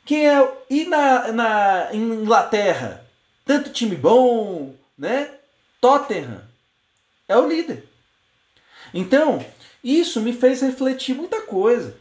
Quem 0.04 0.28
é. 0.28 0.48
E 0.70 0.84
na, 0.84 1.32
na 1.32 1.88
Inglaterra? 1.92 3.04
Tanto 3.44 3.72
time 3.72 3.96
bom, 3.96 4.76
né? 4.96 5.28
Tottenham. 5.80 6.40
É 7.26 7.36
o 7.36 7.48
líder. 7.48 7.84
Então, 8.94 9.44
isso 9.82 10.20
me 10.20 10.32
fez 10.32 10.60
refletir 10.60 11.16
muita 11.16 11.40
coisa. 11.40 11.96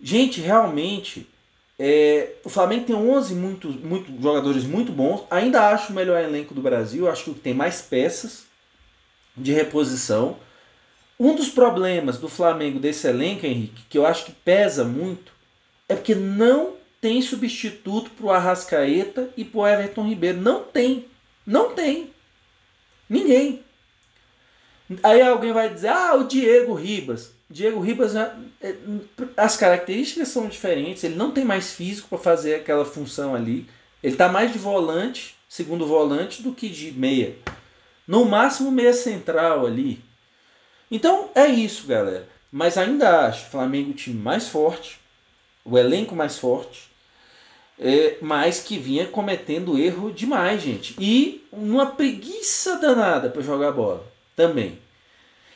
Gente, 0.00 0.40
realmente, 0.40 1.28
É, 1.78 2.32
o 2.42 2.48
Flamengo 2.48 2.86
tem 2.86 2.96
11 2.96 3.34
muito, 3.34 3.68
muito, 3.68 4.22
jogadores 4.22 4.64
muito 4.64 4.92
bons. 4.92 5.24
Ainda 5.30 5.68
acho 5.68 5.92
o 5.92 5.94
melhor 5.94 6.22
elenco 6.22 6.54
do 6.54 6.62
Brasil. 6.62 7.08
Acho 7.08 7.24
que 7.24 7.40
tem 7.40 7.54
mais 7.54 7.82
peças 7.82 8.44
de 9.36 9.52
reposição. 9.52 10.38
Um 11.18 11.34
dos 11.34 11.48
problemas 11.48 12.18
do 12.18 12.28
Flamengo 12.28 12.78
desse 12.78 13.06
elenco, 13.06 13.46
Henrique, 13.46 13.84
que 13.88 13.98
eu 13.98 14.06
acho 14.06 14.26
que 14.26 14.32
pesa 14.32 14.84
muito, 14.84 15.32
é 15.88 15.94
porque 15.94 16.14
não 16.14 16.74
tem 17.00 17.22
substituto 17.22 18.10
para 18.10 18.26
o 18.26 18.30
Arrascaeta 18.30 19.30
e 19.36 19.44
para 19.44 19.60
o 19.60 19.66
Everton 19.66 20.08
Ribeiro. 20.08 20.40
Não 20.40 20.62
tem. 20.62 21.06
Não 21.46 21.74
tem. 21.74 22.10
Ninguém. 23.08 23.62
Aí 25.02 25.20
alguém 25.22 25.52
vai 25.52 25.72
dizer, 25.72 25.88
ah, 25.88 26.14
o 26.14 26.24
Diego 26.24 26.74
Ribas. 26.74 27.35
Diego 27.48 27.80
Ribas, 27.80 28.14
né, 28.14 28.34
é, 28.60 28.74
as 29.36 29.56
características 29.56 30.28
são 30.28 30.48
diferentes, 30.48 31.04
ele 31.04 31.14
não 31.14 31.30
tem 31.30 31.44
mais 31.44 31.72
físico 31.72 32.08
para 32.08 32.18
fazer 32.18 32.56
aquela 32.56 32.84
função 32.84 33.34
ali. 33.34 33.66
Ele 34.02 34.14
está 34.14 34.28
mais 34.28 34.52
de 34.52 34.58
volante, 34.58 35.36
segundo 35.48 35.86
volante, 35.86 36.42
do 36.42 36.52
que 36.52 36.68
de 36.68 36.92
meia. 36.92 37.36
No 38.06 38.24
máximo 38.24 38.70
meia 38.70 38.92
central 38.92 39.64
ali. 39.66 40.00
Então 40.90 41.30
é 41.34 41.46
isso, 41.46 41.86
galera. 41.86 42.28
Mas 42.50 42.76
ainda 42.76 43.26
acho 43.26 43.46
o 43.46 43.50
Flamengo 43.50 43.90
o 43.90 43.94
time 43.94 44.20
mais 44.20 44.48
forte, 44.48 45.00
o 45.64 45.76
elenco 45.76 46.14
mais 46.14 46.38
forte, 46.38 46.88
é, 47.78 48.16
mas 48.20 48.60
que 48.60 48.78
vinha 48.78 49.06
cometendo 49.06 49.78
erro 49.78 50.12
demais, 50.12 50.62
gente. 50.62 50.96
E 50.98 51.44
uma 51.52 51.86
preguiça 51.86 52.76
danada 52.76 53.28
para 53.28 53.42
jogar 53.42 53.72
bola 53.72 54.04
também. 54.34 54.78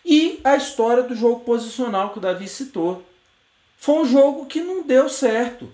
E 0.05 0.40
a 0.42 0.57
história 0.57 1.03
do 1.03 1.14
jogo 1.14 1.40
posicional 1.40 2.11
que 2.11 2.18
o 2.18 2.20
Davi 2.20 2.48
citou. 2.48 3.03
Foi 3.76 4.03
um 4.03 4.07
jogo 4.07 4.46
que 4.46 4.61
não 4.61 4.82
deu 4.82 5.09
certo. 5.09 5.68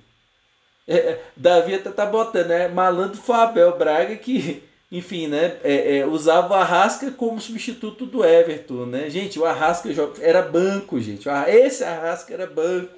É, 0.86 0.96
é 0.96 1.24
Davi 1.36 1.74
até 1.74 1.90
tá 1.90 2.06
botando, 2.06 2.46
né? 2.46 2.68
Malandro 2.68 3.20
Fabel 3.20 3.76
Braga 3.76 4.14
que, 4.16 4.62
enfim, 4.90 5.26
né? 5.26 5.58
É, 5.64 5.98
é, 5.98 6.06
usava 6.06 6.54
o 6.54 6.56
Arrasca 6.56 7.10
como 7.10 7.40
substituto 7.40 8.06
do 8.06 8.24
Everton, 8.24 8.86
né? 8.86 9.10
Gente, 9.10 9.38
o 9.38 9.44
Arrasca 9.44 9.88
era 10.20 10.42
banco, 10.42 11.00
gente. 11.00 11.28
Esse 11.48 11.82
Arrasca 11.82 12.32
era 12.32 12.46
banco 12.46 12.94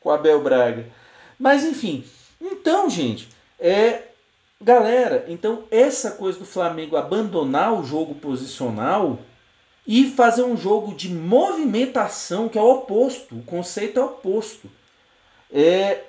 com 0.00 0.08
o 0.08 0.12
Abel 0.12 0.42
Braga. 0.42 0.86
Mas, 1.38 1.64
enfim. 1.64 2.04
Então, 2.40 2.88
gente, 2.90 3.28
é. 3.58 4.02
Galera, 4.60 5.24
então 5.28 5.62
essa 5.70 6.10
coisa 6.10 6.40
do 6.40 6.44
Flamengo 6.44 6.96
abandonar 6.96 7.72
o 7.74 7.84
jogo 7.84 8.16
posicional 8.16 9.20
e 9.88 10.10
fazer 10.10 10.42
um 10.42 10.54
jogo 10.54 10.94
de 10.94 11.08
movimentação 11.08 12.46
que 12.46 12.58
é 12.58 12.60
o 12.60 12.70
oposto. 12.70 13.36
O 13.36 13.42
conceito 13.42 13.98
é 13.98 14.04
oposto. 14.04 14.70
É, 15.50 16.04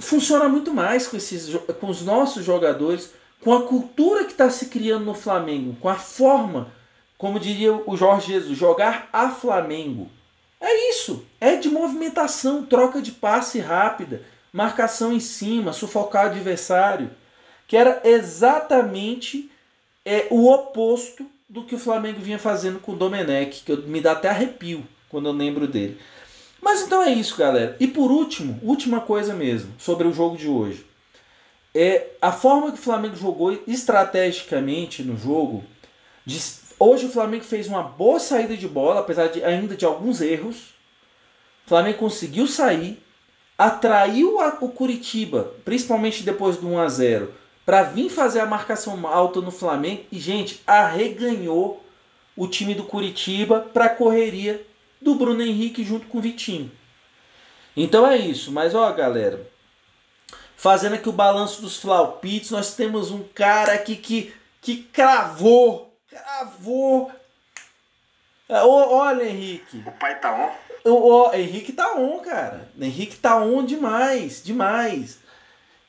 funciona 0.00 0.48
muito 0.48 0.74
mais 0.74 1.06
com, 1.06 1.16
esses, 1.16 1.54
com 1.78 1.86
os 1.86 2.02
nossos 2.02 2.44
jogadores, 2.44 3.12
com 3.40 3.54
a 3.54 3.62
cultura 3.62 4.24
que 4.24 4.32
está 4.32 4.50
se 4.50 4.66
criando 4.66 5.04
no 5.04 5.14
Flamengo, 5.14 5.76
com 5.80 5.88
a 5.88 5.94
forma, 5.94 6.72
como 7.16 7.38
diria 7.38 7.72
o 7.72 7.96
Jorge 7.96 8.32
Jesus, 8.32 8.58
jogar 8.58 9.08
a 9.12 9.30
Flamengo. 9.30 10.10
É 10.60 10.90
isso, 10.90 11.24
é 11.40 11.54
de 11.54 11.68
movimentação, 11.68 12.66
troca 12.66 13.00
de 13.00 13.12
passe 13.12 13.60
rápida, 13.60 14.24
marcação 14.52 15.12
em 15.12 15.20
cima, 15.20 15.72
sufocar 15.72 16.24
o 16.26 16.30
adversário, 16.30 17.12
que 17.68 17.76
era 17.76 18.00
exatamente 18.02 19.48
é, 20.04 20.26
o 20.30 20.50
oposto 20.52 21.24
do 21.50 21.64
que 21.64 21.74
o 21.74 21.78
Flamengo 21.78 22.20
vinha 22.20 22.38
fazendo 22.38 22.78
com 22.78 22.92
o 22.92 22.96
Domenech, 22.96 23.64
que 23.64 23.72
eu, 23.72 23.82
me 23.82 24.00
dá 24.00 24.12
até 24.12 24.28
arrepio 24.28 24.86
quando 25.08 25.28
eu 25.28 25.32
lembro 25.32 25.66
dele. 25.66 25.98
Mas 26.62 26.82
então 26.82 27.02
é 27.02 27.10
isso, 27.10 27.36
galera. 27.36 27.76
E 27.80 27.88
por 27.88 28.12
último, 28.12 28.60
última 28.62 29.00
coisa 29.00 29.34
mesmo, 29.34 29.74
sobre 29.76 30.06
o 30.06 30.12
jogo 30.12 30.36
de 30.36 30.46
hoje. 30.46 30.86
É 31.74 32.06
a 32.22 32.30
forma 32.30 32.70
que 32.70 32.78
o 32.78 32.82
Flamengo 32.82 33.16
jogou 33.16 33.60
estrategicamente 33.66 35.02
no 35.02 35.18
jogo. 35.18 35.64
De, 36.24 36.38
hoje 36.78 37.06
o 37.06 37.10
Flamengo 37.10 37.42
fez 37.42 37.66
uma 37.66 37.82
boa 37.82 38.20
saída 38.20 38.56
de 38.56 38.68
bola, 38.68 39.00
apesar 39.00 39.26
de, 39.26 39.42
ainda 39.42 39.74
de 39.74 39.84
alguns 39.84 40.20
erros. 40.20 40.72
O 41.66 41.68
Flamengo 41.68 41.98
conseguiu 41.98 42.46
sair, 42.46 43.02
atraiu 43.58 44.40
a, 44.40 44.56
o 44.60 44.68
Curitiba, 44.68 45.52
principalmente 45.64 46.22
depois 46.22 46.56
do 46.58 46.68
1 46.68 46.78
a 46.78 46.88
0 46.88 47.39
para 47.64 47.82
vir 47.82 48.10
fazer 48.10 48.40
a 48.40 48.46
marcação 48.46 49.06
alta 49.06 49.40
no 49.40 49.50
Flamengo 49.50 50.04
e, 50.10 50.18
gente, 50.18 50.62
arreganhou 50.66 51.84
o 52.36 52.48
time 52.48 52.74
do 52.74 52.84
Curitiba 52.84 53.60
para 53.72 53.86
a 53.86 53.94
correria 53.94 54.64
do 55.00 55.14
Bruno 55.14 55.42
Henrique 55.42 55.84
junto 55.84 56.06
com 56.06 56.18
o 56.18 56.22
Vitinho. 56.22 56.70
Então 57.76 58.06
é 58.06 58.16
isso, 58.16 58.50
mas 58.50 58.74
ó, 58.74 58.90
galera, 58.92 59.46
fazendo 60.56 60.94
aqui 60.94 61.08
o 61.08 61.12
balanço 61.12 61.62
dos 61.62 61.78
flaupites, 61.78 62.50
nós 62.50 62.74
temos 62.74 63.10
um 63.10 63.22
cara 63.22 63.74
aqui 63.74 63.96
que, 63.96 64.34
que 64.60 64.82
cravou, 64.84 65.94
cravou. 66.08 67.10
Olha, 68.48 69.24
Henrique. 69.24 69.82
O 69.86 69.92
pai 69.92 70.18
tá 70.18 70.34
on. 70.34 70.90
O, 70.90 71.28
o 71.28 71.34
Henrique 71.34 71.72
tá 71.72 71.94
on, 71.94 72.18
cara. 72.18 72.68
Henrique 72.78 73.16
tá 73.16 73.36
on 73.36 73.64
demais, 73.64 74.42
demais. 74.42 75.18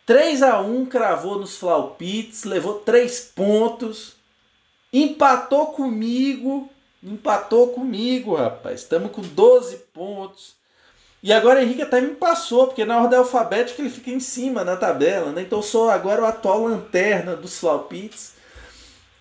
3 0.06 0.44
a 0.44 0.60
1 0.60 0.86
cravou 0.88 1.40
nos 1.40 1.58
Flaupits, 1.58 2.44
levou 2.44 2.80
3 2.80 3.32
pontos, 3.36 4.16
empatou 4.92 5.68
comigo, 5.68 6.70
empatou 7.04 7.70
comigo, 7.70 8.36
rapaz. 8.36 8.82
Estamos 8.82 9.12
com 9.12 9.22
12 9.22 9.78
pontos. 9.94 10.56
E 11.24 11.32
agora 11.32 11.62
Henrique 11.62 11.84
até 11.84 12.02
me 12.02 12.16
passou, 12.16 12.68
porque 12.68 12.84
na 12.84 13.00
ordem 13.00 13.20
alfabética 13.20 13.82
ele 13.82 13.92
fica 13.92 14.10
em 14.10 14.20
cima 14.20 14.64
na 14.64 14.76
tabela, 14.76 15.32
né? 15.32 15.44
Então 15.44 15.60
eu 15.60 15.64
sou 15.64 15.90
agora 15.90 16.24
o 16.24 16.26
atual 16.26 16.64
lanterna 16.64 17.36
dos 17.36 17.60
Flaupits. 17.60 18.34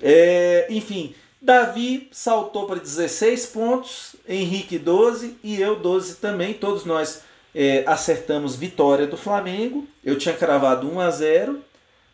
É, 0.00 0.66
enfim, 0.70 1.14
Davi 1.40 2.08
saltou 2.10 2.66
para 2.66 2.80
16 2.80 3.46
pontos, 3.46 4.16
Henrique 4.26 4.78
12 4.78 5.38
e 5.42 5.60
eu 5.60 5.76
12 5.76 6.16
também, 6.16 6.54
todos 6.54 6.86
nós 6.86 7.22
é, 7.54 7.84
acertamos 7.86 8.56
vitória 8.56 9.06
do 9.06 9.16
Flamengo. 9.16 9.86
Eu 10.04 10.16
tinha 10.16 10.34
cravado 10.34 10.90
1 10.90 11.00
a 11.00 11.10
0 11.10 11.64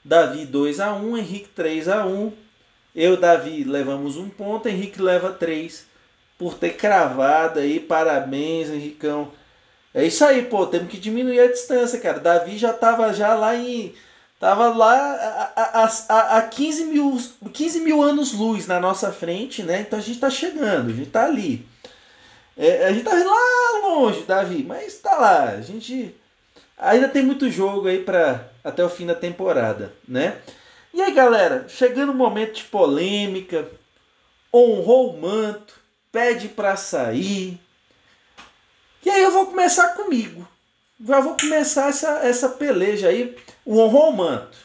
Davi 0.04 0.44
2 0.44 0.80
a 0.80 0.94
1 0.94 1.18
Henrique 1.18 1.48
3 1.48 1.88
a 1.88 2.06
1 2.06 2.32
Eu 2.94 3.16
Davi 3.16 3.64
levamos 3.64 4.16
um 4.16 4.28
ponto, 4.28 4.68
Henrique 4.68 5.02
leva 5.02 5.32
3 5.32 5.86
por 6.38 6.54
ter 6.54 6.76
cravado 6.76 7.58
aí. 7.58 7.80
Parabéns, 7.80 8.70
Henricão. 8.70 9.32
É 9.92 10.04
isso 10.04 10.24
aí, 10.24 10.42
pô, 10.42 10.66
temos 10.66 10.90
que 10.90 10.98
diminuir 10.98 11.40
a 11.40 11.50
distância, 11.50 11.98
cara. 11.98 12.20
Davi 12.20 12.58
já 12.58 12.72
tava 12.72 13.12
já 13.12 13.34
lá 13.34 13.56
em. 13.56 13.94
Tava 14.38 14.68
lá 14.68 14.92
a, 14.94 15.82
a, 15.82 15.90
a, 16.08 16.36
a 16.36 16.42
15, 16.42 16.84
mil, 16.84 17.18
15 17.52 17.80
mil 17.80 18.02
anos 18.02 18.34
luz 18.34 18.66
na 18.66 18.78
nossa 18.78 19.10
frente, 19.10 19.62
né? 19.62 19.80
Então 19.80 19.98
a 19.98 20.02
gente 20.02 20.20
tá 20.20 20.28
chegando, 20.28 20.90
a 20.90 20.92
gente 20.92 21.10
tá 21.10 21.24
ali. 21.24 21.66
É, 22.56 22.86
a 22.86 22.92
gente 22.92 23.04
tá 23.04 23.12
lá 23.12 23.80
longe, 23.82 24.22
Davi, 24.22 24.64
mas 24.64 24.98
tá 24.98 25.14
lá. 25.16 25.50
A 25.50 25.60
gente 25.60 26.14
ainda 26.78 27.08
tem 27.08 27.22
muito 27.22 27.50
jogo 27.50 27.88
aí 27.88 28.02
para 28.02 28.48
até 28.64 28.84
o 28.84 28.88
fim 28.88 29.06
da 29.06 29.14
temporada, 29.14 29.92
né? 30.08 30.40
E 30.94 31.02
aí, 31.02 31.12
galera, 31.12 31.68
chegando 31.68 32.12
o 32.12 32.14
momento 32.14 32.54
de 32.54 32.64
polêmica, 32.64 33.70
honrou 34.52 35.14
o 35.14 35.20
manto, 35.20 35.74
pede 36.10 36.48
para 36.48 36.76
sair. 36.76 37.60
E 39.04 39.10
aí 39.10 39.22
eu 39.22 39.30
vou 39.30 39.46
começar 39.46 39.88
comigo. 39.88 40.48
Já 41.04 41.20
vou 41.20 41.36
começar 41.36 41.90
essa, 41.90 42.26
essa 42.26 42.48
peleja 42.48 43.08
aí, 43.08 43.36
o 43.64 43.78
honrou 43.78 44.10
o 44.10 44.16
manto. 44.16 44.56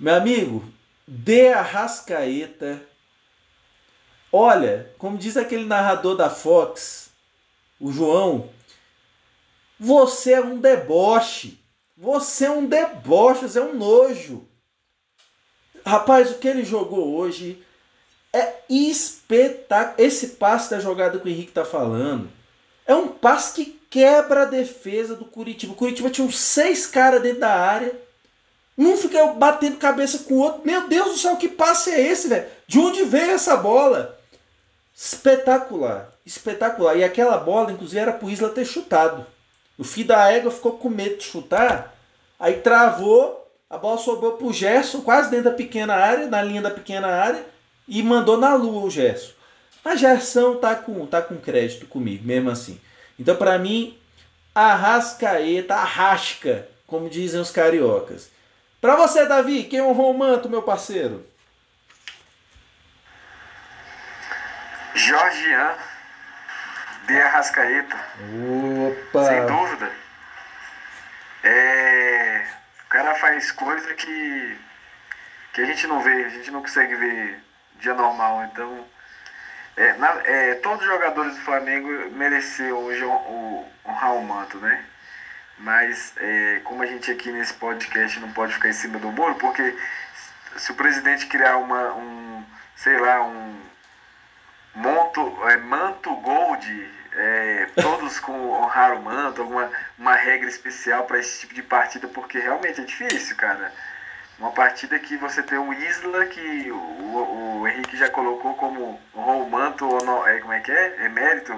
Meu 0.00 0.14
amigo, 0.14 0.64
dê 1.06 1.52
a 1.52 1.60
rascaeta 1.60 2.80
Olha, 4.38 4.92
como 4.98 5.16
diz 5.16 5.34
aquele 5.34 5.64
narrador 5.64 6.14
da 6.14 6.28
Fox, 6.28 7.08
o 7.80 7.90
João, 7.90 8.50
você 9.80 10.34
é 10.34 10.40
um 10.42 10.58
deboche. 10.58 11.58
Você 11.96 12.44
é 12.44 12.50
um 12.50 12.66
deboche, 12.66 13.48
você 13.48 13.58
é 13.58 13.62
um 13.62 13.74
nojo. 13.74 14.46
Rapaz, 15.86 16.30
o 16.30 16.34
que 16.34 16.46
ele 16.46 16.66
jogou 16.66 17.16
hoje 17.16 17.64
é 18.30 18.56
espetáculo. 18.68 20.06
Esse 20.06 20.26
passe 20.34 20.68
da 20.68 20.80
jogada 20.80 21.18
que 21.18 21.26
o 21.26 21.30
Henrique 21.30 21.52
tá 21.52 21.64
falando 21.64 22.28
é 22.86 22.94
um 22.94 23.08
passe 23.08 23.54
que 23.54 23.80
quebra 23.88 24.42
a 24.42 24.44
defesa 24.44 25.16
do 25.16 25.24
Curitiba. 25.24 25.72
O 25.72 25.76
Curitiba 25.76 26.10
tinha 26.10 26.26
uns 26.26 26.38
seis 26.38 26.86
caras 26.86 27.22
dentro 27.22 27.40
da 27.40 27.54
área. 27.54 27.98
Um 28.76 28.98
fica 28.98 29.28
batendo 29.28 29.78
cabeça 29.78 30.18
com 30.18 30.34
o 30.34 30.40
outro. 30.40 30.60
Meu 30.62 30.86
Deus 30.88 31.12
do 31.12 31.16
céu, 31.16 31.36
que 31.38 31.48
passe 31.48 31.90
é 31.90 31.98
esse, 31.98 32.28
velho? 32.28 32.46
De 32.66 32.78
onde 32.78 33.02
veio 33.02 33.30
essa 33.30 33.56
bola? 33.56 34.15
Espetacular, 34.98 36.10
espetacular. 36.24 36.96
E 36.96 37.04
aquela 37.04 37.36
bola, 37.36 37.70
inclusive, 37.70 38.00
era 38.00 38.14
pro 38.14 38.30
Isla 38.30 38.48
ter 38.48 38.64
chutado. 38.64 39.26
O 39.76 39.84
filho 39.84 40.08
da 40.08 40.32
égua 40.32 40.50
ficou 40.50 40.72
com 40.72 40.88
medo 40.88 41.18
de 41.18 41.24
chutar, 41.24 41.94
aí 42.40 42.60
travou, 42.60 43.46
a 43.68 43.76
bola 43.76 43.98
sobrou 43.98 44.32
pro 44.32 44.54
Gerson, 44.54 45.02
quase 45.02 45.30
dentro 45.30 45.50
da 45.50 45.56
pequena 45.56 45.94
área, 45.94 46.26
na 46.28 46.40
linha 46.40 46.62
da 46.62 46.70
pequena 46.70 47.08
área, 47.08 47.44
e 47.86 48.02
mandou 48.02 48.38
na 48.38 48.54
lua 48.54 48.86
o 48.86 48.90
Gerson. 48.90 49.32
A 49.84 49.94
Gerson 49.94 50.56
tá 50.56 50.74
com, 50.74 51.06
tá 51.06 51.20
com 51.20 51.36
crédito 51.36 51.86
comigo, 51.86 52.26
mesmo 52.26 52.48
assim. 52.48 52.80
Então, 53.18 53.36
para 53.36 53.58
mim, 53.58 53.98
Arrascaeta, 54.54 55.74
Arrasca, 55.74 56.66
como 56.86 57.10
dizem 57.10 57.38
os 57.38 57.50
cariocas. 57.50 58.30
Para 58.80 58.96
você, 58.96 59.26
Davi, 59.26 59.64
quem 59.64 59.82
honrou 59.82 60.10
o 60.10 60.18
manto, 60.18 60.48
meu 60.48 60.62
parceiro? 60.62 61.22
Jorgian 65.06 65.74
de 67.06 67.20
Arrascaeta. 67.20 67.96
Opa! 67.96 69.24
Sem 69.24 69.46
dúvida. 69.46 69.92
É, 71.44 72.44
o 72.84 72.88
cara 72.88 73.14
faz 73.14 73.52
coisa 73.52 73.94
que, 73.94 74.58
que 75.52 75.60
a 75.60 75.64
gente 75.64 75.86
não 75.86 76.00
vê, 76.00 76.24
a 76.24 76.28
gente 76.28 76.50
não 76.50 76.60
consegue 76.60 76.96
ver 76.96 77.40
dia 77.78 77.94
normal. 77.94 78.48
Então, 78.52 78.84
é, 79.76 79.92
na, 79.92 80.08
é, 80.24 80.54
todos 80.56 80.80
os 80.80 80.90
jogadores 80.90 81.36
do 81.36 81.42
Flamengo 81.42 81.88
mereceram 82.10 82.78
hoje 82.78 83.04
honrar 83.04 84.14
o 84.14 84.24
manto, 84.24 84.58
né? 84.58 84.84
Mas 85.58 86.14
é, 86.16 86.60
como 86.64 86.82
a 86.82 86.86
gente 86.86 87.12
aqui 87.12 87.30
nesse 87.30 87.54
podcast 87.54 88.18
não 88.18 88.32
pode 88.32 88.54
ficar 88.54 88.70
em 88.70 88.72
cima 88.72 88.98
do 88.98 89.12
muro, 89.12 89.36
porque 89.36 89.72
se 90.56 90.72
o 90.72 90.74
presidente 90.74 91.26
criar 91.26 91.58
uma, 91.58 91.94
um, 91.94 92.44
sei 92.74 92.98
lá, 92.98 93.22
um 93.22 93.65
monto, 94.76 95.48
é, 95.48 95.56
manto 95.56 96.14
gold, 96.16 96.90
é, 97.12 97.66
todos 97.80 98.20
com 98.20 98.50
honrar 98.50 98.94
o 98.94 99.02
manto, 99.02 99.42
alguma 99.42 99.70
uma 99.98 100.14
regra 100.14 100.48
especial 100.48 101.04
para 101.04 101.18
esse 101.18 101.40
tipo 101.40 101.54
de 101.54 101.62
partida, 101.62 102.06
porque 102.06 102.38
realmente 102.38 102.80
é 102.80 102.84
difícil, 102.84 103.34
cara. 103.36 103.72
Uma 104.38 104.52
partida 104.52 104.98
que 104.98 105.16
você 105.16 105.42
tem 105.42 105.56
o 105.58 105.72
Isla, 105.72 106.26
que 106.26 106.70
o, 106.70 107.60
o 107.60 107.68
Henrique 107.68 107.96
já 107.96 108.10
colocou 108.10 108.54
como 108.54 109.00
Romanto, 109.14 109.88
é, 110.26 110.38
como 110.40 110.52
é 110.52 110.60
que 110.60 110.70
é? 110.70 111.06
Emérito? 111.06 111.54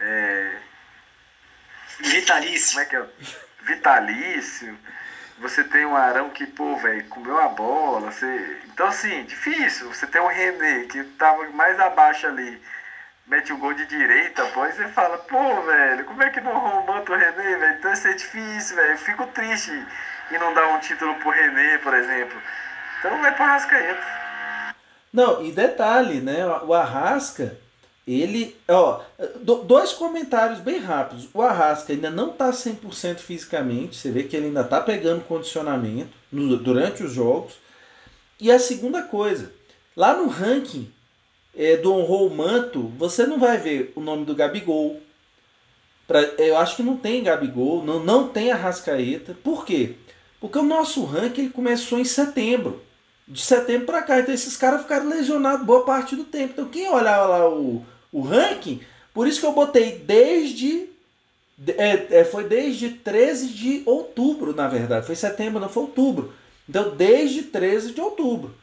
É... 0.00 0.56
Vitalício. 2.00 2.72
Como 2.72 2.80
é 2.80 2.86
que 2.86 2.96
é? 2.96 3.06
Vitalício. 3.62 4.78
Você 5.42 5.64
tem 5.64 5.84
o 5.84 5.96
Arão 5.96 6.30
que, 6.30 6.46
pô, 6.46 6.76
velho, 6.76 7.04
comeu 7.08 7.36
a 7.38 7.48
bola. 7.48 8.10
Você... 8.10 8.60
Então, 8.72 8.86
assim, 8.86 9.24
difícil. 9.24 9.92
Você 9.92 10.06
tem 10.06 10.20
o 10.20 10.28
René, 10.28 10.84
que 10.84 11.02
tava 11.18 11.44
mais 11.50 11.78
abaixo 11.80 12.26
ali, 12.26 12.62
mete 13.26 13.52
o 13.52 13.56
um 13.56 13.58
gol 13.58 13.74
de 13.74 13.84
direita, 13.86 14.46
pô, 14.46 14.64
e 14.64 14.72
você 14.72 14.88
fala, 14.88 15.18
pô, 15.18 15.62
velho, 15.62 16.04
como 16.04 16.22
é 16.22 16.30
que 16.30 16.40
não 16.40 16.56
Romanto 16.56 17.12
o 17.12 17.16
René, 17.16 17.56
velho? 17.56 17.76
Então, 17.78 17.92
isso 17.92 18.08
é 18.08 18.12
difícil, 18.12 18.76
velho. 18.76 18.92
Eu 18.92 18.98
fico 18.98 19.26
triste 19.26 19.86
e 20.30 20.38
não 20.38 20.54
dá 20.54 20.68
um 20.68 20.78
título 20.78 21.14
pro 21.16 21.30
René, 21.30 21.78
por 21.78 21.92
exemplo. 21.92 22.40
Então 22.98 23.20
vai 23.20 23.34
pro 23.34 23.42
Arrascaeta. 23.42 24.22
Não, 25.12 25.42
e 25.42 25.50
detalhe, 25.52 26.20
né? 26.20 26.46
O 26.62 26.72
Arrasca, 26.72 27.58
ele. 28.06 28.56
Ó, 28.68 29.00
dois 29.64 29.92
comentários 29.92 30.60
bem 30.60 30.78
rápidos. 30.78 31.28
O 31.32 31.42
Arrasca 31.42 31.92
ainda 31.92 32.10
não 32.10 32.30
tá 32.30 32.50
100% 32.50 33.18
fisicamente. 33.18 33.96
Você 33.96 34.10
vê 34.10 34.24
que 34.24 34.36
ele 34.36 34.46
ainda 34.46 34.64
tá 34.64 34.80
pegando 34.80 35.24
condicionamento 35.24 36.10
no, 36.30 36.56
durante 36.56 37.02
os 37.02 37.12
jogos. 37.12 37.54
E 38.40 38.50
a 38.50 38.58
segunda 38.58 39.02
coisa, 39.02 39.52
lá 39.96 40.16
no 40.16 40.28
ranking 40.28 40.90
é, 41.54 41.76
do 41.76 41.92
Honrou 41.92 42.28
Manto, 42.30 42.92
você 42.98 43.26
não 43.26 43.38
vai 43.38 43.58
ver 43.58 43.92
o 43.94 44.00
nome 44.00 44.24
do 44.24 44.34
Gabigol. 44.34 45.00
Pra, 46.08 46.20
eu 46.20 46.56
acho 46.56 46.76
que 46.76 46.82
não 46.82 46.96
tem 46.96 47.22
Gabigol, 47.22 47.84
não, 47.84 48.02
não 48.02 48.28
tem 48.28 48.50
Arrascaeta. 48.50 49.36
Por 49.44 49.64
quê? 49.64 49.94
Porque 50.40 50.58
o 50.58 50.64
nosso 50.64 51.04
ranking 51.04 51.42
ele 51.42 51.50
começou 51.50 52.00
em 52.00 52.04
setembro. 52.04 52.82
De 53.28 53.40
setembro 53.40 53.86
para 53.86 54.02
cá. 54.02 54.18
Então 54.18 54.34
esses 54.34 54.56
caras 54.56 54.82
ficaram 54.82 55.08
lesionados 55.08 55.64
boa 55.64 55.84
parte 55.84 56.16
do 56.16 56.24
tempo. 56.24 56.54
Então 56.54 56.68
quem 56.68 56.88
olhar 56.88 57.24
lá 57.24 57.48
o, 57.48 57.86
o 58.12 58.20
ranking, 58.20 58.80
por 59.14 59.26
isso 59.26 59.40
que 59.40 59.46
eu 59.46 59.52
botei 59.52 59.98
desde. 59.98 60.90
É, 61.76 62.18
é, 62.18 62.24
foi 62.24 62.44
desde 62.44 62.90
13 62.90 63.48
de 63.48 63.82
outubro, 63.86 64.54
na 64.54 64.68
verdade. 64.68 65.06
Foi 65.06 65.14
setembro, 65.14 65.60
não 65.60 65.68
foi 65.68 65.84
outubro. 65.84 66.32
Então, 66.68 66.94
desde 66.96 67.42
13 67.42 67.92
de 67.92 68.00
outubro. 68.00 68.54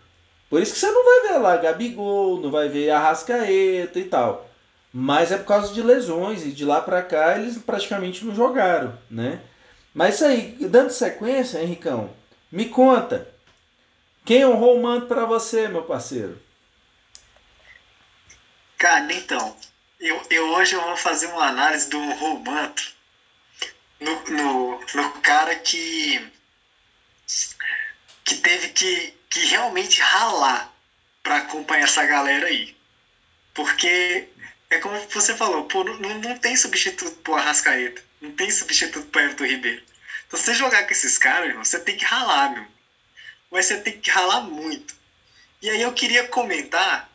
Por 0.49 0.61
isso 0.61 0.73
que 0.73 0.79
você 0.79 0.91
não 0.91 1.05
vai 1.05 1.27
ver 1.27 1.37
lá 1.39 1.57
Gabigol, 1.57 2.41
não 2.41 2.49
vai 2.49 2.67
ver 2.67 2.89
Arrascaeta 2.89 3.99
e 3.99 4.03
tal. 4.05 4.49
Mas 4.91 5.31
é 5.31 5.37
por 5.37 5.45
causa 5.45 5.71
de 5.73 5.81
lesões 5.81 6.43
e 6.43 6.51
de 6.51 6.65
lá 6.65 6.81
para 6.81 7.03
cá 7.03 7.37
eles 7.37 7.57
praticamente 7.59 8.25
não 8.25 8.33
jogaram, 8.33 8.97
né? 9.09 9.39
Mas 9.93 10.21
aí, 10.23 10.57
dando 10.61 10.89
sequência, 10.89 11.61
Henricão, 11.61 12.09
me 12.51 12.65
conta. 12.65 13.27
Quem 14.25 14.45
honrou 14.45 14.77
o 14.77 14.81
manto 14.81 15.05
para 15.05 15.25
você, 15.25 15.67
meu 15.67 15.83
parceiro? 15.83 16.37
Cara, 18.79 19.13
então, 19.13 19.57
eu, 19.99 20.25
eu 20.29 20.45
hoje 20.51 20.73
eu 20.73 20.81
vou 20.81 20.95
fazer 20.95 21.27
uma 21.27 21.45
análise 21.47 21.89
do 21.89 21.99
honrou 21.99 22.37
o 22.37 22.39
manto 22.39 22.93
no, 23.99 24.23
no, 24.29 24.79
no 24.93 25.11
cara 25.21 25.53
que 25.57 26.31
que 28.23 28.35
teve 28.35 28.69
que, 28.69 29.13
que 29.29 29.41
realmente 29.47 29.99
ralar 29.99 30.73
para 31.21 31.39
acompanhar 31.39 31.83
essa 31.83 32.05
galera 32.05 32.47
aí. 32.47 32.73
Porque 33.53 34.29
é 34.69 34.77
como 34.77 34.97
você 35.09 35.35
falou, 35.35 35.65
pô, 35.65 35.83
não, 35.83 36.17
não 36.19 36.37
tem 36.37 36.55
substituto 36.55 37.17
pro 37.17 37.35
Arrascaeta, 37.35 38.01
não 38.21 38.31
tem 38.31 38.49
substituto 38.49 39.07
pro 39.07 39.21
Everton 39.21 39.43
Ribeiro. 39.45 39.83
Então, 40.25 40.39
você 40.39 40.53
jogar 40.53 40.85
com 40.85 40.93
esses 40.93 41.17
caras, 41.17 41.49
irmão, 41.49 41.65
você 41.65 41.79
tem 41.79 41.97
que 41.97 42.05
ralar, 42.05 42.51
meu. 42.51 42.65
Mas 43.51 43.65
você 43.65 43.77
tem 43.77 43.99
que 43.99 44.09
ralar 44.09 44.39
muito. 44.41 44.95
E 45.61 45.69
aí 45.69 45.81
eu 45.81 45.91
queria 45.93 46.25
comentar 46.29 47.08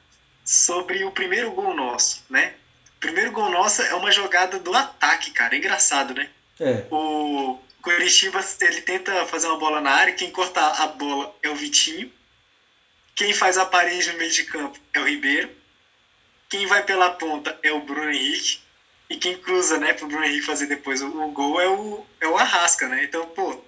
sobre 0.45 1.05
o 1.05 1.11
primeiro 1.11 1.51
gol 1.53 1.75
nosso, 1.75 2.23
né? 2.29 2.55
O 2.97 3.01
primeiro 3.01 3.33
gol 3.33 3.51
nosso 3.51 3.83
é 3.83 3.95
uma 3.95 4.11
jogada 4.11 4.59
do 4.59 4.75
ataque, 4.75 5.31
cara. 5.31 5.55
É 5.55 5.59
engraçado, 5.59 6.15
né? 6.15 6.29
É. 6.61 6.85
O 6.91 7.59
Curitiba, 7.83 8.45
ele 8.61 8.81
tenta 8.83 9.27
fazer 9.27 9.47
uma 9.47 9.59
bola 9.59 9.81
na 9.81 9.91
área, 9.91 10.15
quem 10.15 10.31
corta 10.31 10.61
a 10.61 10.87
bola 10.87 11.35
é 11.43 11.49
o 11.49 11.57
Vitinho. 11.57 12.11
Quem 13.15 13.33
faz 13.33 13.57
a 13.57 13.65
parede 13.65 14.11
no 14.13 14.19
meio 14.19 14.31
de 14.31 14.45
campo 14.45 14.79
é 14.93 15.01
o 15.01 15.07
Ribeiro. 15.07 15.51
Quem 16.49 16.67
vai 16.67 16.83
pela 16.85 17.11
ponta 17.11 17.59
é 17.63 17.73
o 17.73 17.81
Bruno 17.81 18.11
Henrique. 18.11 18.61
E 19.09 19.17
quem 19.17 19.37
cruza, 19.37 19.79
né, 19.79 19.93
pro 19.93 20.07
Bruno 20.07 20.25
Henrique 20.25 20.47
fazer 20.47 20.67
depois 20.67 21.01
o, 21.03 21.07
o, 21.07 21.31
gol 21.31 21.61
é 21.61 21.69
o, 21.69 22.07
é 22.21 22.27
o 22.27 22.37
Arrasca, 22.37 22.89
né? 22.89 23.05
Então, 23.05 23.27
pô, 23.27 23.63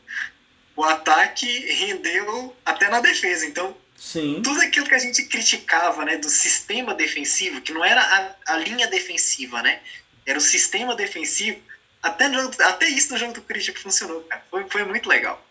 o 0.74 0.82
ataque 0.82 1.46
rendeu 1.72 2.56
até 2.64 2.88
na 2.88 3.00
defesa. 3.00 3.46
Então, 3.46 3.76
Sim. 3.96 4.40
tudo 4.42 4.60
aquilo 4.60 4.86
que 4.86 4.94
a 4.94 4.98
gente 4.98 5.24
criticava, 5.24 6.04
né, 6.04 6.16
do 6.16 6.28
sistema 6.28 6.94
defensivo, 6.94 7.60
que 7.60 7.72
não 7.72 7.84
era 7.84 8.00
a, 8.00 8.54
a 8.54 8.56
linha 8.58 8.86
defensiva, 8.86 9.62
né? 9.62 9.80
Era 10.24 10.38
o 10.38 10.42
sistema 10.42 10.94
defensivo. 10.94 11.60
Até, 12.02 12.28
no, 12.28 12.50
até 12.62 12.86
isso 12.88 13.12
no 13.12 13.18
jogo 13.18 13.32
do 13.32 13.42
Curitiba 13.42 13.78
funcionou, 13.78 14.22
cara. 14.22 14.44
Foi, 14.50 14.66
foi 14.68 14.84
muito 14.84 15.08
legal. 15.08 15.44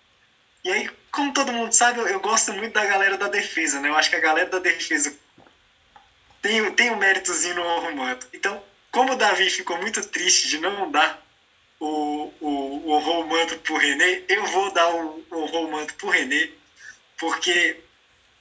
E 0.64 0.72
aí, 0.72 0.90
como 1.12 1.34
todo 1.34 1.54
mundo 1.54 1.74
sabe, 1.74 2.00
eu, 2.00 2.08
eu 2.08 2.20
gosto 2.20 2.54
muito 2.54 2.74
da 2.74 2.86
galera 2.86 3.18
da 3.18 3.28
defesa, 3.28 3.80
né? 3.80 3.90
Eu 3.90 3.96
acho 3.96 4.10
que 4.10 4.16
a 4.16 4.22
galera 4.22 4.50
da 4.50 4.60
defesa 4.60 5.16
tem, 6.42 6.72
tem 6.74 6.92
um 6.92 6.98
méritozinho 6.98 7.56
no 7.56 7.68
arrumando. 7.68 8.26
Então, 8.34 8.64
como 8.92 9.14
o 9.14 9.16
Davi 9.16 9.50
ficou 9.50 9.78
muito 9.78 10.06
triste 10.08 10.48
de 10.48 10.58
não 10.58 10.90
dar 10.90 11.24
o, 11.80 12.32
o, 12.40 12.92
o 12.92 13.00
Romanto 13.00 13.58
pro 13.60 13.78
René, 13.78 14.24
eu 14.30 14.46
vou 14.48 14.72
dar 14.72 14.90
o, 14.90 15.26
o 15.30 15.46
Romanto 15.46 15.94
pro 15.96 16.10
René, 16.10 16.50
porque 17.18 17.78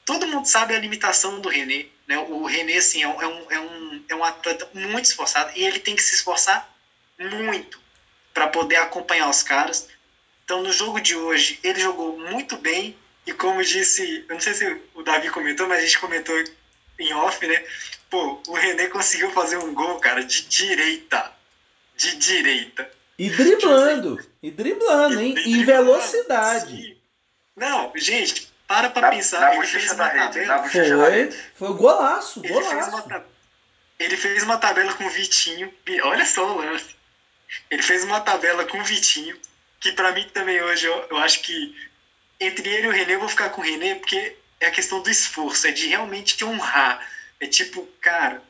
todo 0.05 0.26
mundo 0.26 0.46
sabe 0.46 0.74
a 0.74 0.78
limitação 0.78 1.40
do 1.40 1.48
René. 1.48 1.86
Né? 2.07 2.18
O 2.18 2.44
René 2.44 2.76
assim, 2.76 3.02
é, 3.02 3.09
um, 3.09 3.22
é, 3.22 3.26
um, 3.26 3.50
é, 3.50 3.61
um, 3.61 4.05
é 4.09 4.28
atleta 4.28 4.68
muito 4.74 5.07
esforçado 5.07 5.52
e 5.55 5.64
ele 5.64 5.78
tem 5.78 5.96
que 5.96 6.02
se 6.02 6.14
esforçar 6.14 6.72
muito 7.18 7.80
para 8.32 8.48
poder 8.48 8.76
acompanhar 8.76 9.28
os 9.30 9.42
caras. 9.42 9.88
Então, 10.44 10.62
no 10.62 10.72
jogo 10.72 11.00
de 11.00 11.14
hoje, 11.16 11.59
ele 11.62 11.80
jogou 11.80 12.18
muito 12.18 12.57
bem. 12.57 12.96
E 13.26 13.32
como 13.32 13.64
disse, 13.64 14.24
eu 14.28 14.34
não 14.34 14.40
sei 14.40 14.52
se 14.52 14.80
o 14.94 15.02
Davi 15.02 15.30
comentou, 15.30 15.66
mas 15.66 15.78
a 15.78 15.82
gente 15.82 15.98
comentou 15.98 16.36
em 16.98 17.14
off, 17.14 17.46
né? 17.46 17.64
Pô, 18.11 18.42
o 18.46 18.52
René 18.52 18.88
conseguiu 18.88 19.30
fazer 19.30 19.57
um 19.57 19.72
gol, 19.72 19.98
cara, 19.98 20.22
de 20.22 20.42
direita. 20.42 21.32
De 21.96 22.16
direita. 22.16 22.90
E 23.18 23.30
driblando. 23.30 24.20
E 24.42 24.50
driblando, 24.50 25.20
hein? 25.20 25.34
E, 25.38 25.52
em 25.55 25.64
velocidade. 25.64 26.76
Sim. 26.76 26.96
Não, 27.57 27.92
gente, 27.94 28.52
para 28.66 28.90
pra 28.90 29.02
na, 29.02 29.10
pensar. 29.10 29.40
Na 29.40 29.54
ele 29.54 29.66
fez 29.66 29.92
uma 29.92 30.08
rede, 30.08 30.46
tabela. 30.46 30.68
Foi, 30.68 31.32
foi 31.54 31.68
um 31.68 31.76
golaço, 31.76 32.40
ele 32.44 32.52
golaço. 32.52 32.70
Fez 32.70 32.88
uma, 32.88 33.24
ele 33.98 34.16
fez 34.16 34.42
uma 34.42 34.58
tabela 34.58 34.92
com 34.94 35.04
o 35.04 35.10
Vitinho. 35.10 35.72
Olha 36.04 36.26
só 36.26 36.46
o 36.46 36.56
lance. 36.58 36.96
Ele 37.70 37.82
fez 37.82 38.04
uma 38.04 38.20
tabela 38.20 38.64
com 38.64 38.78
o 38.78 38.84
Vitinho, 38.84 39.38
que 39.80 39.92
para 39.92 40.12
mim 40.12 40.28
também 40.32 40.60
hoje 40.62 40.86
eu, 40.86 41.06
eu 41.10 41.18
acho 41.18 41.40
que 41.40 41.74
entre 42.40 42.68
ele 42.68 42.86
e 42.86 42.88
o 42.88 42.92
René 42.92 43.14
eu 43.14 43.20
vou 43.20 43.28
ficar 43.28 43.50
com 43.50 43.60
o 43.60 43.64
René, 43.64 43.94
porque 43.94 44.36
é 44.60 44.66
a 44.66 44.70
questão 44.70 45.00
do 45.00 45.10
esforço, 45.10 45.66
é 45.66 45.70
de 45.70 45.86
realmente 45.86 46.36
te 46.36 46.44
honrar. 46.44 47.06
É 47.40 47.46
tipo, 47.46 47.86
cara, 48.00 48.42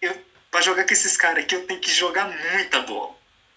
eu, 0.00 0.14
pra 0.50 0.60
jogar 0.60 0.84
com 0.84 0.92
esses 0.92 1.16
caras 1.16 1.44
aqui 1.44 1.54
eu 1.54 1.66
tenho 1.66 1.80
que 1.80 1.90
jogar 1.90 2.28
muita 2.52 2.80
bola. 2.80 3.14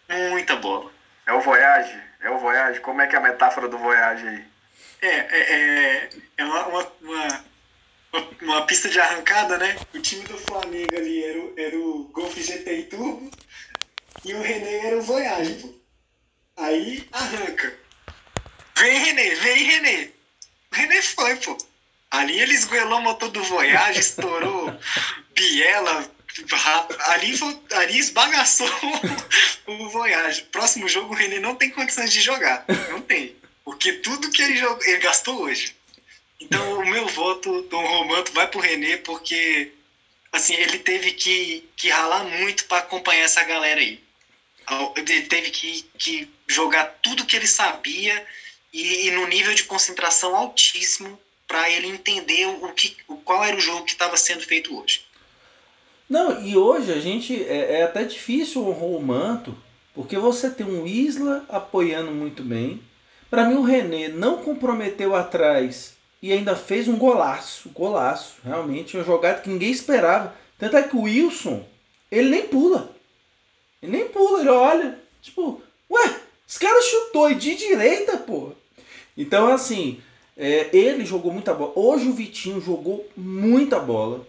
Muita 0.07 0.55
bola. 0.55 0.91
É 1.25 1.33
o 1.33 1.41
Voyage? 1.41 1.99
É 2.21 2.29
o 2.29 2.37
Voyage? 2.37 2.79
Como 2.79 3.01
é 3.01 3.07
que 3.07 3.15
é 3.15 3.17
a 3.17 3.21
metáfora 3.21 3.67
do 3.67 3.77
Voyage 3.77 4.27
aí? 4.27 4.54
É, 5.05 5.27
é, 5.29 5.39
é, 5.39 6.09
é 6.37 6.45
uma, 6.45 6.67
uma, 6.67 6.91
uma, 7.01 7.45
uma, 8.41 8.65
pista 8.65 8.89
de 8.89 8.99
arrancada, 8.99 9.55
né? 9.59 9.77
O 9.93 9.99
time 9.99 10.23
do 10.23 10.35
Flamengo 10.35 10.97
ali 10.97 11.23
era 11.23 11.39
o, 11.39 11.53
era 11.55 11.77
o 11.77 12.09
Golf 12.11 12.35
GTI 12.35 12.87
Turbo 12.89 13.29
e 14.23 14.33
o 14.33 14.41
René 14.41 14.87
era 14.87 14.97
o 14.97 15.03
Voyage, 15.03 15.53
pô. 15.61 15.73
Aí 16.57 17.07
arranca. 17.11 17.77
Vem, 18.77 18.97
Renê, 18.97 19.35
vem, 19.35 19.63
Renê. 19.63 20.09
O 20.71 20.75
Renê 20.75 21.01
foi, 21.03 21.35
pô. 21.35 21.55
Ali 22.09 22.39
ele 22.39 22.55
esgoelou 22.55 22.97
o 22.97 23.03
motor 23.03 23.29
do 23.29 23.43
Voyage, 23.43 23.99
estourou 23.99 24.73
Biela. 25.35 26.15
Ali, 27.07 27.33
ali 27.73 27.97
esbagaçou 27.99 28.69
o 29.67 29.89
Voyage. 29.89 30.41
Próximo 30.51 30.89
jogo 30.89 31.13
o 31.13 31.15
René 31.15 31.39
não 31.39 31.55
tem 31.55 31.69
condições 31.69 32.11
de 32.11 32.21
jogar. 32.21 32.65
Não 32.89 33.01
tem. 33.01 33.35
Porque 33.66 33.93
tudo 33.93 34.30
que 34.30 34.41
ele, 34.41 34.55
jogou, 34.55 34.84
ele 34.86 34.99
gastou 34.99 35.41
hoje. 35.41 35.76
Então 36.39 36.80
o 36.80 36.86
meu 36.86 37.07
voto 37.07 37.63
do 37.63 37.78
Romanto 37.78 38.32
vai 38.32 38.47
pro 38.47 38.59
René 38.59 38.97
porque 38.97 39.72
assim, 40.32 40.53
ele 40.53 40.80
teve 40.80 41.11
que, 41.13 41.68
que 41.76 41.89
ralar 41.89 42.24
muito 42.26 42.66
para 42.66 42.80
acompanhar 42.80 43.24
essa 43.24 43.43
galera 43.43 43.80
aí. 43.80 43.99
Ele 44.95 45.22
teve 45.24 45.49
que, 45.49 45.84
que 45.97 46.30
jogar 46.47 46.86
tudo 47.01 47.26
que 47.26 47.36
ele 47.36 47.47
sabia 47.47 48.26
e, 48.74 49.07
e 49.07 49.11
no 49.11 49.28
nível 49.28 49.53
de 49.53 49.63
concentração 49.63 50.36
altíssimo 50.36 51.20
para 51.47 51.70
ele 51.70 51.88
entender 51.88 52.47
o 52.47 52.74
que, 52.74 52.97
qual 53.24 53.43
era 53.43 53.55
o 53.55 53.61
jogo 53.61 53.86
que 53.86 53.93
estava 53.93 54.18
sendo 54.18 54.41
feito 54.41 54.78
hoje. 54.78 55.05
Não, 56.09 56.43
e 56.45 56.57
hoje 56.57 56.91
a 56.91 56.99
gente 56.99 57.43
é, 57.43 57.80
é 57.80 57.84
até 57.84 58.03
difícil 58.03 58.68
honrar 58.68 58.89
o 58.89 59.01
manto, 59.01 59.57
porque 59.93 60.18
você 60.18 60.49
tem 60.49 60.66
um 60.66 60.86
Isla 60.86 61.45
apoiando 61.47 62.11
muito 62.11 62.43
bem. 62.43 62.82
Para 63.36 63.49
mim 63.49 63.55
o 63.55 63.63
René 63.63 64.07
não 64.07 64.38
comprometeu 64.38 65.13
atrás 65.13 65.95
e 66.21 66.31
ainda 66.31 66.55
fez 66.55 66.88
um 66.88 66.95
golaço, 66.95 67.67
golaço, 67.67 68.36
realmente 68.45 68.95
uma 68.95 69.03
jogada 69.03 69.41
que 69.41 69.49
ninguém 69.49 69.71
esperava. 69.71 70.33
Tanto 70.57 70.77
é 70.77 70.83
que 70.83 70.95
o 70.95 71.01
Wilson, 71.01 71.61
ele 72.09 72.29
nem 72.29 72.43
pula. 72.43 72.95
Ele 73.83 73.91
nem 73.91 74.07
pula, 74.07 74.39
ele 74.39 74.49
olha, 74.49 74.97
tipo, 75.21 75.61
ué, 75.91 76.15
esse 76.47 76.57
cara 76.57 76.81
chutou 76.81 77.29
e 77.29 77.36
de 77.36 77.57
direita, 77.57 78.15
pô. 78.19 78.53
Então 79.17 79.53
assim, 79.53 79.99
é, 80.38 80.69
ele 80.71 81.05
jogou 81.05 81.33
muita 81.33 81.53
bola. 81.53 81.73
Hoje 81.75 82.07
o 82.07 82.13
Vitinho 82.13 82.61
jogou 82.61 83.05
muita 83.17 83.81
bola. 83.81 84.25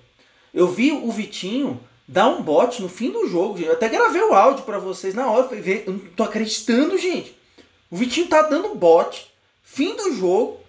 Eu 0.52 0.66
vi 0.66 0.90
o 0.90 1.12
Vitinho 1.12 1.78
dar 2.09 2.26
um 2.28 2.42
bote 2.42 2.82
no 2.82 2.88
fim 2.88 3.12
do 3.12 3.28
jogo. 3.28 3.61
Eu 3.61 3.74
até 3.74 3.88
gravei 3.88 4.22
o 4.22 4.34
áudio 4.34 4.64
para 4.64 4.80
vocês 4.80 5.14
na 5.14 5.30
hora. 5.30 5.48
Eu 5.54 5.92
não 5.92 5.98
tô 6.00 6.24
acreditando, 6.24 6.98
gente. 6.98 7.36
O 7.91 7.97
Vitinho 7.97 8.28
tá 8.28 8.43
dando 8.43 8.74
bote. 8.74 9.32
Fim 9.62 9.95
do 9.95 10.14
jogo. 10.14 10.61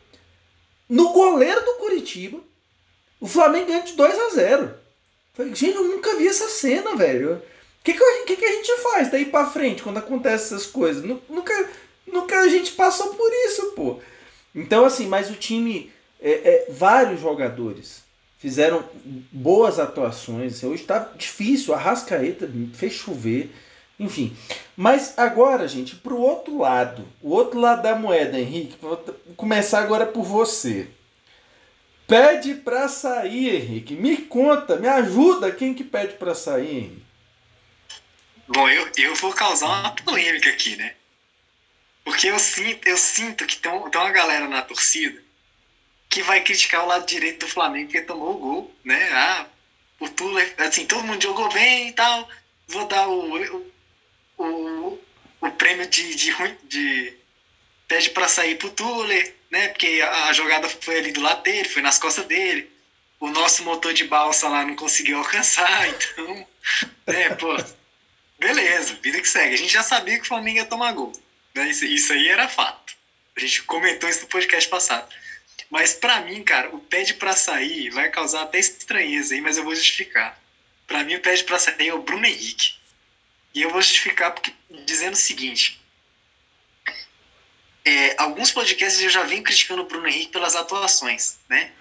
No 0.89 1.11
goleiro 1.13 1.61
do 1.65 1.75
Curitiba. 1.75 2.39
O 3.19 3.27
Flamengo 3.27 3.67
ganha 3.67 3.83
de 3.83 3.93
2 3.93 4.19
a 4.19 4.29
0 4.29 4.73
Falei, 5.33 5.53
gente, 5.53 5.75
eu 5.75 5.83
nunca 5.83 6.15
vi 6.15 6.27
essa 6.27 6.47
cena, 6.49 6.95
velho. 6.95 7.35
O 7.35 7.83
que, 7.83 7.93
que, 7.93 8.25
que, 8.25 8.35
que 8.37 8.45
a 8.45 8.51
gente 8.51 8.77
faz 8.81 9.11
daí 9.11 9.25
pra 9.25 9.45
frente 9.45 9.83
quando 9.83 9.97
acontecem 9.97 10.47
essas 10.47 10.65
coisas? 10.65 11.03
Nunca, 11.03 11.69
nunca 12.07 12.39
a 12.39 12.47
gente 12.47 12.71
passou 12.71 13.13
por 13.13 13.31
isso, 13.45 13.71
pô. 13.73 13.99
Então, 14.53 14.83
assim, 14.83 15.07
mas 15.07 15.29
o 15.29 15.35
time, 15.35 15.91
é, 16.19 16.31
é, 16.31 16.67
vários 16.71 17.21
jogadores 17.21 18.01
fizeram 18.39 18.83
boas 19.31 19.79
atuações. 19.79 20.63
Hoje 20.63 20.81
está 20.81 20.99
difícil, 21.15 21.73
a 21.73 21.77
Rascaeta 21.77 22.49
fez 22.73 22.93
chover, 22.93 23.51
enfim. 23.99 24.35
Mas 24.75 25.17
agora, 25.17 25.67
gente, 25.67 25.95
para 25.95 26.13
o 26.13 26.21
outro 26.21 26.59
lado, 26.59 27.07
o 27.21 27.31
outro 27.31 27.59
lado 27.59 27.81
da 27.81 27.95
moeda, 27.95 28.39
Henrique, 28.39 28.77
vou 28.79 28.97
começar 29.35 29.79
agora 29.79 30.05
por 30.05 30.23
você. 30.23 30.87
Pede 32.07 32.53
para 32.55 32.87
sair, 32.87 33.55
Henrique. 33.55 33.95
Me 33.95 34.17
conta, 34.17 34.77
me 34.77 34.87
ajuda 34.87 35.51
quem 35.51 35.73
que 35.73 35.83
pede 35.83 36.13
para 36.13 36.33
sair, 36.33 36.77
Henrique. 36.77 37.07
Bom, 38.47 38.69
eu, 38.69 38.89
eu 38.97 39.15
vou 39.15 39.33
causar 39.33 39.67
uma 39.67 39.91
polêmica 39.91 40.49
aqui, 40.49 40.77
né? 40.77 40.93
Porque 42.05 42.27
eu 42.27 42.39
sinto, 42.39 42.87
eu 42.87 42.97
sinto 42.97 43.45
que 43.45 43.57
tem, 43.57 43.69
uma 43.69 44.11
galera 44.11 44.47
na 44.47 44.61
torcida 44.61 45.21
que 46.09 46.23
vai 46.23 46.41
criticar 46.41 46.85
o 46.85 46.87
lado 46.87 47.05
direito 47.05 47.45
do 47.45 47.51
Flamengo 47.51 47.91
que 47.91 48.01
tomou 48.01 48.35
o 48.35 48.39
gol, 48.39 48.75
né? 48.85 49.09
Ah, 49.11 49.45
o 49.99 50.07
Tuller, 50.07 50.55
assim, 50.59 50.85
todo 50.85 51.03
mundo 51.03 51.21
jogou 51.21 51.51
bem 51.51 51.89
e 51.89 51.91
tal. 51.91 52.29
Vou 52.69 52.87
dar 52.87 53.09
o, 53.09 53.67
o, 54.37 54.99
o 55.41 55.51
prêmio 55.51 55.87
de, 55.87 56.15
de, 56.15 56.33
de 56.63 57.13
pede 57.87 58.09
para 58.11 58.27
sair 58.27 58.55
pro 58.55 58.69
Tuller, 58.69 59.35
né? 59.49 59.69
Porque 59.69 60.01
a, 60.01 60.25
a, 60.25 60.33
jogada 60.33 60.69
foi 60.69 60.99
ali 60.99 61.11
do 61.11 61.21
lado 61.21 61.43
dele, 61.43 61.67
foi 61.67 61.81
nas 61.81 61.97
costas 61.97 62.25
dele. 62.25 62.71
O 63.19 63.29
nosso 63.29 63.63
motor 63.63 63.93
de 63.93 64.03
balsa 64.03 64.47
lá 64.47 64.63
não 64.65 64.75
conseguiu 64.75 65.17
alcançar, 65.19 65.87
então, 65.89 66.47
né, 67.07 67.29
pô, 67.35 67.55
beleza, 68.39 68.93
vida 69.01 69.19
que 69.19 69.27
segue. 69.27 69.55
A 69.55 69.57
gente 69.57 69.73
já 69.73 69.83
sabia 69.83 70.17
que 70.17 70.23
o 70.23 70.27
Flamengo 70.27 70.57
ia 70.57 70.65
tomar 70.65 70.91
gol. 70.91 71.11
Né? 71.55 71.69
Isso, 71.69 71.85
isso 71.85 72.13
aí 72.13 72.27
era 72.27 72.47
fato. 72.47 72.95
A 73.35 73.39
gente 73.39 73.63
comentou 73.63 74.09
isso 74.09 74.21
no 74.21 74.27
podcast 74.27 74.69
passado. 74.69 75.13
Mas 75.69 75.93
para 75.93 76.21
mim, 76.21 76.43
cara, 76.43 76.73
o 76.73 76.79
pede 76.79 77.13
para 77.15 77.33
sair 77.33 77.89
vai 77.89 78.09
causar 78.09 78.43
até 78.43 78.59
estranheza 78.59 79.33
aí, 79.33 79.41
mas 79.41 79.57
eu 79.57 79.63
vou 79.63 79.75
justificar. 79.75 80.39
Para 80.85 81.03
mim, 81.03 81.15
o 81.15 81.21
pede 81.21 81.43
para 81.43 81.59
sair 81.59 81.89
é 81.89 81.93
o 81.93 82.01
Bruno 82.01 82.25
Henrique. 82.25 82.75
E 83.57 83.63
eu 83.63 83.71
vou 83.71 83.81
justificar 83.81 84.31
porque, 84.33 84.53
dizendo 84.85 85.15
o 85.15 85.17
seguinte: 85.17 85.81
é, 87.83 88.15
alguns 88.19 88.51
podcasts 88.51 89.01
eu 89.01 89.09
já 89.09 89.23
venho 89.23 89.41
criticando 89.41 89.81
o 89.81 89.85
Bruno 89.85 90.07
Henrique 90.07 90.31
pelas 90.31 90.55
atuações, 90.55 91.39
né? 91.49 91.71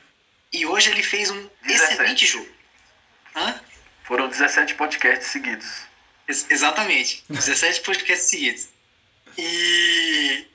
E 0.50 0.64
hoje 0.64 0.90
ele 0.90 1.02
fez 1.02 1.30
um 1.30 1.50
17. 1.64 1.92
excelente 1.92 2.26
jogo. 2.26 2.48
Hã? 3.34 3.60
Foram 4.04 4.26
17 4.26 4.74
podcasts 4.76 5.28
seguidos. 5.28 5.82
Ex 6.26 6.46
exatamente, 6.48 7.22
17 7.28 7.82
podcasts 7.82 8.30
seguidos. 8.30 8.68
E, 9.36 10.46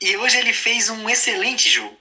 e 0.00 0.16
hoje 0.18 0.38
ele 0.38 0.52
fez 0.52 0.88
um 0.88 1.10
excelente 1.10 1.68
jogo. 1.68 1.98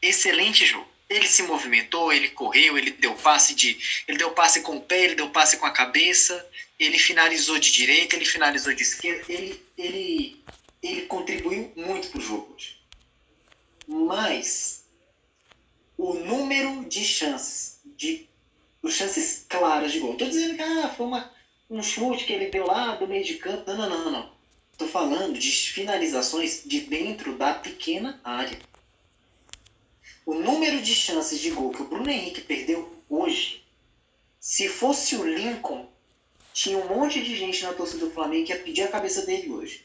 Excelente 0.00 0.64
jogo. 0.64 0.88
Ele 1.14 1.26
se 1.26 1.42
movimentou, 1.44 2.12
ele 2.12 2.28
correu, 2.28 2.76
ele 2.76 2.90
deu 2.90 3.14
passe 3.14 3.54
de, 3.54 3.78
ele 4.08 4.18
deu 4.18 4.32
passe 4.32 4.62
com 4.62 4.76
o 4.76 4.80
pé, 4.80 5.04
ele 5.04 5.14
deu 5.14 5.30
passe 5.30 5.56
com 5.58 5.66
a 5.66 5.70
cabeça, 5.70 6.44
ele 6.78 6.98
finalizou 6.98 7.58
de 7.58 7.70
direita, 7.70 8.16
ele 8.16 8.24
finalizou 8.24 8.74
de 8.74 8.82
esquerda, 8.82 9.24
ele, 9.32 9.62
ele, 9.78 10.42
ele 10.82 11.02
contribuiu 11.02 11.72
muito 11.76 12.08
para 12.08 12.18
o 12.18 12.22
jogo. 12.22 12.56
Mas 13.86 14.84
o 15.96 16.14
número 16.14 16.84
de 16.88 17.04
chances, 17.04 17.80
de 17.84 18.26
chances 18.88 19.46
claras 19.48 19.92
de 19.92 20.00
gol. 20.00 20.12
Estou 20.12 20.28
dizendo 20.28 20.56
que 20.56 20.62
ah, 20.62 20.92
foi 20.94 21.06
uma, 21.06 21.32
um 21.70 21.82
chute 21.82 22.24
que 22.24 22.32
ele 22.32 22.50
deu 22.50 22.66
lá 22.66 22.94
do 22.96 23.06
meio 23.06 23.24
de 23.24 23.34
campo. 23.34 23.70
Não, 23.72 23.88
não, 23.88 24.04
não, 24.04 24.10
não. 24.10 24.34
Estou 24.72 24.88
falando 24.88 25.38
de 25.38 25.50
finalizações 25.50 26.62
de 26.64 26.80
dentro 26.80 27.36
da 27.36 27.54
pequena 27.54 28.20
área. 28.24 28.58
O 30.26 30.34
número 30.34 30.80
de 30.80 30.94
chances 30.94 31.38
de 31.38 31.50
gol 31.50 31.70
que 31.70 31.82
o 31.82 31.86
Bruno 31.86 32.10
Henrique 32.10 32.40
perdeu 32.40 33.02
hoje, 33.08 33.64
se 34.40 34.68
fosse 34.68 35.16
o 35.16 35.24
Lincoln, 35.24 35.88
tinha 36.52 36.78
um 36.78 36.88
monte 36.88 37.22
de 37.22 37.36
gente 37.36 37.62
na 37.62 37.72
torcida 37.72 38.06
do 38.06 38.12
Flamengo 38.12 38.46
que 38.46 38.52
ia 38.52 38.60
pedir 38.60 38.82
a 38.82 38.88
cabeça 38.88 39.26
dele 39.26 39.50
hoje. 39.50 39.84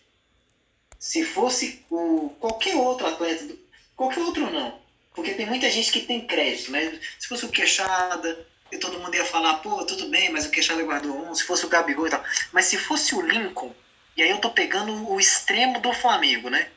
Se 0.97 1.23
fosse 1.23 1.83
o, 1.89 2.29
qualquer 2.39 2.75
outro 2.75 3.07
atleta, 3.07 3.45
do, 3.45 3.59
qualquer 3.95 4.21
outro 4.21 4.49
não, 4.51 4.79
porque 5.15 5.33
tem 5.33 5.45
muita 5.45 5.69
gente 5.69 5.91
que 5.91 6.01
tem 6.01 6.25
crédito, 6.25 6.71
né? 6.71 6.99
Se 7.17 7.27
fosse 7.27 7.45
o 7.45 7.49
Queixada, 7.49 8.45
e 8.71 8.77
todo 8.77 8.99
mundo 8.99 9.15
ia 9.15 9.25
falar, 9.25 9.55
pô, 9.55 9.83
tudo 9.85 10.09
bem, 10.09 10.31
mas 10.31 10.45
o 10.45 10.51
Queixada 10.51 10.83
guardou 10.83 11.15
um, 11.17 11.33
se 11.33 11.43
fosse 11.43 11.65
o 11.65 11.69
Gabigol 11.69 12.07
e 12.07 12.09
tal. 12.11 12.23
Mas 12.51 12.65
se 12.65 12.77
fosse 12.77 13.15
o 13.15 13.21
Lincoln, 13.21 13.73
e 14.15 14.21
aí 14.21 14.29
eu 14.29 14.39
tô 14.39 14.49
pegando 14.51 15.09
o 15.09 15.19
extremo 15.19 15.79
do 15.81 15.91
Flamengo, 15.93 16.49
né? 16.49 16.69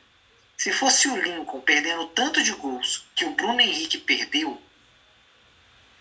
Se 0.63 0.71
fosse 0.71 1.09
o 1.09 1.21
Lincoln 1.21 1.61
perdendo 1.61 2.07
tanto 2.07 2.41
de 2.41 2.53
gols 2.53 3.05
que 3.17 3.25
o 3.25 3.33
Bruno 3.33 3.61
Henrique 3.61 3.99
perdeu, 3.99 4.63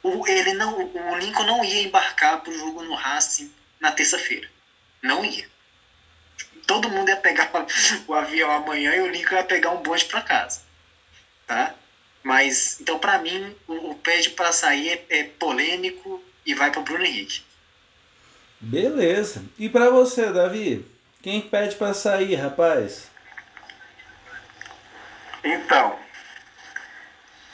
o, 0.03 0.27
ele 0.27 0.53
não, 0.53 0.85
o 0.85 1.17
Lincoln 1.17 1.45
não 1.45 1.65
ia 1.65 1.81
embarcar 1.81 2.41
pro 2.41 2.55
jogo 2.55 2.83
no 2.83 2.93
Racing 2.93 3.51
na 3.79 3.91
terça-feira. 3.91 4.47
Não 5.01 5.25
ia. 5.25 5.49
Todo 6.67 6.91
mundo 6.91 7.09
ia 7.09 7.15
pegar 7.15 7.49
o 8.05 8.13
avião 8.13 8.51
amanhã 8.51 8.93
e 8.93 9.01
o 9.01 9.07
Lincoln 9.07 9.33
ia 9.37 9.43
pegar 9.43 9.71
um 9.71 9.81
bonde 9.81 10.05
para 10.05 10.21
casa. 10.21 10.61
Tá? 11.47 11.73
Mas, 12.21 12.79
então, 12.79 12.99
para 12.99 13.17
mim, 13.17 13.55
o, 13.67 13.89
o 13.89 13.95
pede 13.95 14.29
para 14.29 14.51
sair 14.51 15.03
é, 15.09 15.21
é 15.21 15.23
polêmico 15.23 16.23
e 16.45 16.53
vai 16.53 16.69
pro 16.69 16.83
Bruno 16.83 17.03
Henrique. 17.03 17.41
Beleza. 18.59 19.43
E 19.57 19.67
para 19.67 19.89
você, 19.89 20.31
Davi? 20.31 20.85
Quem 21.23 21.41
pede 21.41 21.75
para 21.77 21.95
sair, 21.95 22.35
rapaz? 22.35 23.09
Então, 25.43 25.99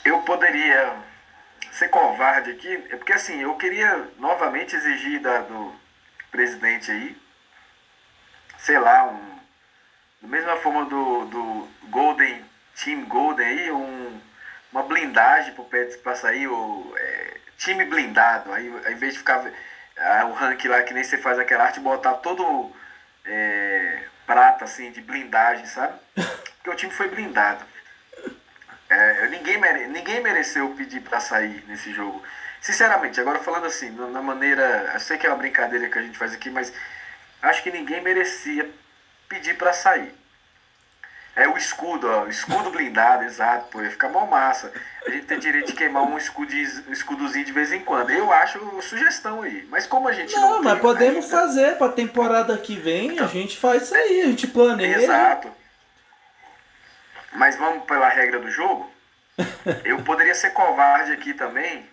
eu 0.04 0.20
poderia 0.22 0.96
ser 1.72 1.88
covarde 1.88 2.50
aqui, 2.50 2.72
é 2.90 2.96
porque 2.96 3.12
assim, 3.12 3.40
eu 3.40 3.54
queria 3.56 4.08
novamente 4.18 4.74
exigir 4.74 5.20
da, 5.20 5.40
do 5.42 5.74
presidente 6.30 6.90
aí, 6.90 7.16
sei 8.58 8.78
lá, 8.78 9.04
um, 9.04 9.38
da 10.22 10.28
mesma 10.28 10.56
forma 10.56 10.84
do, 10.86 11.24
do 11.26 11.68
Golden, 11.84 12.44
Team 12.82 13.04
Golden 13.06 13.46
aí, 13.46 13.70
um, 13.70 14.20
uma 14.72 14.82
blindagem 14.82 15.54
pro 15.54 15.64
Pets 15.64 15.96
para 15.96 16.14
sair, 16.16 16.46
o 16.46 16.94
é, 16.96 17.36
time 17.56 17.84
blindado, 17.84 18.52
aí 18.52 18.68
ao 18.68 18.92
invés 18.92 19.14
de 19.14 19.18
ficar 19.20 19.44
ah, 19.96 20.26
o 20.26 20.32
rank 20.32 20.64
lá 20.66 20.82
que 20.82 20.94
nem 20.94 21.04
você 21.04 21.18
faz 21.18 21.38
aquela 21.38 21.64
arte, 21.64 21.80
botar 21.80 22.14
todo 22.14 22.72
é, 23.24 24.04
prata, 24.26 24.64
assim, 24.64 24.90
de 24.90 25.00
blindagem, 25.00 25.66
sabe? 25.66 25.98
Porque 26.58 26.70
o 26.70 26.76
time 26.76 26.92
foi 26.92 27.08
blindado. 27.08 27.64
É, 28.90 29.28
ninguém, 29.28 29.58
mere, 29.58 29.86
ninguém 29.86 30.22
mereceu 30.22 30.70
pedir 30.70 31.00
para 31.00 31.20
sair 31.20 31.62
nesse 31.68 31.92
jogo. 31.92 32.22
Sinceramente, 32.60 33.20
agora 33.20 33.38
falando 33.38 33.66
assim, 33.66 33.90
na 33.90 34.22
maneira. 34.22 34.90
Eu 34.94 35.00
sei 35.00 35.18
que 35.18 35.26
é 35.26 35.30
uma 35.30 35.38
brincadeira 35.38 35.88
que 35.88 35.98
a 35.98 36.02
gente 36.02 36.18
faz 36.18 36.32
aqui, 36.32 36.50
mas 36.50 36.72
acho 37.42 37.62
que 37.62 37.70
ninguém 37.70 38.02
merecia 38.02 38.68
pedir 39.28 39.56
para 39.56 39.72
sair. 39.72 40.12
É 41.36 41.46
o 41.46 41.56
escudo, 41.56 42.08
ó, 42.08 42.24
o 42.24 42.28
escudo 42.28 42.70
blindado, 42.70 43.22
exato, 43.24 43.68
pô, 43.70 43.80
ia 43.80 43.90
ficar 43.90 44.08
mó 44.08 44.26
massa. 44.26 44.72
A 45.06 45.10
gente 45.10 45.26
tem 45.26 45.38
direito 45.38 45.68
de 45.68 45.72
queimar 45.74 46.02
um, 46.02 46.18
escudiz, 46.18 46.82
um 46.88 46.92
escudozinho 46.92 47.44
de 47.44 47.52
vez 47.52 47.72
em 47.72 47.80
quando. 47.80 48.10
Eu 48.10 48.32
acho 48.32 48.58
sugestão 48.82 49.42
aí. 49.42 49.64
Mas 49.70 49.86
como 49.86 50.08
a 50.08 50.12
gente 50.12 50.34
não. 50.34 50.56
Não, 50.56 50.62
mas 50.62 50.80
podemos 50.80 51.30
fazer 51.30 51.76
pra 51.76 51.90
temporada 51.90 52.56
que 52.58 52.74
vem, 52.74 53.12
então, 53.12 53.26
a 53.26 53.28
gente 53.28 53.56
faz 53.56 53.84
isso 53.84 53.94
aí, 53.94 54.22
a 54.22 54.26
gente 54.26 54.48
planeja. 54.48 55.00
Exato. 55.00 55.57
Mas 57.38 57.56
vamos 57.56 57.84
pela 57.84 58.08
regra 58.08 58.40
do 58.40 58.50
jogo. 58.50 58.92
Eu 59.84 60.02
poderia 60.02 60.34
ser 60.34 60.50
covarde 60.50 61.12
aqui 61.12 61.32
também. 61.32 61.88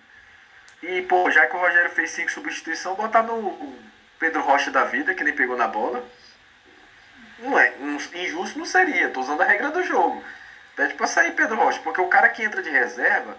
E, 0.81 1.03
pô, 1.03 1.29
já 1.29 1.45
que 1.45 1.55
o 1.55 1.59
Rogério 1.59 1.91
fez 1.91 2.09
cinco 2.11 2.31
substituições, 2.31 2.97
botar 2.97 3.21
no 3.21 3.77
Pedro 4.17 4.41
Rocha 4.41 4.71
da 4.71 4.85
vida, 4.85 5.13
que 5.13 5.23
nem 5.23 5.35
pegou 5.35 5.55
na 5.55 5.67
bola. 5.67 6.03
Não 7.37 7.59
é, 7.59 7.73
injusto 8.15 8.57
não 8.57 8.65
seria, 8.65 9.09
tô 9.09 9.21
usando 9.21 9.41
a 9.41 9.45
regra 9.45 9.69
do 9.69 9.83
jogo. 9.83 10.23
Pede 10.75 10.95
pra 10.95 11.05
sair 11.05 11.31
Pedro 11.33 11.57
Rocha, 11.57 11.79
porque 11.83 12.01
o 12.01 12.07
cara 12.07 12.29
que 12.29 12.41
entra 12.41 12.63
de 12.63 12.71
reserva, 12.71 13.37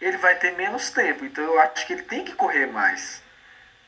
ele 0.00 0.16
vai 0.16 0.36
ter 0.36 0.52
menos 0.52 0.90
tempo. 0.90 1.22
Então 1.26 1.44
eu 1.44 1.60
acho 1.60 1.86
que 1.86 1.92
ele 1.92 2.02
tem 2.02 2.24
que 2.24 2.32
correr 2.32 2.66
mais. 2.66 3.22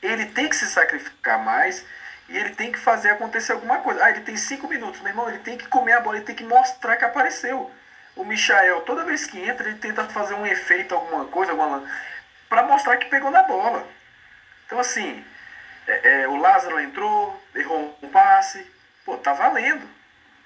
Ele 0.03 0.27
tem 0.27 0.47
que 0.47 0.55
se 0.55 0.67
sacrificar 0.67 1.43
mais 1.43 1.83
e 2.27 2.37
ele 2.37 2.55
tem 2.55 2.71
que 2.71 2.79
fazer 2.79 3.11
acontecer 3.11 3.53
alguma 3.53 3.79
coisa. 3.79 4.03
Ah, 4.03 4.09
ele 4.09 4.21
tem 4.21 4.35
cinco 4.37 4.67
minutos, 4.67 4.99
meu 5.01 5.09
irmão, 5.09 5.29
ele 5.29 5.39
tem 5.39 5.57
que 5.57 5.67
comer 5.67 5.93
a 5.93 5.99
bola, 5.99 6.17
ele 6.17 6.25
tem 6.25 6.35
que 6.35 6.43
mostrar 6.43 6.97
que 6.97 7.05
apareceu. 7.05 7.71
O 8.15 8.23
Michael, 8.23 8.81
toda 8.81 9.03
vez 9.03 9.25
que 9.25 9.39
entra, 9.39 9.67
ele 9.67 9.77
tenta 9.77 10.05
fazer 10.05 10.33
um 10.33 10.45
efeito, 10.45 10.95
alguma 10.95 11.25
coisa, 11.25 11.51
alguma 11.51 11.83
para 12.49 12.63
mostrar 12.63 12.97
que 12.97 13.07
pegou 13.07 13.31
na 13.31 13.43
bola. 13.43 13.85
Então 14.65 14.79
assim, 14.79 15.23
é, 15.87 16.21
é, 16.21 16.27
o 16.27 16.37
Lázaro 16.37 16.79
entrou, 16.79 17.41
errou 17.53 17.97
um 18.01 18.09
passe, 18.09 18.65
pô, 19.03 19.17
tá 19.17 19.33
valendo. 19.33 19.87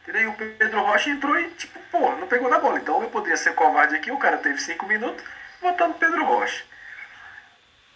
E 0.08 0.26
o 0.26 0.34
Pedro 0.34 0.82
Rocha 0.82 1.12
entrou 1.12 1.40
e, 1.40 1.50
tipo, 1.52 1.80
pô, 1.92 2.16
não 2.16 2.28
pegou 2.28 2.50
na 2.50 2.58
bola. 2.58 2.80
Então 2.80 3.02
eu 3.02 3.10
poderia 3.10 3.38
ser 3.38 3.54
covarde 3.54 3.96
aqui, 3.96 4.12
o 4.12 4.18
cara 4.18 4.38
teve 4.38 4.58
cinco 4.60 4.88
minutos, 4.88 5.24
votando 5.62 5.94
Pedro 5.96 6.26
Rocha. 6.26 6.64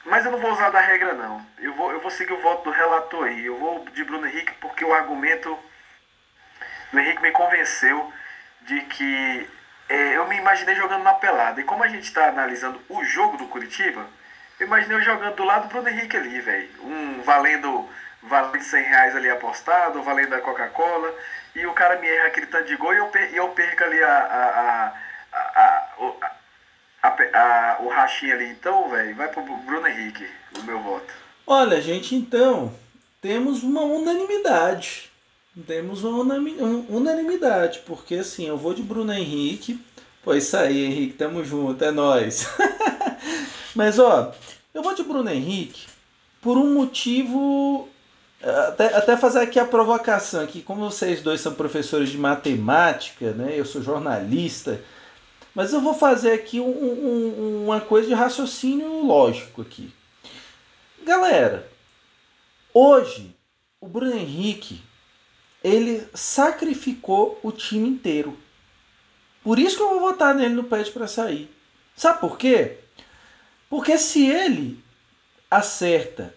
Mas 0.05 0.25
eu 0.25 0.31
não 0.31 0.39
vou 0.39 0.51
usar 0.51 0.69
da 0.69 0.81
regra, 0.81 1.13
não. 1.13 1.45
Eu 1.59 1.73
vou, 1.73 1.91
eu 1.91 1.99
vou 1.99 2.11
seguir 2.11 2.33
o 2.33 2.41
voto 2.41 2.65
do 2.65 2.71
relator 2.71 3.25
aí. 3.25 3.45
Eu 3.45 3.57
vou 3.57 3.85
de 3.85 4.03
Bruno 4.03 4.27
Henrique 4.27 4.53
porque 4.55 4.83
o 4.83 4.93
argumento 4.93 5.57
do 6.91 6.99
Henrique 6.99 7.21
me 7.21 7.31
convenceu 7.31 8.11
de 8.61 8.81
que 8.81 9.49
é, 9.89 10.17
eu 10.17 10.27
me 10.27 10.37
imaginei 10.37 10.75
jogando 10.75 11.03
na 11.03 11.13
pelada. 11.13 11.61
E 11.61 11.63
como 11.63 11.83
a 11.83 11.87
gente 11.87 12.03
está 12.03 12.27
analisando 12.27 12.81
o 12.89 13.03
jogo 13.03 13.37
do 13.37 13.47
Curitiba, 13.47 14.05
eu 14.59 14.67
imaginei 14.67 14.97
eu 14.97 15.01
jogando 15.01 15.35
do 15.35 15.43
lado 15.43 15.63
do 15.63 15.69
Bruno 15.69 15.87
Henrique 15.87 16.17
ali, 16.17 16.39
velho. 16.41 16.69
Um 16.83 17.21
valendo, 17.21 17.89
valendo 18.21 18.61
100 18.61 18.83
reais 18.83 19.15
ali 19.15 19.29
apostado, 19.29 20.03
valendo 20.03 20.35
a 20.35 20.41
Coca-Cola. 20.41 21.13
E 21.55 21.65
o 21.65 21.73
cara 21.73 21.97
me 21.97 22.07
erra 22.07 22.27
aquele 22.27 22.47
tanto 22.47 22.65
de 22.65 22.75
gol 22.75 22.93
e 22.93 22.97
eu, 22.97 23.07
per, 23.07 23.31
e 23.31 23.37
eu 23.37 23.49
perco 23.49 23.83
ali 23.83 24.03
a, 24.03 24.17
a, 24.17 24.93
a, 25.31 26.21
a 26.21 26.31
a, 27.03 27.77
o 27.81 27.89
rachinho 27.89 28.33
ali, 28.33 28.49
então, 28.49 28.89
velho, 28.89 29.15
vai 29.15 29.27
pro 29.27 29.43
Bruno 29.43 29.87
Henrique, 29.87 30.25
o 30.57 30.63
meu 30.63 30.79
voto. 30.79 31.13
Olha, 31.45 31.81
gente, 31.81 32.15
então, 32.15 32.73
temos 33.21 33.61
uma 33.63 33.81
unanimidade. 33.81 35.11
Temos 35.67 36.03
uma 36.03 36.35
unanimidade, 36.89 37.81
porque 37.85 38.15
assim, 38.15 38.47
eu 38.47 38.57
vou 38.57 38.73
de 38.73 38.81
Bruno 38.81 39.13
Henrique. 39.13 39.79
Pô, 40.23 40.33
isso 40.33 40.57
aí, 40.57 40.85
Henrique, 40.85 41.13
tamo 41.13 41.43
junto, 41.43 41.83
é 41.83 41.91
nós. 41.91 42.47
Mas 43.75 43.99
ó, 43.99 44.33
eu 44.73 44.81
vou 44.81 44.95
de 44.95 45.03
Bruno 45.03 45.29
Henrique 45.29 45.85
por 46.41 46.57
um 46.57 46.73
motivo. 46.73 47.87
Até, 48.41 48.95
até 48.95 49.15
fazer 49.15 49.39
aqui 49.39 49.59
a 49.59 49.65
provocação 49.65 50.43
aqui, 50.43 50.61
como 50.61 50.89
vocês 50.89 51.21
dois 51.21 51.39
são 51.39 51.53
professores 51.53 52.09
de 52.09 52.17
matemática, 52.17 53.31
né? 53.31 53.53
Eu 53.55 53.63
sou 53.63 53.81
jornalista. 53.81 54.81
Mas 55.53 55.71
eu 55.71 55.81
vou 55.81 55.93
fazer 55.93 56.31
aqui 56.31 56.59
um, 56.59 56.69
um, 56.69 57.63
uma 57.65 57.79
coisa 57.79 58.07
de 58.07 58.13
raciocínio 58.13 59.05
lógico 59.05 59.61
aqui. 59.61 59.93
Galera, 61.03 61.69
hoje 62.73 63.35
o 63.79 63.87
Bruno 63.87 64.15
Henrique 64.15 64.81
ele 65.63 66.07
sacrificou 66.13 67.39
o 67.43 67.51
time 67.51 67.87
inteiro. 67.87 68.37
Por 69.43 69.59
isso 69.59 69.77
que 69.77 69.83
eu 69.83 69.89
vou 69.89 69.99
votar 69.99 70.33
nele 70.33 70.53
no 70.53 70.63
pede 70.63 70.91
para 70.91 71.07
sair. 71.07 71.49
Sabe 71.95 72.19
por 72.19 72.37
quê? 72.37 72.79
Porque 73.69 73.97
se 73.97 74.25
ele 74.25 74.83
acerta 75.49 76.33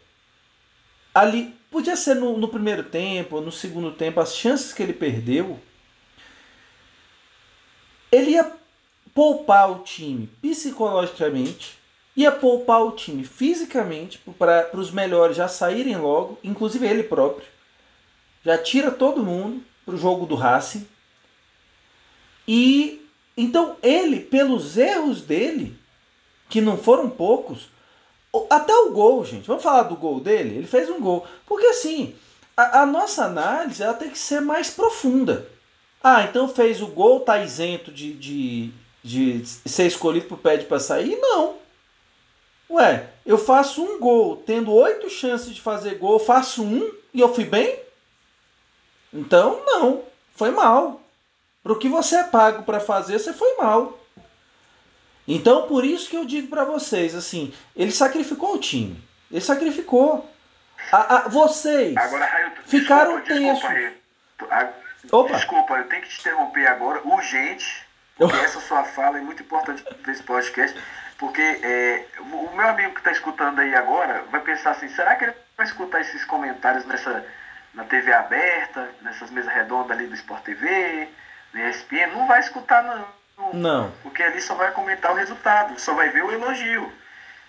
ali, 1.15 1.55
podia 1.71 1.97
ser 1.97 2.15
no, 2.15 2.37
no 2.37 2.49
primeiro 2.49 2.85
tempo 2.85 3.37
ou 3.37 3.43
no 3.43 3.51
segundo 3.51 3.93
tempo, 3.93 4.21
as 4.21 4.37
chances 4.37 4.73
que 4.73 4.83
ele 4.83 4.93
perdeu, 4.93 5.59
ele 8.13 8.33
ia 8.33 8.53
poupar 9.17 9.71
o 9.73 9.79
time 9.79 10.27
psicologicamente, 10.43 11.79
ia 12.15 12.31
poupar 12.31 12.85
o 12.85 12.91
time 12.91 13.25
fisicamente 13.25 14.21
para 14.39 14.69
os 14.75 14.91
melhores 14.91 15.39
já 15.39 15.49
saírem 15.49 15.97
logo, 15.97 16.39
inclusive 16.45 16.87
ele 16.87 17.03
próprio. 17.03 17.49
Já 18.45 18.59
tira 18.59 18.91
todo 18.91 19.25
mundo 19.25 19.65
para 19.87 19.95
o 19.95 19.99
jogo 19.99 20.27
do 20.27 20.35
Racing. 20.35 20.87
E 22.47 23.09
então 23.35 23.79
ele, 23.83 24.21
pelos 24.21 24.77
erros 24.77 25.23
dele, 25.23 25.79
que 26.51 26.61
não 26.61 26.77
foram 26.77 27.09
poucos, 27.09 27.71
até 28.51 28.75
o 28.75 28.91
gol, 28.91 29.25
gente. 29.25 29.47
Vamos 29.47 29.63
falar 29.63 29.85
do 29.85 29.97
gol 29.97 30.21
dele? 30.21 30.59
Ele 30.59 30.67
fez 30.67 30.91
um 30.91 31.01
gol. 31.01 31.27
Porque 31.47 31.65
assim, 31.69 32.15
a, 32.55 32.83
a 32.83 32.87
nossa 32.87 33.25
análise 33.25 33.83
ela 33.83 33.95
tem 33.95 34.11
que 34.11 34.19
ser 34.19 34.43
mais 34.43 34.69
profunda. 34.69 35.49
Ah, 36.05 36.25
então 36.25 36.47
fez 36.47 36.83
o 36.83 36.87
gol, 36.89 37.21
tá 37.21 37.43
isento 37.43 37.91
de, 37.91 38.13
de, 38.13 38.73
de 39.07 39.47
ser 39.47 39.87
escolhido 39.87 40.27
pro 40.27 40.37
pede 40.37 40.65
para 40.65 40.81
sair? 40.81 41.17
Não. 41.21 41.55
Ué, 42.69 43.09
eu 43.25 43.39
faço 43.39 43.81
um 43.81 44.01
gol, 44.01 44.39
tendo 44.45 44.73
oito 44.73 45.09
chances 45.09 45.55
de 45.55 45.61
fazer 45.61 45.95
gol, 45.95 46.15
eu 46.15 46.19
faço 46.19 46.65
um 46.65 46.93
e 47.15 47.21
eu 47.21 47.33
fui 47.33 47.45
bem? 47.45 47.79
Então, 49.13 49.63
não. 49.65 50.03
Foi 50.35 50.51
mal. 50.51 51.01
Pro 51.63 51.79
que 51.79 51.89
você 51.89 52.17
é 52.17 52.25
pago 52.25 52.65
para 52.65 52.81
fazer, 52.81 53.21
você 53.21 53.33
foi 53.33 53.57
mal. 53.57 53.97
Então, 55.27 55.69
por 55.69 55.85
isso 55.85 56.11
que 56.11 56.17
eu 56.17 56.25
digo 56.25 56.49
para 56.49 56.65
vocês, 56.65 57.15
assim, 57.15 57.55
ele 57.77 57.93
sacrificou 57.93 58.55
o 58.55 58.59
time. 58.59 59.01
Ele 59.31 59.41
sacrificou. 59.41 60.29
A, 60.93 61.17
a 61.17 61.29
vocês 61.29 61.97
agora, 61.97 62.27
Raio, 62.27 62.53
ficaram 62.67 63.21
tensos. 63.23 63.69
Desculpa, 65.03 65.33
desculpa, 65.33 65.75
eu 65.75 65.89
tenho 65.89 66.03
que 66.03 66.09
te 66.11 66.21
interromper 66.21 66.67
agora, 66.67 67.01
urgente 67.05 67.86
porque 68.17 68.37
essa 68.37 68.61
sua 68.61 68.85
fala 68.85 69.19
é 69.19 69.21
muito 69.21 69.43
importante 69.43 69.83
para 69.83 70.13
esse 70.13 70.23
podcast, 70.23 70.79
porque 71.19 71.41
é, 71.41 72.07
o 72.19 72.57
meu 72.57 72.69
amigo 72.69 72.93
que 72.93 73.01
está 73.01 73.13
escutando 73.13 73.59
aí 73.59 73.75
agora 73.75 74.25
vai 74.31 74.41
pensar 74.41 74.71
assim, 74.71 74.89
será 74.89 75.15
que 75.17 75.25
ele 75.25 75.35
vai 75.57 75.67
escutar 75.67 76.01
esses 76.01 76.25
comentários 76.25 76.85
nessa, 76.87 77.25
na 77.75 77.85
TV 77.85 78.13
aberta, 78.13 78.89
nessas 79.03 79.31
mesas 79.31 79.53
redondas 79.53 79.91
ali 79.91 80.07
do 80.07 80.15
Sport 80.15 80.43
TV, 80.45 81.09
no 81.53 81.69
ESPN? 81.69 82.13
Não 82.13 82.27
vai 82.27 82.41
escutar 82.41 82.83
não. 82.83 83.17
Não. 83.53 83.93
Porque 84.03 84.23
ali 84.23 84.41
só 84.41 84.55
vai 84.55 84.71
comentar 84.73 85.13
o 85.13 85.15
resultado, 85.15 85.79
só 85.79 85.93
vai 85.93 86.09
ver 86.09 86.25
o 86.25 86.33
elogio. 86.33 86.91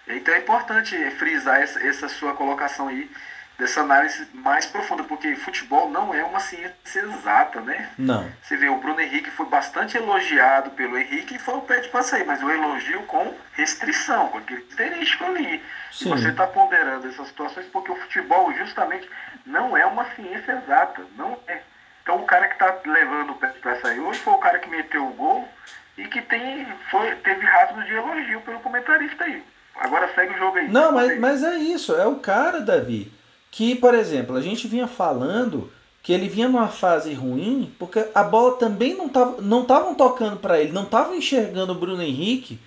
Então 0.06 0.34
é 0.34 0.40
importante 0.40 0.96
frisar 1.12 1.62
essa, 1.62 1.86
essa 1.86 2.10
sua 2.10 2.34
colocação 2.34 2.88
aí 2.88 3.10
dessa 3.58 3.82
análise 3.82 4.28
mais 4.34 4.68
profunda, 4.68 5.04
porque 5.04 5.36
futebol 5.36 5.90
não 5.90 6.14
é 6.14 6.24
uma 6.24 6.40
ciência 6.40 7.00
exata, 7.00 7.60
né? 7.62 7.90
Não. 7.98 8.30
Você 8.42 8.56
vê, 8.56 8.70
o 8.70 8.78
Bruno 8.78 9.02
Henrique 9.02 9.32
foi 9.32 9.48
bastante 9.48 9.98
elogiado 9.98 10.70
pelo 10.72 10.98
Henrique 10.98 11.36
e 11.36 11.40
foi 11.40 11.56
o 11.56 11.62
pé 11.62 11.80
de 11.80 11.90
passeio, 11.90 12.26
mas 12.28 12.42
o 12.44 12.50
elogio 12.50 13.02
com 13.04 13.34
restrição, 13.54 14.28
com 14.28 14.38
aquele 14.38 14.64
asterisco 14.70 15.26
ali. 15.26 15.64
Sim. 15.92 16.06
E 16.06 16.10
você 16.10 16.30
está 16.30 16.46
ponderando 16.46 17.08
essas 17.08 17.28
situações 17.28 17.66
porque 17.68 17.92
o 17.92 17.96
futebol 17.96 18.54
justamente 18.54 19.10
não 19.46 19.76
é 19.76 19.86
uma 19.86 20.06
ciência 20.14 20.52
exata, 20.64 21.02
não 21.16 21.38
é. 21.48 21.62
Então 22.04 22.18
o 22.18 22.26
cara 22.26 22.48
que 22.48 22.54
está 22.54 22.78
levando 22.86 23.32
o 23.32 23.36
pé 23.36 23.48
de 23.48 23.60
passeio 23.60 24.06
hoje 24.08 24.20
foi 24.20 24.34
o 24.34 24.38
cara 24.38 24.60
que 24.60 24.70
meteu 24.70 25.06
o 25.06 25.14
gol 25.14 25.50
e 25.98 26.06
que 26.08 26.22
tem, 26.22 26.68
foi, 26.92 27.16
teve 27.16 27.44
rasgos 27.44 27.86
de 27.86 27.94
elogio 27.94 28.40
pelo 28.42 28.60
comentarista 28.60 29.24
aí. 29.24 29.44
Agora 29.80 30.14
segue 30.14 30.34
o 30.34 30.38
jogo 30.38 30.58
aí. 30.58 30.68
Não, 30.70 30.92
mas, 30.92 31.20
mas 31.20 31.44
é 31.44 31.56
isso, 31.56 31.96
é 31.96 32.06
o 32.06 32.20
cara, 32.20 32.62
Davi 32.62 33.17
que, 33.58 33.74
por 33.74 33.96
exemplo, 33.96 34.36
a 34.36 34.42
gente 34.42 34.68
vinha 34.68 34.88
falando 34.88 35.72
que 36.04 36.14
ele 36.14 36.30
vinha 36.30 36.48
numa 36.48 36.68
fase 36.68 37.12
ruim 37.16 37.74
porque 37.80 38.08
a 38.14 38.22
bola 38.22 38.56
também 38.56 38.96
não 38.96 39.10
tava, 39.10 39.42
não 39.42 39.64
estavam 39.64 39.96
tocando 39.96 40.38
para 40.38 40.62
ele, 40.62 40.72
não 40.72 40.84
estavam 40.84 41.16
enxergando 41.16 41.72
o 41.72 41.76
Bruno 41.76 42.04
Henrique 42.04 42.60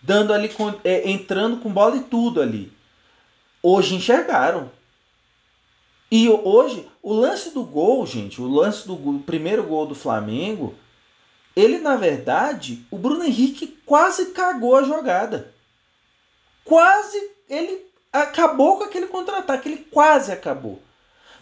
dando 0.00 0.32
ali 0.32 0.50
é, 0.84 1.10
entrando 1.10 1.58
com 1.58 1.70
bola 1.70 1.98
e 1.98 2.04
tudo 2.04 2.40
ali. 2.40 2.72
Hoje 3.62 3.94
enxergaram. 3.94 4.70
E 6.10 6.30
hoje, 6.30 6.88
o 7.02 7.12
lance 7.12 7.50
do 7.50 7.62
gol, 7.62 8.06
gente, 8.06 8.40
o 8.40 8.48
lance 8.48 8.86
do 8.86 8.94
o 8.94 9.20
primeiro 9.20 9.64
gol 9.64 9.84
do 9.84 9.94
Flamengo, 9.94 10.74
ele 11.54 11.76
na 11.76 11.94
verdade, 11.96 12.82
o 12.90 12.96
Bruno 12.96 13.22
Henrique 13.22 13.78
quase 13.84 14.30
cagou 14.30 14.76
a 14.76 14.82
jogada. 14.82 15.52
Quase 16.64 17.18
ele 17.50 17.87
acabou 18.12 18.78
com 18.78 18.84
aquele 18.84 19.06
contra-ataque, 19.06 19.68
ele 19.68 19.86
quase 19.90 20.32
acabou. 20.32 20.80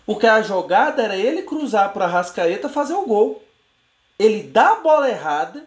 Porque 0.05 0.27
a 0.27 0.43
jogada 0.43 1.03
era 1.03 1.17
ele 1.17 1.43
cruzar 1.43 1.93
para 1.93 2.05
a 2.05 2.09
Arrascaeta 2.09 2.69
fazer 2.69 2.95
o 2.95 3.07
gol. 3.07 3.43
Ele 4.19 4.43
dá 4.45 4.73
a 4.73 4.77
bola 4.77 5.09
errada, 5.09 5.67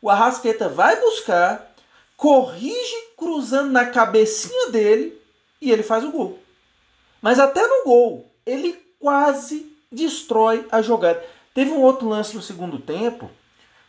o 0.00 0.08
Arrascaeta 0.08 0.68
vai 0.68 0.98
buscar, 1.00 1.74
corrige 2.16 2.96
cruzando 3.16 3.70
na 3.70 3.86
cabecinha 3.86 4.70
dele 4.70 5.20
e 5.60 5.70
ele 5.70 5.82
faz 5.82 6.04
o 6.04 6.10
gol. 6.10 6.38
Mas 7.20 7.38
até 7.38 7.66
no 7.66 7.84
gol, 7.84 8.26
ele 8.46 8.72
quase 8.98 9.70
destrói 9.90 10.66
a 10.70 10.80
jogada. 10.82 11.22
Teve 11.54 11.70
um 11.70 11.82
outro 11.82 12.08
lance 12.08 12.34
no 12.34 12.42
segundo 12.42 12.78
tempo, 12.78 13.30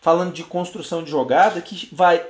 falando 0.01 0.33
de 0.33 0.43
construção 0.43 1.03
de 1.03 1.11
jogada, 1.11 1.61
que 1.61 1.87
vai, 1.93 2.25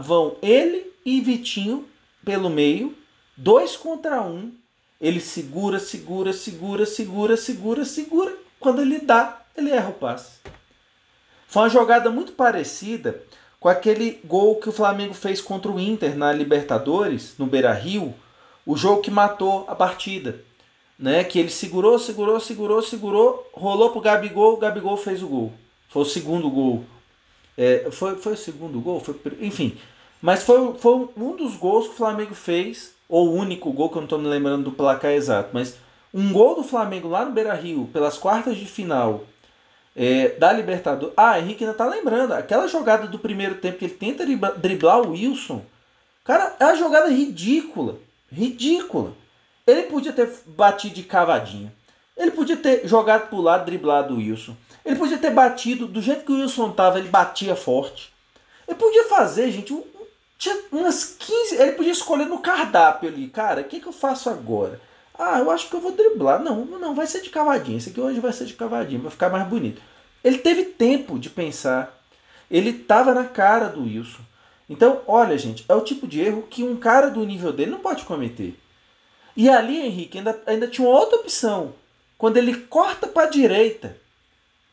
vão 0.00 0.36
ele 0.42 0.92
e 1.04 1.20
Vitinho 1.20 1.88
pelo 2.24 2.50
meio, 2.50 2.96
dois 3.36 3.76
contra 3.76 4.22
um. 4.22 4.52
Ele 5.00 5.20
segura, 5.20 5.78
segura, 5.78 6.32
segura, 6.32 6.86
segura, 6.86 7.36
segura, 7.36 7.84
segura. 7.84 8.36
Quando 8.60 8.80
ele 8.80 9.00
dá, 9.00 9.42
ele 9.56 9.70
erra 9.70 9.90
o 9.90 9.94
passe. 9.94 10.38
Foi 11.48 11.62
uma 11.62 11.68
jogada 11.68 12.10
muito 12.10 12.32
parecida 12.32 13.22
com 13.58 13.68
aquele 13.68 14.20
gol 14.24 14.56
que 14.56 14.68
o 14.68 14.72
Flamengo 14.72 15.14
fez 15.14 15.40
contra 15.40 15.70
o 15.70 15.78
Inter 15.78 16.16
na 16.16 16.32
Libertadores, 16.32 17.34
no 17.38 17.46
Beira 17.46 17.72
Rio, 17.72 18.14
o 18.64 18.76
jogo 18.76 19.02
que 19.02 19.10
matou 19.10 19.64
a 19.68 19.74
partida. 19.74 20.40
Né? 20.98 21.24
Que 21.24 21.38
ele 21.38 21.50
segurou, 21.50 21.98
segurou, 21.98 22.40
segurou, 22.40 22.82
segurou, 22.82 23.50
rolou 23.52 23.90
pro 23.90 24.00
Gabigol, 24.00 24.54
o 24.54 24.56
Gabigol 24.56 24.96
fez 24.96 25.22
o 25.22 25.28
gol. 25.28 25.52
Foi 25.88 26.02
o 26.02 26.06
segundo 26.06 26.48
gol. 26.48 26.84
É, 27.56 27.88
foi, 27.90 28.16
foi 28.16 28.32
o 28.32 28.36
segundo 28.36 28.80
gol? 28.80 29.00
Foi, 29.00 29.20
enfim. 29.40 29.76
Mas 30.20 30.42
foi, 30.42 30.74
foi 30.78 31.08
um 31.16 31.36
dos 31.36 31.56
gols 31.56 31.86
que 31.86 31.94
o 31.94 31.96
Flamengo 31.96 32.34
fez, 32.34 32.94
ou 33.12 33.28
o 33.28 33.34
único 33.34 33.70
gol, 33.70 33.90
que 33.90 33.96
eu 33.96 34.00
não 34.00 34.06
estou 34.06 34.18
me 34.18 34.26
lembrando 34.26 34.64
do 34.64 34.72
placar 34.72 35.10
exato, 35.10 35.50
mas 35.52 35.76
um 36.14 36.32
gol 36.32 36.54
do 36.54 36.62
Flamengo 36.62 37.08
lá 37.08 37.26
no 37.26 37.32
Beira 37.32 37.52
Rio, 37.52 37.86
pelas 37.92 38.16
quartas 38.16 38.56
de 38.56 38.64
final 38.64 39.24
é, 39.94 40.28
da 40.30 40.50
Libertadores. 40.50 41.12
Ah, 41.14 41.38
Henrique 41.38 41.62
ainda 41.62 41.76
tá 41.76 41.86
lembrando. 41.86 42.32
Aquela 42.32 42.66
jogada 42.66 43.06
do 43.06 43.18
primeiro 43.18 43.56
tempo 43.56 43.76
que 43.76 43.84
ele 43.84 43.92
tenta 43.92 44.24
driblar 44.56 45.02
o 45.02 45.10
Wilson. 45.10 45.62
Cara, 46.24 46.56
é 46.58 46.64
uma 46.64 46.74
jogada 46.74 47.10
ridícula. 47.10 47.98
Ridícula. 48.32 49.12
Ele 49.66 49.82
podia 49.82 50.14
ter 50.14 50.30
batido 50.46 50.94
de 50.94 51.02
cavadinha. 51.02 51.70
Ele 52.16 52.30
podia 52.30 52.56
ter 52.56 52.88
jogado 52.88 53.28
pro 53.28 53.42
lado, 53.42 53.66
driblado 53.66 54.14
o 54.14 54.16
Wilson. 54.16 54.56
Ele 54.86 54.96
podia 54.96 55.18
ter 55.18 55.30
batido 55.30 55.86
do 55.86 56.00
jeito 56.00 56.24
que 56.24 56.32
o 56.32 56.36
Wilson 56.36 56.70
tava, 56.70 56.98
ele 56.98 57.08
batia 57.08 57.54
forte. 57.54 58.10
Ele 58.66 58.78
podia 58.78 59.04
fazer, 59.04 59.50
gente, 59.50 59.74
tinha 60.42 60.58
umas 60.72 61.04
15. 61.04 61.54
Ele 61.54 61.72
podia 61.72 61.92
escolher 61.92 62.26
no 62.26 62.40
cardápio 62.40 63.08
ali, 63.08 63.28
cara, 63.28 63.60
o 63.60 63.64
que, 63.64 63.78
que 63.78 63.86
eu 63.86 63.92
faço 63.92 64.28
agora? 64.28 64.80
Ah, 65.16 65.38
eu 65.38 65.48
acho 65.52 65.68
que 65.68 65.76
eu 65.76 65.80
vou 65.80 65.92
driblar. 65.92 66.42
Não, 66.42 66.64
não, 66.64 66.96
vai 66.96 67.06
ser 67.06 67.20
de 67.20 67.30
cavadinha. 67.30 67.78
Esse 67.78 67.90
aqui 67.90 68.00
hoje 68.00 68.18
vai 68.18 68.32
ser 68.32 68.46
de 68.46 68.54
cavadinha, 68.54 69.00
vai 69.00 69.10
ficar 69.10 69.30
mais 69.30 69.46
bonito. 69.46 69.80
Ele 70.24 70.38
teve 70.38 70.64
tempo 70.64 71.16
de 71.16 71.30
pensar. 71.30 71.96
Ele 72.50 72.70
estava 72.70 73.14
na 73.14 73.24
cara 73.24 73.68
do 73.68 73.84
Wilson. 73.84 74.22
Então, 74.68 75.02
olha, 75.06 75.38
gente, 75.38 75.64
é 75.68 75.74
o 75.74 75.80
tipo 75.80 76.08
de 76.08 76.20
erro 76.20 76.42
que 76.50 76.64
um 76.64 76.74
cara 76.74 77.08
do 77.08 77.24
nível 77.24 77.52
dele 77.52 77.70
não 77.70 77.78
pode 77.78 78.02
cometer. 78.04 78.58
E 79.36 79.48
ali, 79.48 79.78
Henrique, 79.78 80.18
ainda, 80.18 80.42
ainda 80.44 80.66
tinha 80.66 80.88
uma 80.88 80.98
outra 80.98 81.18
opção. 81.18 81.72
Quando 82.18 82.36
ele 82.36 82.56
corta 82.56 83.06
para 83.06 83.28
a 83.28 83.30
direita, 83.30 83.96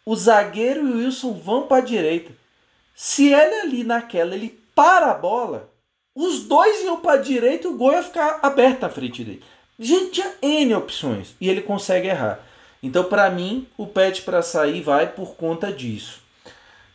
o 0.04 0.16
zagueiro 0.16 0.88
e 0.88 0.92
o 0.92 0.98
Wilson 0.98 1.34
vão 1.34 1.68
para 1.68 1.78
a 1.78 1.86
direita. 1.86 2.32
Se 2.96 3.32
ele 3.32 3.62
ali 3.62 3.84
naquela, 3.84 4.34
ele 4.34 4.59
para 4.80 5.12
a 5.12 5.14
bola, 5.14 5.70
os 6.16 6.44
dois 6.44 6.82
iam 6.86 7.02
para 7.02 7.20
a 7.20 7.22
direita 7.22 7.68
e 7.68 7.70
o 7.70 7.76
gol 7.76 7.92
ia 7.92 8.02
ficar 8.02 8.40
aberto 8.42 8.84
na 8.84 8.90
frente 8.90 9.26
dele. 9.26 9.44
Gente, 9.78 10.12
tinha 10.12 10.34
N 10.42 10.74
opções 10.74 11.36
e 11.42 11.50
ele 11.50 11.62
consegue 11.62 12.08
errar. 12.08 12.40
Então, 12.82 13.04
para 13.04 13.30
mim, 13.30 13.68
o 13.78 13.86
pet 13.86 14.22
para 14.22 14.42
sair 14.42 14.82
vai 14.82 15.06
por 15.06 15.36
conta 15.36 15.70
disso. 15.70 16.22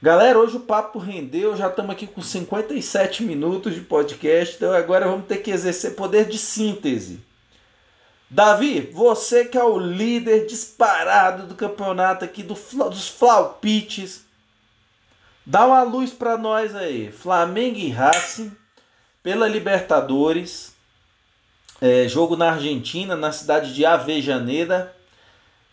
Galera, 0.00 0.38
hoje 0.38 0.56
o 0.56 0.60
papo 0.60 0.98
rendeu, 0.98 1.54
já 1.58 1.68
estamos 1.68 1.92
aqui 1.92 2.06
com 2.06 2.22
57 2.22 3.22
minutos 3.22 3.74
de 3.74 3.82
podcast, 3.82 4.56
então 4.56 4.72
agora 4.72 5.06
vamos 5.06 5.26
ter 5.26 5.42
que 5.42 5.50
exercer 5.50 5.94
poder 5.94 6.24
de 6.24 6.38
síntese. 6.38 7.20
Davi, 8.30 8.80
você 8.94 9.44
que 9.44 9.58
é 9.58 9.62
o 9.62 9.78
líder 9.78 10.46
disparado 10.46 11.46
do 11.46 11.54
campeonato 11.54 12.24
aqui 12.24 12.42
do, 12.42 12.54
dos 12.54 13.08
Flaupites, 13.08 14.24
dá 15.44 15.66
uma 15.66 15.82
luz 15.82 16.12
para 16.12 16.36
nós 16.36 16.74
aí. 16.74 17.10
Flamengo 17.10 17.78
e 17.78 17.90
Racing 17.90 18.56
pela 19.22 19.48
Libertadores. 19.48 20.74
É, 21.80 22.08
jogo 22.08 22.36
na 22.36 22.52
Argentina, 22.52 23.16
na 23.16 23.32
cidade 23.32 23.74
de 23.74 23.84
Avejaneira, 23.84 24.94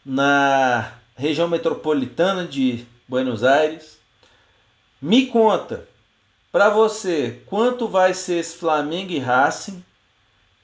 na 0.05 0.91
região 1.15 1.47
metropolitana 1.47 2.45
de 2.45 2.85
Buenos 3.07 3.43
Aires. 3.43 3.99
Me 5.01 5.27
conta, 5.27 5.87
para 6.51 6.69
você, 6.69 7.41
quanto 7.45 7.87
vai 7.87 8.13
ser 8.13 8.39
esse 8.39 8.57
Flamengo 8.57 9.11
e 9.11 9.19
Racing? 9.19 9.83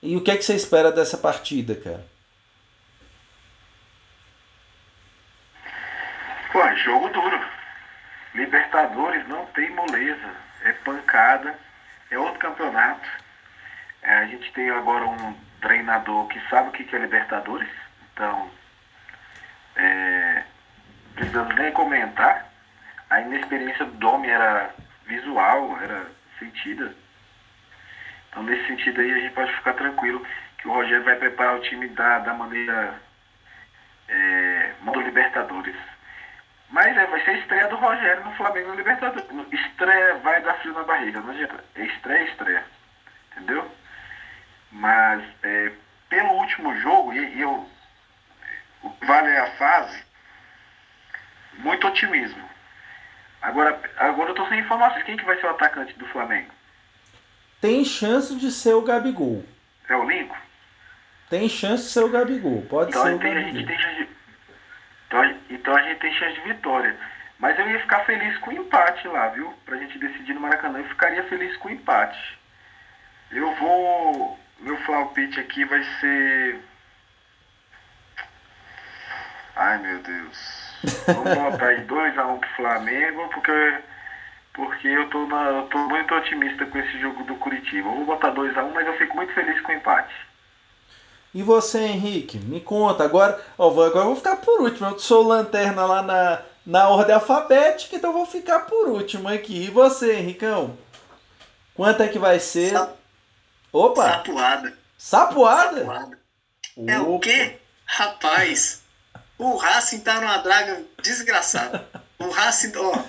E 0.02 0.16
o 0.16 0.22
que, 0.22 0.32
é 0.32 0.38
que 0.38 0.44
você 0.44 0.54
espera 0.54 0.92
dessa 0.92 1.18
partida, 1.18 1.76
cara? 1.76 2.06
Pô, 6.52 6.60
jogo 6.76 7.10
duro. 7.10 7.37
Libertadores 8.38 9.28
não 9.28 9.48
tem 9.48 9.70
moleza. 9.72 10.32
É 10.64 10.72
pancada. 10.72 11.58
É 12.12 12.18
outro 12.18 12.40
campeonato. 12.40 13.10
É, 14.04 14.20
a 14.20 14.26
gente 14.28 14.52
tem 14.54 14.70
agora 14.70 15.06
um 15.06 15.34
treinador 15.60 16.28
que 16.28 16.40
sabe 16.50 16.70
o 16.70 16.72
que 16.72 16.96
é 16.96 17.00
Libertadores, 17.00 17.68
então 18.14 18.50
é, 19.76 20.44
precisamos 21.16 21.56
nem 21.56 21.72
comentar. 21.72 22.48
A 23.10 23.22
inexperiência 23.22 23.86
do 23.86 23.94
Domi 23.94 24.30
era 24.30 24.74
visual, 25.08 25.78
era 25.82 26.06
sentida. 26.38 26.94
Então 28.30 28.44
nesse 28.44 28.68
sentido 28.68 29.02
aí 29.02 29.12
a 29.12 29.20
gente 29.20 29.34
pode 29.34 29.52
ficar 29.56 29.74
tranquilo 29.74 30.26
que 30.60 30.68
o 30.68 30.74
Rogério 30.74 31.04
vai 31.04 31.16
preparar 31.16 31.56
o 31.56 31.62
time 31.62 31.88
da, 31.90 32.20
da 32.20 32.34
maneira 32.34 33.02
é, 34.08 34.74
Libertadores. 35.06 35.76
Mas 36.70 36.98
é, 36.98 37.06
vai 37.06 37.24
ser 37.24 37.32
a 37.32 37.38
estreia 37.40 37.68
do 37.68 37.76
Rogério 37.78 38.24
no 38.24 38.36
Flamengo 38.36 38.70
no 38.70 38.76
Libertadores. 38.76 39.26
Estreia 39.52 40.16
vai 40.16 40.42
dar 40.42 40.56
frio 40.56 40.74
na 40.74 40.84
barriga, 40.84 41.22
não 41.22 41.32
adianta. 41.32 41.64
É 41.76 41.86
estreia, 41.86 42.24
estreia. 42.30 42.64
Entendeu? 43.32 43.72
Mas 44.72 45.24
é, 45.44 45.72
pelo 46.10 46.34
último 46.34 46.76
jogo, 46.80 47.14
e, 47.14 47.36
e 47.36 47.42
eu, 47.42 47.70
o 48.84 48.90
que 48.90 49.06
vale 49.06 49.30
é 49.30 49.40
a 49.40 49.52
fase, 49.52 50.04
muito 51.54 51.88
otimismo. 51.88 52.48
Agora, 53.42 53.80
agora 53.98 54.32
eu 54.32 54.36
tô 54.36 54.46
sem 54.48 54.60
informações. 54.60 55.04
Quem 55.04 55.16
que 55.18 55.26
vai 55.26 55.40
ser 55.40 55.46
o 55.48 55.52
atacante 55.52 55.94
do 55.94 56.06
Flamengo? 56.08 56.52
Tem 57.62 57.84
chance 57.86 58.36
de 58.36 58.52
ser 58.52 58.74
o 58.74 58.82
Gabigol. 58.82 59.44
É 59.90 59.96
o 59.96 60.08
Lincoln? 60.08 60.38
Tem 61.30 61.48
chance 61.50 61.84
de 61.84 61.90
ser 61.90 62.04
o 62.04 62.10
Gabigol. 62.10 62.62
Pode 62.64 62.90
então, 62.90 63.04
ser 63.04 63.16
o 63.16 63.20
tem, 63.20 63.34
Gabigol. 63.34 63.50
A 63.50 63.54
gente 63.54 63.68
tem 63.68 63.80
chance 63.80 63.96
de, 63.96 64.07
então, 65.50 65.76
a 65.76 65.82
gente 65.82 66.00
tem 66.00 66.14
chance 66.14 66.36
de 66.36 66.48
vitória. 66.48 66.96
Mas 67.40 67.58
eu 67.60 67.70
ia 67.70 67.80
ficar 67.80 68.00
feliz 68.06 68.38
com 68.40 68.50
o 68.50 68.54
empate 68.54 69.08
lá, 69.08 69.28
viu? 69.30 69.54
Pra 69.66 69.78
gente 69.78 70.00
decidir 70.00 70.34
no 70.34 70.42
Maracanã. 70.42 70.80
Eu 70.80 70.86
ficaria 70.86 71.24
feliz 71.24 71.56
com 71.58 71.68
o 71.68 71.72
empate. 71.72 72.40
Eu 73.32 73.54
vou 73.56 74.40
meu 74.60 74.78
palpite 74.78 75.40
aqui 75.40 75.64
vai 75.66 75.84
ser. 76.00 76.60
Ai 79.56 79.78
meu 79.80 80.00
Deus. 80.00 80.78
Vamos 81.06 81.36
botar 81.52 81.68
aí 81.68 81.86
2x1 81.86 82.36
um 82.36 82.40
pro 82.40 82.50
Flamengo, 82.52 83.30
porque, 83.30 83.80
porque 84.54 84.88
eu, 84.88 85.10
tô 85.10 85.26
na, 85.28 85.44
eu 85.46 85.64
tô 85.64 85.78
muito 85.88 86.14
otimista 86.14 86.66
com 86.66 86.78
esse 86.78 87.00
jogo 87.00 87.24
do 87.24 87.36
Curitiba. 87.36 87.88
Eu 87.88 87.96
vou 87.96 88.06
botar 88.06 88.32
2x1, 88.32 88.64
um, 88.64 88.74
mas 88.74 88.88
eu 88.88 88.98
fico 88.98 89.16
muito 89.16 89.34
feliz 89.34 89.60
com 89.62 89.72
o 89.72 89.76
empate. 89.76 90.14
E 91.34 91.44
você, 91.44 91.80
Henrique? 91.80 92.40
Me 92.40 92.60
conta. 92.60 93.04
Agora, 93.04 93.40
ó, 93.58 93.70
agora 93.70 94.00
eu 94.00 94.06
vou 94.06 94.16
ficar 94.16 94.38
por 94.38 94.62
último. 94.62 94.88
Eu 94.88 95.00
sou 95.00 95.24
lanterna 95.24 95.86
lá 95.86 96.02
na, 96.02 96.42
na 96.66 96.90
ordem 96.90 97.14
alfabética, 97.16 97.96
então 97.96 98.12
eu 98.12 98.18
vou 98.18 98.26
ficar 98.26 98.62
por 98.62 98.88
último 98.88 99.28
aqui. 99.28 99.66
E 99.66 99.70
você, 99.70 100.14
Henricão? 100.14 100.78
Quanto 101.76 102.02
é 102.02 102.08
que 102.08 102.18
vai 102.18 102.40
ser? 102.40 102.74
Opa! 103.72 104.04
Sapuada. 104.04 104.78
Sapuada? 104.98 105.80
Sapuada. 105.80 106.20
É 106.88 107.00
o 107.00 107.20
quê? 107.20 107.58
Rapaz, 107.86 108.84
o 109.38 109.56
Racing 109.56 110.02
tá 110.02 110.20
numa 110.20 110.38
draga 110.38 110.84
desgraçada. 111.02 111.88
O 112.20 112.30
Racing, 112.30 112.74
ó, 112.76 113.04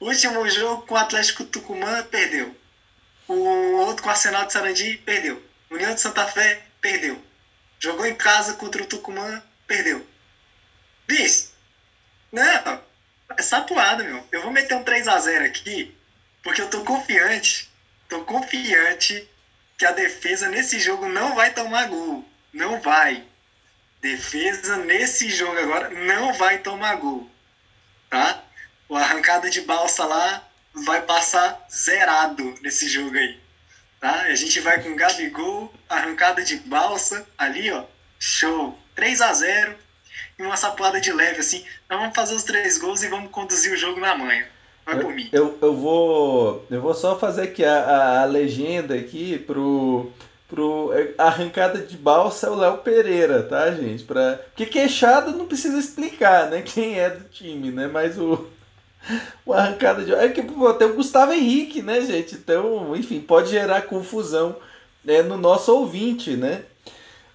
último 0.00 0.48
jogo 0.48 0.86
com 0.86 0.94
o 0.94 0.98
Atlético 0.98 1.44
Tucumã, 1.44 2.04
perdeu. 2.04 2.54
O 3.26 3.76
outro 3.78 4.02
com 4.02 4.08
o 4.08 4.12
Arsenal 4.12 4.46
de 4.46 4.52
Sarandi, 4.52 4.96
perdeu. 4.98 5.42
União 5.70 5.92
de 5.92 6.00
Santa 6.00 6.26
Fé, 6.26 6.62
perdeu. 6.80 7.20
Jogou 7.84 8.06
em 8.06 8.14
casa 8.14 8.54
contra 8.54 8.82
o 8.82 8.86
Tucumã, 8.86 9.42
perdeu. 9.66 10.06
Bicho, 11.06 11.50
não, 12.32 12.80
é 13.36 13.42
sapuada, 13.42 14.02
meu. 14.02 14.26
Eu 14.32 14.40
vou 14.40 14.50
meter 14.50 14.74
um 14.74 14.82
3x0 14.82 15.44
aqui, 15.44 15.94
porque 16.42 16.62
eu 16.62 16.70
tô 16.70 16.82
confiante, 16.82 17.70
tô 18.08 18.24
confiante 18.24 19.28
que 19.76 19.84
a 19.84 19.92
defesa 19.92 20.48
nesse 20.48 20.80
jogo 20.80 21.06
não 21.10 21.34
vai 21.34 21.52
tomar 21.52 21.86
gol. 21.86 22.26
Não 22.54 22.80
vai. 22.80 23.22
Defesa 24.00 24.78
nesse 24.78 25.28
jogo 25.28 25.58
agora 25.58 25.90
não 25.90 26.32
vai 26.32 26.56
tomar 26.56 26.94
gol. 26.96 27.30
Tá? 28.08 28.42
O 28.88 28.96
arrancada 28.96 29.50
de 29.50 29.60
balsa 29.60 30.06
lá 30.06 30.42
vai 30.72 31.02
passar 31.02 31.66
zerado 31.70 32.54
nesse 32.62 32.88
jogo 32.88 33.14
aí. 33.18 33.43
Tá? 34.04 34.24
A 34.24 34.34
gente 34.34 34.60
vai 34.60 34.82
com 34.82 34.94
Gabigol, 34.94 35.72
arrancada 35.88 36.42
de 36.42 36.56
balsa 36.56 37.26
ali, 37.38 37.70
ó. 37.70 37.84
Show. 38.18 38.76
3 38.94 39.20
a 39.22 39.32
0 39.32 39.74
e 40.38 40.42
uma 40.42 40.58
sapuada 40.58 41.00
de 41.00 41.10
leve, 41.10 41.40
assim. 41.40 41.64
Nós 41.88 41.98
vamos 41.98 42.14
fazer 42.14 42.34
os 42.34 42.42
três 42.42 42.76
gols 42.76 43.02
e 43.02 43.08
vamos 43.08 43.30
conduzir 43.30 43.72
o 43.72 43.78
jogo 43.78 43.98
na 44.00 44.14
manhã. 44.14 44.44
Vai 44.84 45.00
por 45.00 45.10
mim. 45.10 45.30
Eu, 45.32 45.58
eu, 45.62 45.74
vou, 45.74 46.66
eu 46.70 46.82
vou 46.82 46.92
só 46.92 47.18
fazer 47.18 47.44
aqui 47.44 47.64
a, 47.64 47.78
a, 47.78 48.20
a 48.20 48.24
legenda 48.26 48.94
aqui 48.94 49.38
pro, 49.38 50.12
pro 50.46 50.92
arrancada 51.16 51.78
de 51.78 51.96
balsa 51.96 52.48
é 52.48 52.50
o 52.50 52.56
Léo 52.56 52.78
Pereira, 52.78 53.42
tá, 53.42 53.70
gente? 53.70 54.04
Pra, 54.04 54.38
porque 54.48 54.66
queixado 54.66 55.32
não 55.32 55.46
precisa 55.46 55.78
explicar, 55.78 56.50
né? 56.50 56.60
Quem 56.60 57.00
é 57.00 57.08
do 57.08 57.24
time, 57.30 57.70
né? 57.70 57.86
Mas 57.86 58.18
o, 58.18 58.50
o 59.44 59.52
arrancada 59.52 60.04
de 60.04 60.14
é 60.14 60.28
que 60.28 60.42
tem 60.42 60.88
o 60.88 60.94
Gustavo 60.94 61.32
Henrique, 61.32 61.82
né, 61.82 62.00
gente? 62.00 62.34
Então, 62.34 62.94
enfim, 62.96 63.20
pode 63.20 63.50
gerar 63.50 63.82
confusão 63.82 64.56
né, 65.04 65.22
no 65.22 65.36
nosso 65.36 65.74
ouvinte, 65.74 66.36
né? 66.36 66.62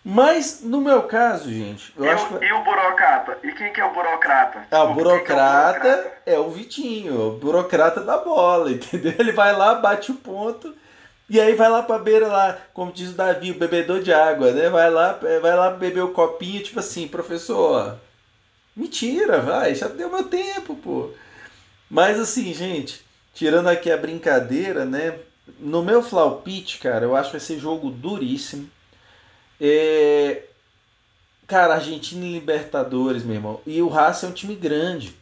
Mas 0.04 0.62
no 0.64 0.80
meu 0.80 1.04
caso, 1.04 1.52
gente, 1.52 1.94
eu 1.98 2.06
e 2.06 2.10
acho 2.10 2.34
o, 2.34 2.40
que... 2.40 2.46
E 2.46 2.54
o 2.54 2.64
burocrata? 2.64 3.38
E 3.44 3.52
quem 3.52 3.72
que 3.72 3.82
é 3.82 3.86
o 3.86 3.94
burocrata? 3.94 4.66
Ah, 4.72 4.84
o 4.84 4.94
burocrata, 4.94 5.88
é 5.88 5.92
o 5.92 5.94
burocrata 5.94 6.14
é 6.26 6.40
o 6.40 6.50
Vitinho, 6.50 7.28
o 7.28 7.32
burocrata 7.38 8.02
da 8.02 8.18
bola, 8.18 8.72
entendeu? 8.72 9.14
Ele 9.20 9.32
vai 9.32 9.56
lá, 9.56 9.76
bate 9.76 10.12
o 10.12 10.16
ponto 10.16 10.74
e 11.30 11.40
aí 11.40 11.54
vai 11.54 11.70
lá 11.70 11.84
pra 11.84 12.00
beira 12.00 12.28
lá, 12.28 12.58
como 12.74 12.92
diz 12.92 13.12
o 13.12 13.14
Davi, 13.14 13.52
o 13.52 13.60
bebedor 13.60 14.02
de 14.02 14.12
água, 14.12 14.52
né? 14.52 14.68
Vai 14.68 14.90
lá, 14.90 15.20
é, 15.22 15.40
vai 15.40 15.56
lá 15.56 15.70
beber 15.70 16.04
o 16.04 16.12
copinho, 16.12 16.64
tipo 16.64 16.80
assim, 16.80 17.08
professor, 17.08 17.96
mentira, 18.76 19.40
vai, 19.40 19.76
já 19.76 19.88
deu 19.88 20.10
meu 20.10 20.24
tempo, 20.24 20.76
pô. 20.76 21.12
Mas 21.90 22.20
assim, 22.20 22.54
gente, 22.54 23.02
tirando 23.34 23.68
aqui 23.68 23.92
a 23.92 23.98
brincadeira, 23.98 24.86
né? 24.86 25.18
No 25.60 25.82
meu 25.82 26.04
flaupite, 26.04 26.78
cara, 26.78 27.06
eu 27.06 27.16
acho 27.16 27.32
que 27.32 27.38
vai 27.38 27.46
ser 27.46 27.60
jogo 27.60 27.90
duríssimo. 27.90 28.70
É... 29.60 30.44
Cara, 31.48 31.76
Argentina 31.76 32.24
e 32.26 32.34
Libertadores, 32.34 33.24
meu 33.24 33.36
irmão. 33.36 33.62
E 33.66 33.82
o 33.82 33.88
Racing 33.88 34.28
é 34.28 34.30
um 34.30 34.34
time 34.34 34.56
grande. 34.56 35.16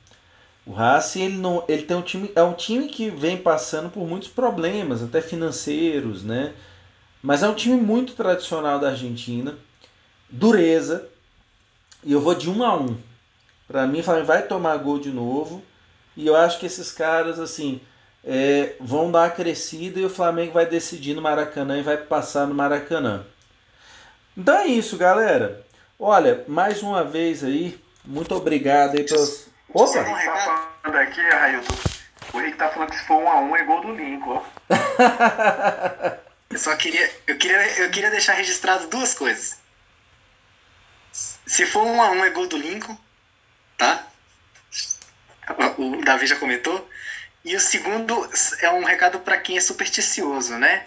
O 0.66 0.74
Racing 0.74 1.22
ele 1.22 1.38
não, 1.38 1.64
ele 1.70 1.84
tem 1.84 1.96
um 1.96 2.02
time, 2.02 2.30
é 2.36 2.44
um 2.44 2.54
time 2.54 2.90
que 2.90 3.10
vem 3.10 3.38
passando 3.38 3.90
por 3.90 4.06
muitos 4.06 4.28
problemas, 4.28 5.02
até 5.02 5.22
financeiros, 5.22 6.24
né? 6.24 6.54
Mas 7.22 7.42
é 7.42 7.48
um 7.48 7.56
time 7.56 7.80
muito 7.80 8.14
tradicional 8.14 8.78
da 8.78 8.90
Argentina, 8.90 9.58
dureza. 10.30 11.08
E 12.04 12.12
eu 12.12 12.20
vou 12.20 12.36
de 12.36 12.50
1 12.50 12.64
a 12.64 12.76
1. 12.78 12.98
Para 13.68 13.88
mim, 13.88 14.02
vai 14.02 14.46
tomar 14.46 14.78
gol 14.78 15.00
de 15.00 15.10
novo. 15.10 15.64
E 16.18 16.26
eu 16.26 16.36
acho 16.36 16.60
que 16.60 16.66
esses 16.66 16.92
caras 16.92 17.40
assim 17.40 17.80
é, 18.26 18.74
vão 18.80 19.12
dar 19.12 19.26
a 19.26 19.30
crescida 19.30 20.00
e 20.00 20.06
o 20.06 20.10
Flamengo 20.10 20.54
vai 20.54 20.66
decidir 20.66 21.14
no 21.14 21.22
Maracanã 21.22 21.78
e 21.78 21.84
vai 21.84 21.96
passar 21.96 22.48
no 22.48 22.56
Maracanã. 22.56 23.24
Então 24.36 24.58
é 24.58 24.66
isso, 24.66 24.98
galera. 24.98 25.64
Olha, 26.00 26.44
mais 26.48 26.82
uma 26.82 27.04
vez 27.04 27.44
aí, 27.44 27.80
muito 28.04 28.34
obrigado 28.34 28.98
aí 28.98 29.04
pelos. 29.04 29.48
Opa! 29.70 29.86
Você 29.86 30.04
tá 30.04 30.72
falando 30.84 30.98
aqui, 30.98 31.22
Railton. 31.22 31.76
O 32.34 32.40
Rick 32.40 32.58
tá 32.58 32.70
falando 32.70 32.90
que 32.90 32.98
se 32.98 33.06
for 33.06 33.22
um 33.22 33.30
a 33.30 33.40
um 33.40 33.56
é 33.56 33.64
gol 33.64 33.82
do 33.82 33.96
Lincoln, 33.96 34.44
eu 36.50 36.58
só 36.58 36.76
queria 36.76 37.10
eu, 37.26 37.38
queria. 37.38 37.82
eu 37.82 37.90
queria 37.90 38.12
deixar 38.12 38.34
registrado 38.34 38.88
duas 38.88 39.14
coisas. 39.14 39.60
Se 41.12 41.66
for 41.66 41.84
um 41.84 42.02
a 42.02 42.12
um 42.12 42.26
é 42.26 42.30
gol 42.32 42.48
do 42.48 42.58
Lincoln, 42.58 42.98
tá? 43.78 44.08
O 45.78 46.04
Davi 46.04 46.28
já 46.28 46.36
comentou. 46.36 46.90
E 47.44 47.56
o 47.56 47.60
segundo 47.60 48.30
é 48.62 48.70
um 48.72 48.84
recado 48.84 49.20
para 49.20 49.38
quem 49.38 49.58
é 49.58 49.62
supersticioso, 49.62 50.58
né? 50.58 50.86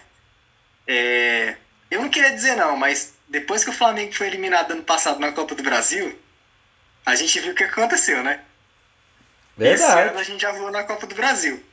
É, 0.87 1.55
eu 1.89 2.01
não 2.01 2.09
queria 2.09 2.31
dizer 2.31 2.55
não, 2.55 2.77
mas 2.77 3.13
depois 3.27 3.63
que 3.63 3.69
o 3.69 3.73
Flamengo 3.73 4.13
foi 4.13 4.27
eliminado 4.27 4.71
ano 4.71 4.83
passado 4.83 5.19
na 5.19 5.31
Copa 5.31 5.55
do 5.55 5.63
Brasil, 5.63 6.17
a 7.05 7.15
gente 7.15 7.39
viu 7.39 7.53
o 7.53 7.55
que 7.55 7.63
aconteceu, 7.63 8.21
né? 8.23 8.41
Verdade. 9.57 9.91
Esse 9.91 10.09
ano 10.09 10.19
a 10.19 10.23
gente 10.23 10.41
já 10.41 10.51
voou 10.51 10.71
na 10.71 10.83
Copa 10.83 11.07
do 11.07 11.15
Brasil. 11.15 11.63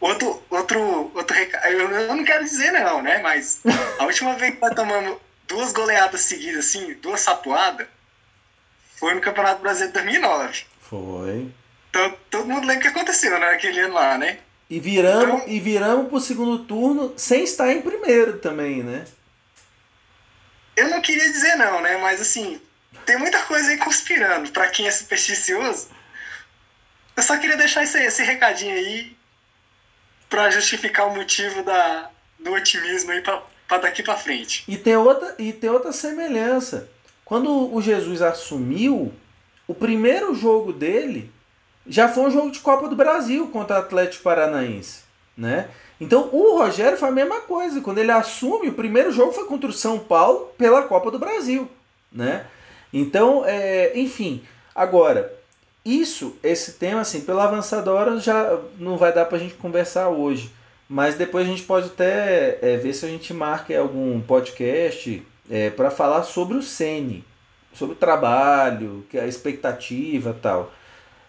Outro, 0.00 0.42
outro, 0.48 1.12
outro 1.14 1.36
recado. 1.36 1.66
Eu, 1.66 1.90
eu 1.90 2.16
não 2.16 2.24
quero 2.24 2.44
dizer 2.44 2.70
não, 2.72 3.02
né? 3.02 3.18
Mas 3.18 3.60
a 3.98 4.04
última 4.04 4.34
vez 4.34 4.54
que 4.54 4.60
nós 4.60 4.74
tomamos 4.74 5.18
duas 5.46 5.72
goleadas 5.72 6.20
seguidas, 6.22 6.66
assim, 6.66 6.94
duas 6.94 7.20
sapoadas, 7.20 7.86
foi 8.96 9.14
no 9.14 9.20
Campeonato 9.20 9.60
Brasileiro 9.60 9.92
de 9.92 10.04
2009. 10.04 10.66
Foi. 10.90 11.48
Então, 11.88 12.16
todo 12.28 12.48
mundo 12.48 12.66
lembra 12.66 12.78
o 12.78 12.80
que 12.80 12.88
aconteceu 12.88 13.38
naquele 13.38 13.78
ano 13.78 13.94
lá, 13.94 14.18
né? 14.18 14.40
E 14.68 14.80
viramos, 14.80 15.42
então, 15.42 15.48
e 15.48 15.60
viramos 15.60 16.08
pro 16.08 16.20
segundo 16.20 16.64
turno 16.64 17.14
sem 17.16 17.44
estar 17.44 17.72
em 17.72 17.80
primeiro 17.80 18.38
também, 18.38 18.82
né? 18.82 19.04
Eu 20.76 20.88
não 20.88 21.00
queria 21.00 21.30
dizer 21.30 21.54
não, 21.54 21.80
né? 21.80 21.96
Mas 21.98 22.20
assim, 22.20 22.60
tem 23.06 23.16
muita 23.16 23.40
coisa 23.42 23.70
aí 23.70 23.78
conspirando. 23.78 24.50
Para 24.50 24.68
quem 24.68 24.88
é 24.88 24.90
supersticioso, 24.90 25.88
eu 27.16 27.22
só 27.22 27.36
queria 27.38 27.56
deixar 27.56 27.84
esse, 27.84 27.98
esse 28.02 28.24
recadinho 28.24 28.74
aí 28.74 29.16
para 30.28 30.50
justificar 30.50 31.06
o 31.06 31.14
motivo 31.14 31.62
da, 31.62 32.10
do 32.38 32.52
otimismo 32.52 33.12
aí 33.12 33.20
para 33.20 33.78
daqui 33.78 34.02
para 34.02 34.16
frente. 34.16 34.64
E 34.66 34.76
tem, 34.76 34.96
outra, 34.96 35.36
e 35.38 35.52
tem 35.52 35.70
outra 35.70 35.92
semelhança. 35.92 36.88
Quando 37.24 37.72
o 37.72 37.80
Jesus 37.80 38.22
assumiu, 38.22 39.12
o 39.70 39.74
primeiro 39.74 40.34
jogo 40.34 40.72
dele 40.72 41.30
já 41.86 42.08
foi 42.08 42.24
um 42.24 42.30
jogo 42.30 42.50
de 42.50 42.58
Copa 42.58 42.88
do 42.88 42.96
Brasil 42.96 43.46
contra 43.52 43.76
o 43.76 43.78
Atlético 43.78 44.24
Paranaense, 44.24 45.02
né? 45.36 45.68
Então 46.00 46.28
o 46.32 46.58
Rogério 46.58 46.98
foi 46.98 47.08
a 47.08 47.12
mesma 47.12 47.42
coisa. 47.42 47.80
Quando 47.80 47.98
ele 47.98 48.10
assume, 48.10 48.68
o 48.68 48.74
primeiro 48.74 49.12
jogo 49.12 49.30
foi 49.30 49.44
contra 49.44 49.70
o 49.70 49.72
São 49.72 49.96
Paulo 49.96 50.50
pela 50.58 50.82
Copa 50.82 51.08
do 51.08 51.20
Brasil, 51.20 51.70
né? 52.10 52.46
Então, 52.92 53.44
é, 53.46 53.96
enfim, 53.96 54.42
agora 54.74 55.32
isso, 55.84 56.36
esse 56.42 56.72
tema, 56.72 57.02
assim, 57.02 57.20
pela 57.20 57.44
avançada 57.44 57.92
hora 57.92 58.18
já 58.18 58.58
não 58.76 58.96
vai 58.96 59.12
dar 59.12 59.26
para 59.26 59.36
a 59.36 59.40
gente 59.40 59.54
conversar 59.54 60.08
hoje, 60.08 60.50
mas 60.88 61.14
depois 61.14 61.46
a 61.46 61.48
gente 61.48 61.62
pode 61.62 61.86
até 61.86 62.58
é, 62.60 62.76
ver 62.76 62.92
se 62.92 63.06
a 63.06 63.08
gente 63.08 63.32
marca 63.32 63.78
algum 63.78 64.20
podcast 64.20 65.22
é, 65.48 65.70
para 65.70 65.92
falar 65.92 66.24
sobre 66.24 66.56
o 66.56 66.62
Sene, 66.62 67.24
sobre 67.80 67.96
o 67.96 67.98
trabalho, 67.98 69.06
que 69.08 69.16
é 69.16 69.22
a 69.22 69.26
expectativa 69.26 70.36
tal. 70.42 70.70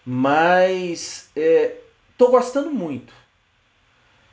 Mas 0.04 1.30
estou 1.34 2.28
é, 2.28 2.30
gostando 2.30 2.70
muito. 2.70 3.14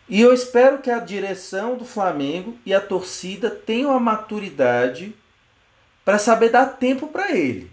E 0.09 0.19
eu 0.19 0.33
espero 0.33 0.79
que 0.79 0.91
a 0.91 0.99
direção 0.99 1.77
do 1.77 1.85
Flamengo 1.85 2.57
e 2.65 2.73
a 2.73 2.81
torcida 2.81 3.49
tenham 3.49 3.91
a 3.91 3.99
maturidade 3.99 5.15
para 6.03 6.19
saber 6.19 6.49
dar 6.49 6.65
tempo 6.65 7.07
para 7.07 7.31
ele. 7.31 7.71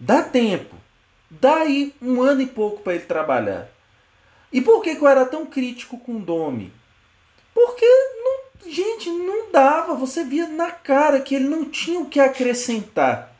Dá 0.00 0.22
tempo. 0.22 0.74
Dá 1.28 1.56
aí 1.56 1.94
um 2.00 2.22
ano 2.22 2.40
e 2.40 2.46
pouco 2.46 2.80
para 2.80 2.94
ele 2.94 3.04
trabalhar. 3.04 3.68
E 4.50 4.60
por 4.60 4.80
que, 4.80 4.94
que 4.94 5.02
eu 5.02 5.08
era 5.08 5.26
tão 5.26 5.44
crítico 5.44 5.98
com 5.98 6.16
o 6.16 6.20
Domi? 6.20 6.72
Porque, 7.52 7.84
não, 7.84 8.70
gente, 8.70 9.10
não 9.10 9.50
dava. 9.50 9.94
Você 9.94 10.24
via 10.24 10.46
na 10.48 10.70
cara 10.70 11.20
que 11.20 11.34
ele 11.34 11.48
não 11.48 11.64
tinha 11.64 12.00
o 12.00 12.08
que 12.08 12.20
acrescentar. 12.20 13.33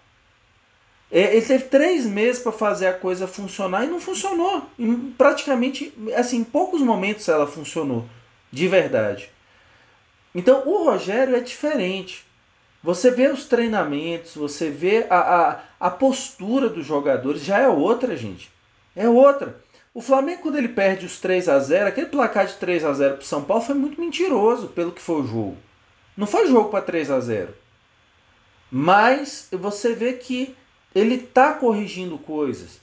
É, 1.15 1.37
ele 1.37 1.47
teve 1.47 1.67
três 1.67 2.05
meses 2.05 2.43
para 2.43 2.51
fazer 2.51 2.89
a 2.89 2.93
coisa 2.93 3.29
funcionar 3.29 3.85
e 3.85 3.87
não 3.87 4.01
funcionou. 4.01 4.69
Em, 4.77 5.13
praticamente, 5.13 5.95
assim, 6.17 6.39
em 6.39 6.45
poucos 6.45 6.81
momentos 6.81 7.29
ela 7.29 7.47
funcionou, 7.47 8.05
de 8.51 8.67
verdade. 8.67 9.31
Então 10.35 10.67
o 10.67 10.85
Rogério 10.85 11.37
é 11.37 11.41
diferente. 11.41 12.27
Você 12.83 13.13
vê 13.13 13.29
os 13.29 13.45
treinamentos, 13.45 14.35
você 14.35 14.69
vê 14.69 15.07
a, 15.09 15.19
a, 15.19 15.61
a 15.79 15.89
postura 15.89 16.69
dos 16.69 16.85
jogadores, 16.85 17.45
já 17.45 17.61
é 17.61 17.69
outra, 17.69 18.17
gente. 18.17 18.51
É 18.97 19.09
outra. 19.09 19.63
O 19.95 20.03
Flamengo, 20.03 20.43
quando 20.43 20.59
ele 20.59 20.69
perde 20.69 21.07
os 21.07 21.21
3 21.21 21.49
a 21.49 21.61
0 21.61 21.87
aquele 21.87 22.09
placar 22.09 22.45
de 22.49 22.55
3 22.55 22.85
a 22.85 22.93
0 22.93 23.15
para 23.19 23.25
São 23.25 23.45
Paulo 23.45 23.63
foi 23.63 23.77
muito 23.77 24.01
mentiroso 24.01 24.67
pelo 24.67 24.91
que 24.91 25.01
foi 25.01 25.23
o 25.23 25.27
jogo. 25.29 25.57
Não 26.17 26.27
foi 26.27 26.49
jogo 26.49 26.71
para 26.71 26.85
3 26.85 27.13
a 27.13 27.21
0 27.21 27.55
Mas 28.69 29.47
você 29.53 29.95
vê 29.95 30.15
que 30.15 30.57
ele 30.95 31.17
está 31.17 31.53
corrigindo 31.53 32.19
coisas. 32.19 32.81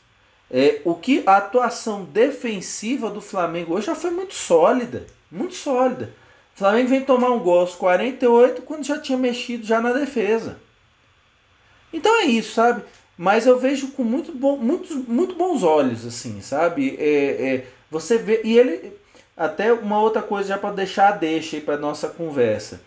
É, 0.49 0.82
o 0.84 0.95
que 0.95 1.24
a 1.26 1.38
atuação 1.38 2.03
defensiva 2.03 3.09
do 3.09 3.22
Flamengo 3.22 3.74
hoje 3.74 3.88
já 3.88 3.95
foi 3.95 4.12
muito 4.12 4.34
sólida, 4.34 5.07
muito 5.32 5.53
sólida. 5.53 6.14
O 6.53 6.59
Flamengo 6.59 6.89
vem 6.89 7.05
tomar 7.05 7.30
um 7.30 7.39
gol 7.39 7.62
aos 7.62 7.76
48 7.76 8.62
quando 8.64 8.84
já 8.84 8.99
tinha 8.99 9.18
mexido 9.18 9.66
já 9.66 9.80
na 9.80 9.93
defesa. 9.93 10.59
Então 11.93 12.14
é 12.20 12.26
isso, 12.26 12.53
sabe? 12.53 12.84
Mas 13.18 13.45
eu 13.45 13.59
vejo 13.59 13.91
com 13.91 14.03
muito, 14.03 14.34
bom, 14.34 14.57
muito, 14.57 14.93
muito 15.09 15.36
bons 15.36 15.64
olhos, 15.64 16.05
assim, 16.05 16.41
sabe? 16.41 16.95
É, 16.99 17.55
é, 17.55 17.68
você 17.89 18.18
vê. 18.18 18.41
E 18.43 18.57
ele. 18.57 18.99
Até 19.36 19.72
uma 19.74 19.99
outra 19.99 20.22
coisa 20.22 20.49
já 20.49 20.57
para 20.57 20.76
deixar 20.76 21.09
a 21.09 21.12
deixa 21.12 21.55
aí 21.55 21.62
para 21.62 21.78
nossa 21.78 22.09
conversa. 22.09 22.82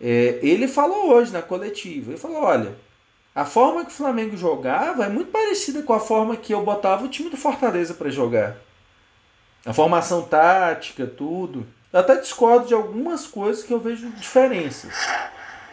É, 0.00 0.38
ele 0.42 0.66
falou 0.66 1.10
hoje 1.10 1.32
na 1.32 1.42
coletiva. 1.42 2.10
Ele 2.10 2.18
falou: 2.18 2.42
olha, 2.42 2.74
a 3.34 3.44
forma 3.44 3.84
que 3.84 3.90
o 3.90 3.94
Flamengo 3.94 4.36
jogava 4.36 5.04
é 5.04 5.08
muito 5.08 5.32
parecida 5.32 5.82
com 5.82 5.92
a 5.92 5.98
forma 5.98 6.36
que 6.36 6.54
eu 6.54 6.62
botava 6.62 7.04
o 7.04 7.08
time 7.08 7.28
do 7.28 7.36
Fortaleza 7.36 7.94
para 7.94 8.08
jogar. 8.08 8.56
A 9.66 9.72
formação 9.72 10.22
tática, 10.22 11.04
tudo. 11.06 11.66
Eu 11.92 12.00
até 12.00 12.16
discordo 12.16 12.68
de 12.68 12.74
algumas 12.74 13.26
coisas 13.26 13.64
que 13.64 13.72
eu 13.72 13.80
vejo 13.80 14.10
diferenças. 14.10 14.92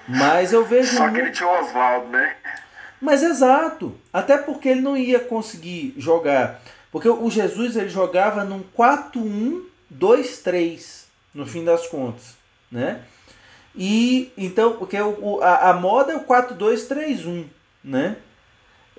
Mas 0.07 0.53
eu 0.53 0.65
vejo. 0.65 0.95
Só 0.95 1.09
que 1.09 1.19
ele 1.19 1.31
tinha 1.31 1.47
o 1.47 1.63
Oswaldo, 1.63 2.07
né? 2.07 2.35
Mas 2.99 3.21
exato. 3.21 3.95
Até 4.11 4.37
porque 4.37 4.69
ele 4.69 4.81
não 4.81 4.97
ia 4.97 5.19
conseguir 5.19 5.93
jogar. 5.97 6.61
Porque 6.91 7.09
o 7.09 7.29
Jesus 7.29 7.75
ele 7.75 7.89
jogava 7.89 8.43
num 8.43 8.63
4-1-2-3, 8.77 11.03
no 11.33 11.45
fim 11.45 11.63
das 11.63 11.87
contas. 11.87 12.35
Né? 12.71 13.01
E 13.75 14.31
então, 14.37 14.75
porque 14.77 14.99
o, 14.99 15.41
a, 15.41 15.69
a 15.69 15.73
moda 15.73 16.13
é 16.13 16.15
o 16.15 16.25
4-2-3-1. 16.25 17.45
Né? 17.83 18.17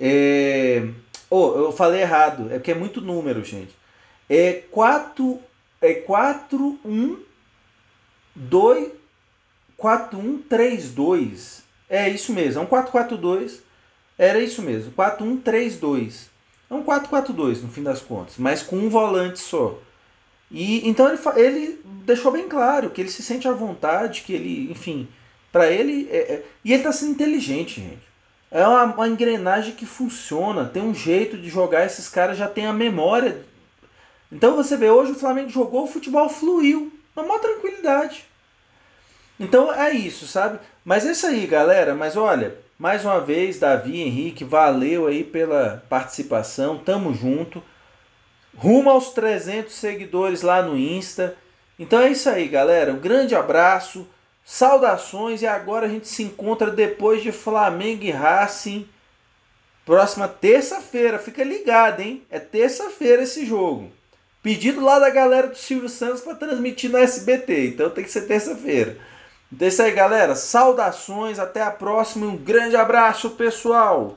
É... 0.01 0.89
Oh, 1.31 1.53
eu 1.57 1.73
falei 1.73 2.03
errado, 2.03 2.49
é 2.51 2.59
porque 2.59 2.73
é 2.73 2.75
muito 2.75 3.01
número, 3.01 3.45
gente. 3.45 3.75
É 4.29 4.62
4 4.70 5.41
é 5.81 5.95
4 5.95 6.79
1 6.85 7.18
2 8.35 8.93
4 9.77 10.18
1 10.18 10.39
3 10.43 10.91
2. 10.91 11.62
É 11.89 12.09
isso 12.09 12.33
mesmo, 12.33 12.61
é 12.61 12.64
um 12.64 12.66
4 12.66 12.93
4 12.93 13.16
2. 13.16 13.62
Era 14.18 14.39
isso 14.39 14.62
mesmo, 14.62 14.93
4 14.93 15.25
1 15.27 15.41
3 15.41 15.77
2. 15.79 16.31
É 16.70 16.75
um 16.75 16.83
4 16.83 17.09
4 17.09 17.33
2 17.33 17.62
no 17.62 17.68
fim 17.68 17.83
das 17.83 18.01
contas, 18.01 18.35
mas 18.39 18.62
com 18.62 18.77
um 18.77 18.89
volante 18.89 19.41
só. 19.41 19.79
E 20.53 20.88
então 20.88 21.09
ele, 21.09 21.18
ele 21.36 21.80
deixou 22.05 22.30
bem 22.30 22.48
claro 22.48 22.90
que 22.90 23.00
ele 23.00 23.11
se 23.11 23.22
sente 23.22 23.48
à 23.48 23.53
vontade, 23.53 24.22
que 24.22 24.32
ele, 24.32 24.70
enfim, 24.70 25.09
para 25.50 25.70
ele 25.70 26.09
é, 26.11 26.16
é, 26.16 26.42
e 26.64 26.72
ele 26.72 26.82
tá 26.82 26.92
sendo 26.92 27.12
inteligente, 27.12 27.80
gente. 27.80 28.12
É 28.50 28.66
uma, 28.66 28.84
uma 28.84 29.09
engrenagem 29.09 29.74
que 29.74 29.86
funciona, 29.86 30.66
tem 30.66 30.82
um 30.82 30.94
jeito 30.94 31.38
de 31.38 31.48
jogar, 31.48 31.86
esses 31.86 32.09
caras 32.09 32.36
já 32.36 32.46
têm 32.46 32.66
a 32.66 32.72
memória 32.72 33.42
então 34.32 34.57
você 34.57 34.78
vê, 34.78 34.88
hoje 34.88 35.12
o 35.12 35.16
Flamengo 35.16 35.50
jogou, 35.50 35.84
o 35.84 35.86
futebol 35.86 36.26
fluiu, 36.26 36.90
na 37.14 37.22
maior 37.22 37.38
tranquilidade. 37.38 38.24
Então 39.38 39.70
é 39.70 39.92
isso, 39.92 40.26
sabe? 40.26 40.59
Mas 40.82 41.05
é 41.05 41.12
isso 41.12 41.26
aí, 41.26 41.46
galera. 41.46 41.94
Mas 41.94 42.16
olha, 42.16 42.57
mais 42.78 43.05
uma 43.05 43.20
vez, 43.20 43.59
Davi, 43.59 44.00
Henrique, 44.00 44.42
valeu 44.42 45.07
aí 45.07 45.22
pela 45.22 45.84
participação, 45.88 46.78
tamo 46.78 47.12
junto. 47.12 47.62
Rumo 48.57 48.90
aos 48.90 49.11
300 49.11 49.72
seguidores 49.72 50.42
lá 50.42 50.62
no 50.62 50.76
Insta. 50.76 51.36
Então 51.78 52.00
é 52.00 52.11
isso 52.11 52.28
aí, 52.28 52.48
galera. 52.48 52.92
Um 52.92 52.98
grande 52.98 53.34
abraço, 53.34 54.07
saudações 54.44 55.42
e 55.42 55.46
agora 55.46 55.86
a 55.86 55.88
gente 55.88 56.09
se 56.09 56.22
encontra 56.22 56.70
depois 56.70 57.22
de 57.22 57.32
Flamengo 57.32 58.05
e 58.05 58.11
Racing. 58.11 58.88
Próxima 59.84 60.28
terça-feira, 60.28 61.18
fica 61.18 61.42
ligado, 61.42 62.00
hein? 62.00 62.22
É 62.30 62.38
terça-feira 62.38 63.22
esse 63.22 63.44
jogo. 63.44 63.90
Pedido 64.42 64.80
lá 64.80 64.98
da 64.98 65.11
galera 65.11 65.48
do 65.48 65.57
Silvio 65.57 65.88
Santos 65.88 66.20
para 66.20 66.34
transmitir 66.34 66.90
no 66.90 66.98
SBT. 66.98 67.68
Então 67.68 67.90
tem 67.90 68.05
que 68.05 68.11
ser 68.11 68.22
terça-feira. 68.22 68.96
Então 69.53 69.66
é 69.66 69.68
isso 69.68 69.82
aí, 69.82 69.92
galera. 69.92 70.34
Saudações, 70.34 71.38
até 71.38 71.62
a 71.62 71.70
próxima. 71.70 72.26
Um 72.26 72.36
grande 72.36 72.74
abraço, 72.74 73.30
pessoal. 73.30 74.16